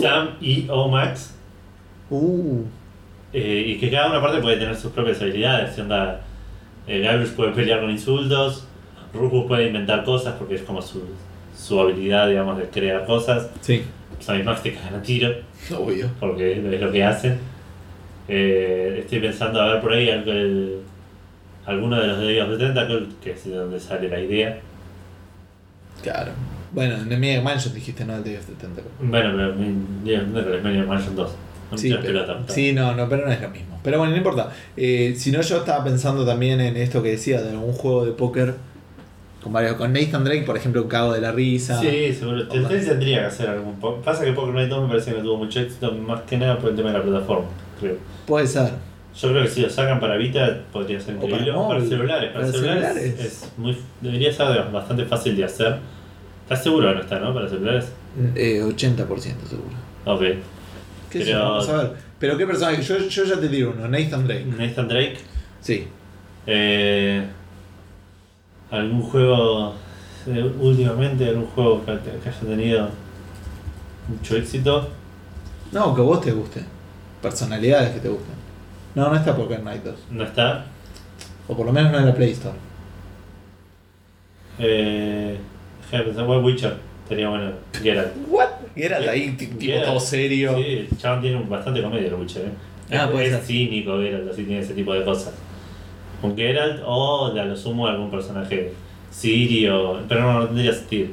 [0.00, 1.34] Sam y Omax.
[2.10, 2.62] Uh,
[3.32, 5.74] Eh, y que cada una parte puede tener sus propias habilidades.
[5.74, 6.20] Si onda,
[6.86, 8.66] eh, Guybrush puede pelear con insultos,
[9.12, 11.02] Rufus puede inventar cosas porque es como su,
[11.56, 13.50] su habilidad, digamos, de crear cosas.
[13.60, 13.82] sí,
[14.20, 15.28] Sam y Max te cagan a tiro
[15.78, 16.08] obvio.
[16.18, 17.38] porque es lo que hacen.
[18.28, 20.78] Eh, estoy pensando a ver por ahí algo- el-
[21.66, 24.58] alguno de los dedios de Tentacle, que es de donde sale la idea.
[26.02, 26.32] Claro.
[26.72, 28.90] Bueno, en el Mega Mansion dijiste, no, el Day of the Tentacle.
[29.00, 31.30] Bueno, pero mi- Day of the Tentacle es Medio Mansion 2.
[31.70, 33.78] No Sí, pero, sí, no, no, pero no es lo mismo.
[33.82, 34.50] Pero bueno, no importa.
[34.76, 38.12] Eh, si no, yo estaba pensando también en esto que decía, de algún juego de
[38.12, 38.54] póker
[39.42, 41.78] con varios, con Nathan Drake, por ejemplo, un cago de la risa.
[41.80, 42.48] Sí, seguro.
[42.48, 43.74] Tendría que hacer algún.
[44.02, 46.58] Pasa que Poker Night 2 me parece que no tuvo mucho éxito, más que nada
[46.58, 47.48] por el tema de la plataforma,
[47.78, 47.96] creo.
[48.26, 48.70] Puede ser.
[49.20, 51.52] Yo creo que si lo sacan para Vita podría ser para increíble.
[51.52, 52.30] Para, celulares.
[52.32, 53.20] Para, Para celulares, celulares.
[53.20, 55.78] es muy, debería ser bastante fácil de hacer.
[56.44, 57.34] ¿Estás seguro que no está, no?
[57.34, 57.86] Para celulares.
[58.36, 59.06] Eh, 80%
[59.46, 59.76] seguro.
[60.04, 60.20] Ok.
[61.10, 61.18] ¿Qué?
[61.20, 61.92] Pero- Vamos a ver.
[62.18, 64.44] Pero qué personaje, yo, yo ya te digo uno, Nathan Drake.
[64.56, 65.18] Nathan Drake.
[65.60, 65.86] Sí.
[66.46, 67.24] Eh,
[68.70, 69.74] ¿Algún juego
[70.26, 71.28] eh, últimamente?
[71.28, 71.92] ¿Algún juego que,
[72.22, 72.88] que haya tenido
[74.08, 74.88] mucho éxito?
[75.72, 76.62] No, que a vos te guste.
[77.22, 78.37] Personalidades que te gusten.
[78.98, 79.94] No, no está Poker Night 2.
[80.10, 80.64] ¿No está?
[81.46, 82.56] O por lo menos no en la Play Store.
[84.58, 85.36] Eh,
[85.84, 86.74] déjame pensar, bueno, Witcher,
[87.08, 87.52] sería bueno.
[87.80, 88.12] Geralt.
[88.28, 88.48] ¿What?
[88.74, 89.84] Geralt ahí, ti- tipo Geralt.
[89.86, 90.56] todo serio.
[90.56, 92.50] Sí, el chabón tiene un- bastante comedia el Witcher, ¿eh?
[92.90, 93.42] Ah, es, puede es ser.
[93.42, 95.34] cínico Geralt, así tiene ese tipo de cosas.
[96.20, 98.72] Con Geralt o a lo sumo algún personaje
[99.10, 101.08] sirio, pero no, no tendría sentido.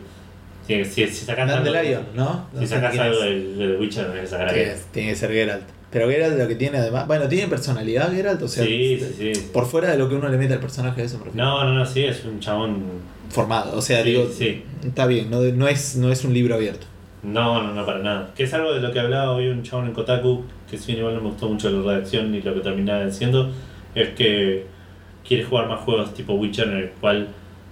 [0.65, 1.71] Si, si, si sacas algo,
[2.15, 2.47] ¿no?
[2.55, 4.81] si No sacas algo del, del Witcher, tenés que sacar a Geralt.
[4.91, 5.63] Tiene que ser Geralt.
[5.91, 7.07] Pero Geralt lo que tiene además.
[7.07, 8.65] Bueno, tiene personalidad Geralt, o sea.
[8.65, 9.41] Sí, sí, sí.
[9.53, 11.45] Por fuera de lo que uno le mete al personaje de eso, me refiero.
[11.47, 12.83] No, no, no, sí, es un chabón.
[13.29, 14.29] Formado, o sea, Sí, digo.
[14.31, 14.63] sí.
[14.85, 16.85] Está bien, no, no, es, no es un libro abierto.
[17.23, 18.31] No, no, no, para nada.
[18.35, 20.99] Que es algo de lo que hablaba hoy un chabón en Kotaku, que si bien
[20.99, 23.51] igual no me gustó mucho la redacción ni lo que terminaba diciendo,
[23.95, 24.65] es que
[25.27, 27.29] quiere jugar más juegos tipo Witcher en el cual,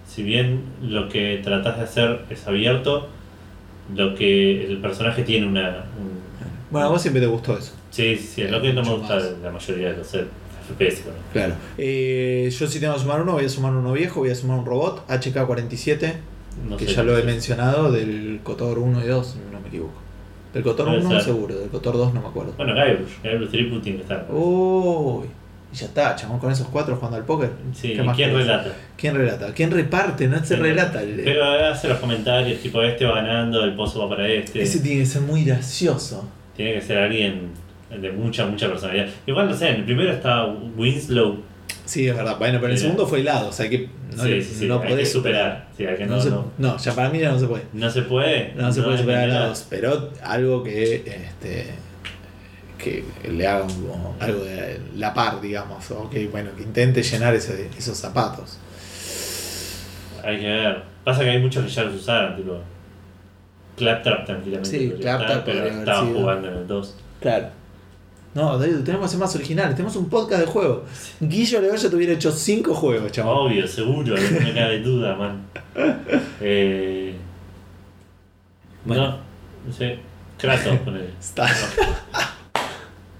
[0.07, 3.09] si bien lo que tratás de hacer es abierto,
[3.95, 5.85] lo que el personaje tiene una...
[5.99, 6.19] un-
[6.71, 7.73] Bueno, a vos siempre te gustó eso.
[7.93, 9.23] Sí, sí, sí, es lo que no me gusta más.
[9.43, 11.03] la mayoría de los FPS.
[11.03, 11.19] bueno.
[11.31, 11.53] Claro.
[11.77, 14.57] Eh, yo si tengo que sumar uno, voy a sumar uno viejo, voy a sumar
[14.59, 16.13] un robot, HK-47,
[16.69, 17.25] No que sé ya lo he es.
[17.25, 19.93] mencionado, del Cotor 1 y 2, si no me equivoco.
[20.53, 21.21] Del Cotor Puede 1 ser.
[21.21, 22.53] seguro, del Cotor 2 no me acuerdo.
[22.57, 24.27] Bueno, Guybrush, Guybrush Threepwood tiene que estar.
[24.31, 25.25] Uy,
[25.71, 27.49] y ya está, chamón, con esos cuatro jugando al póker.
[27.73, 28.45] Sí, ¿Qué más ¿quién querés?
[28.47, 28.71] relata?
[28.95, 29.53] ¿Quién relata?
[29.53, 30.27] ¿Quién reparte?
[30.27, 31.01] No se relata.
[31.01, 34.61] el- Pero hace los comentarios, tipo, este va ganando, el pozo va para este.
[34.61, 36.27] Ese tiene que ser muy gracioso.
[36.55, 37.49] Tiene que ser alguien
[37.99, 39.07] de mucha, mucha personalidad.
[39.25, 41.37] Igual, no sé, en el primero está Winslow.
[41.85, 42.37] Sí, es verdad.
[42.39, 42.83] Bueno, pero el Sí.
[42.83, 45.13] segundo fue helado, o sea que no, sí, le- sí, sí, no hay podés que
[45.13, 45.67] superar.
[45.75, 47.63] Sí, hay que No, no, se- no, no, ya para mí ya no se puede.
[47.73, 48.53] no se puede.
[48.55, 51.65] No, se puede superar helados, pero algo que este
[52.77, 57.33] que le haga un- algo de la par, digamos, o que bueno, que intente llenar
[57.33, 58.57] ese- esos zapatos.
[60.23, 60.83] Hay que ver.
[61.03, 62.59] Pasa que hay muchos que ya los usaron, tipo.
[63.77, 64.69] Claptrap tranquilamente.
[64.69, 66.95] Sí, Claptrap pero estaban jugando en el 2.
[67.19, 67.47] Claro.
[68.35, 69.75] No, David, tenemos que ser más originales.
[69.75, 70.81] Tenemos un podcast de juegos.
[71.19, 73.33] Guillo León ya te hubiera hecho 5 juegos, chaval.
[73.37, 75.45] Obvio, seguro, no me cabe duda, man.
[76.41, 77.15] Eh,
[78.85, 79.03] Bueno.
[79.09, 79.17] No,
[79.67, 79.99] no sé.
[80.37, 81.09] Kratos, ponele.
[81.21, 81.47] Stan.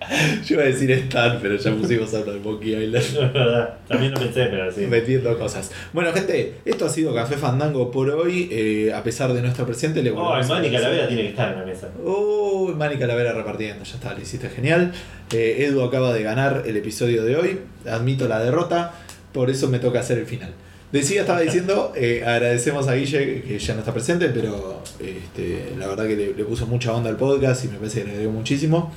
[0.45, 2.95] Yo iba a decir Stan, pero ya pusimos a hablar de Monkey Island.
[2.95, 4.81] Es verdad, también lo pensé, pero sí.
[4.87, 5.71] Metiendo cosas.
[5.93, 8.49] Bueno, gente, esto ha sido Café Fandango por hoy.
[8.51, 10.71] Eh, a pesar de no estar presente, le Oh, volvemos a Manny.
[10.71, 11.89] Calavera tiene que estar en la mesa.
[12.03, 14.91] Uy, Manny Calavera repartiendo, ya está, le hiciste genial.
[15.31, 17.59] Eh, Edu acaba de ganar el episodio de hoy,
[17.89, 18.93] admito la derrota,
[19.31, 20.51] por eso me toca hacer el final.
[20.91, 25.87] Decía, estaba diciendo, eh, agradecemos a Guille que ya no está presente, pero este, la
[25.87, 28.31] verdad que le, le puso mucha onda al podcast y me parece que le agregó
[28.33, 28.93] muchísimo.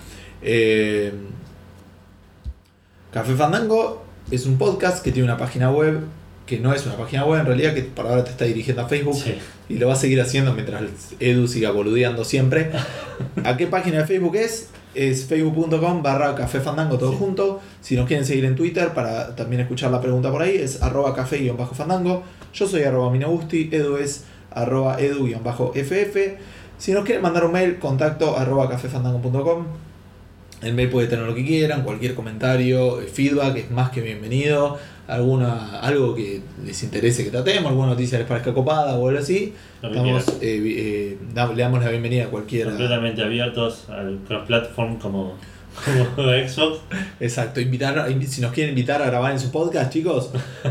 [0.48, 1.12] Eh,
[3.12, 6.00] Café Fandango es un podcast que tiene una página web,
[6.46, 8.88] que no es una página web en realidad, que por ahora te está dirigiendo a
[8.88, 9.16] Facebook.
[9.16, 9.34] Sí.
[9.68, 10.82] Y lo va a seguir haciendo mientras
[11.18, 12.70] Edu siga boludeando siempre.
[13.44, 14.68] ¿A qué página de Facebook es?
[14.94, 17.16] Es facebook.com barra café fandango todo Sí.
[17.18, 17.60] junto.
[17.80, 21.14] Si nos quieren seguir en Twitter para también escuchar la pregunta por ahí, es arroba
[21.14, 22.22] café bajo fandango.
[22.54, 26.16] Yo soy arroba minogusti, Edu es arroba edu bajo ff.
[26.78, 29.64] Si nos quieren mandar un mail, contacto arroba cafefandango.com.
[30.66, 34.78] El mail puede tener lo que quieran, cualquier comentario, eh, feedback es más que bienvenido.
[35.06, 39.54] Alguna, algo que les interese que tratemos, alguna noticia les parezca copada o algo así.
[39.80, 41.18] Estamos, eh, eh,
[41.54, 42.70] le damos la bienvenida a cualquiera.
[42.70, 45.34] Completamente abiertos al cross-platform como,
[45.84, 46.78] como Xbox.
[47.20, 50.30] Exacto, invitar, invi- si nos quieren invitar a grabar en su podcast, chicos,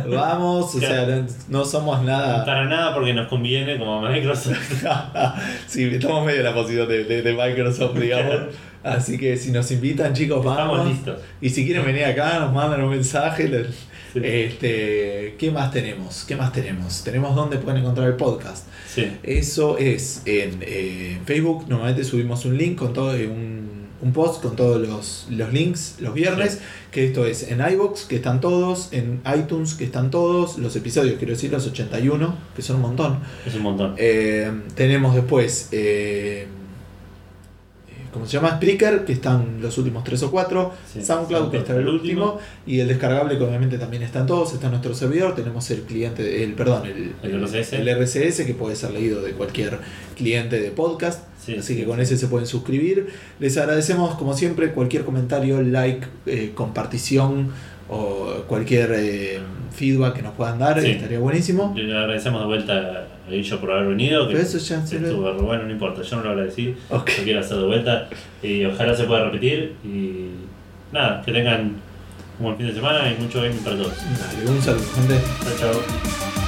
[0.09, 0.75] vamos.
[0.75, 2.43] o sea, no, no somos nada.
[2.45, 4.83] Para nada porque nos conviene como Microsoft.
[5.67, 8.35] sí, estamos medio en la posición de, de- de Microsoft, digamos.
[8.83, 10.77] Así que si nos invitan, chicos, vamos.
[10.77, 11.19] Estamos listos.
[11.41, 13.47] Y si quieren venir acá, nos mandan un mensaje.
[13.47, 13.67] les-
[14.15, 14.21] Sí.
[14.23, 16.23] Este, ¿Qué más tenemos?
[16.25, 17.03] ¿Qué más tenemos?
[17.03, 18.65] Tenemos dónde pueden encontrar el podcast.
[18.87, 19.11] Sí.
[19.23, 21.65] Eso es en eh, Facebook.
[21.67, 25.95] Normalmente subimos un link con todo, eh, un, un post con todos los, los links
[25.99, 26.61] los viernes.
[26.91, 31.17] Que esto es en iBox, que están todos, en iTunes, que están todos, los episodios,
[31.17, 33.19] quiero decir, los 81, que son un montón.
[33.45, 33.95] Es un montón.
[33.97, 36.47] Eh, tenemos después, eh,
[38.13, 38.55] ¿cómo se llama?
[38.57, 40.71] Spreaker, que están los últimos tres o cuatro.
[40.93, 41.03] Sí.
[41.03, 42.37] SoundCloud, que está el último.
[42.65, 44.53] Y el descargable, que obviamente también están todos.
[44.53, 45.35] Está nuestro servidor.
[45.35, 47.73] Tenemos el cliente, el perdón, el, El RSS.
[47.73, 49.79] el RSS, que puede ser leído de cualquier
[50.15, 51.23] cliente de podcast.
[51.45, 52.01] Sí, Así sí, que con sí.
[52.03, 53.07] ese se pueden suscribir.
[53.39, 57.49] Les agradecemos, como siempre, cualquier comentario, like, eh, compartición
[57.89, 59.39] o cualquier eh,
[59.71, 60.79] feedback que nos puedan dar.
[60.79, 61.73] Estaría buenísimo.
[61.75, 64.27] Le agradecemos de vuelta a Guillo por haber venido.
[64.27, 66.75] Que Pero eso ya se estuvo bueno, no importa, yo no lo agradecí.
[66.89, 67.11] Ok.
[67.19, 68.09] Lo quiero hacer de vuelta.
[68.41, 69.73] Y ojalá se pueda repetir.
[69.83, 70.29] Y
[70.91, 71.75] nada, que tengan
[72.39, 73.93] un buen fin de semana y mucho bien para todos.
[73.97, 75.19] Dale, un saludo, gente.
[75.59, 76.44] Chao, chao.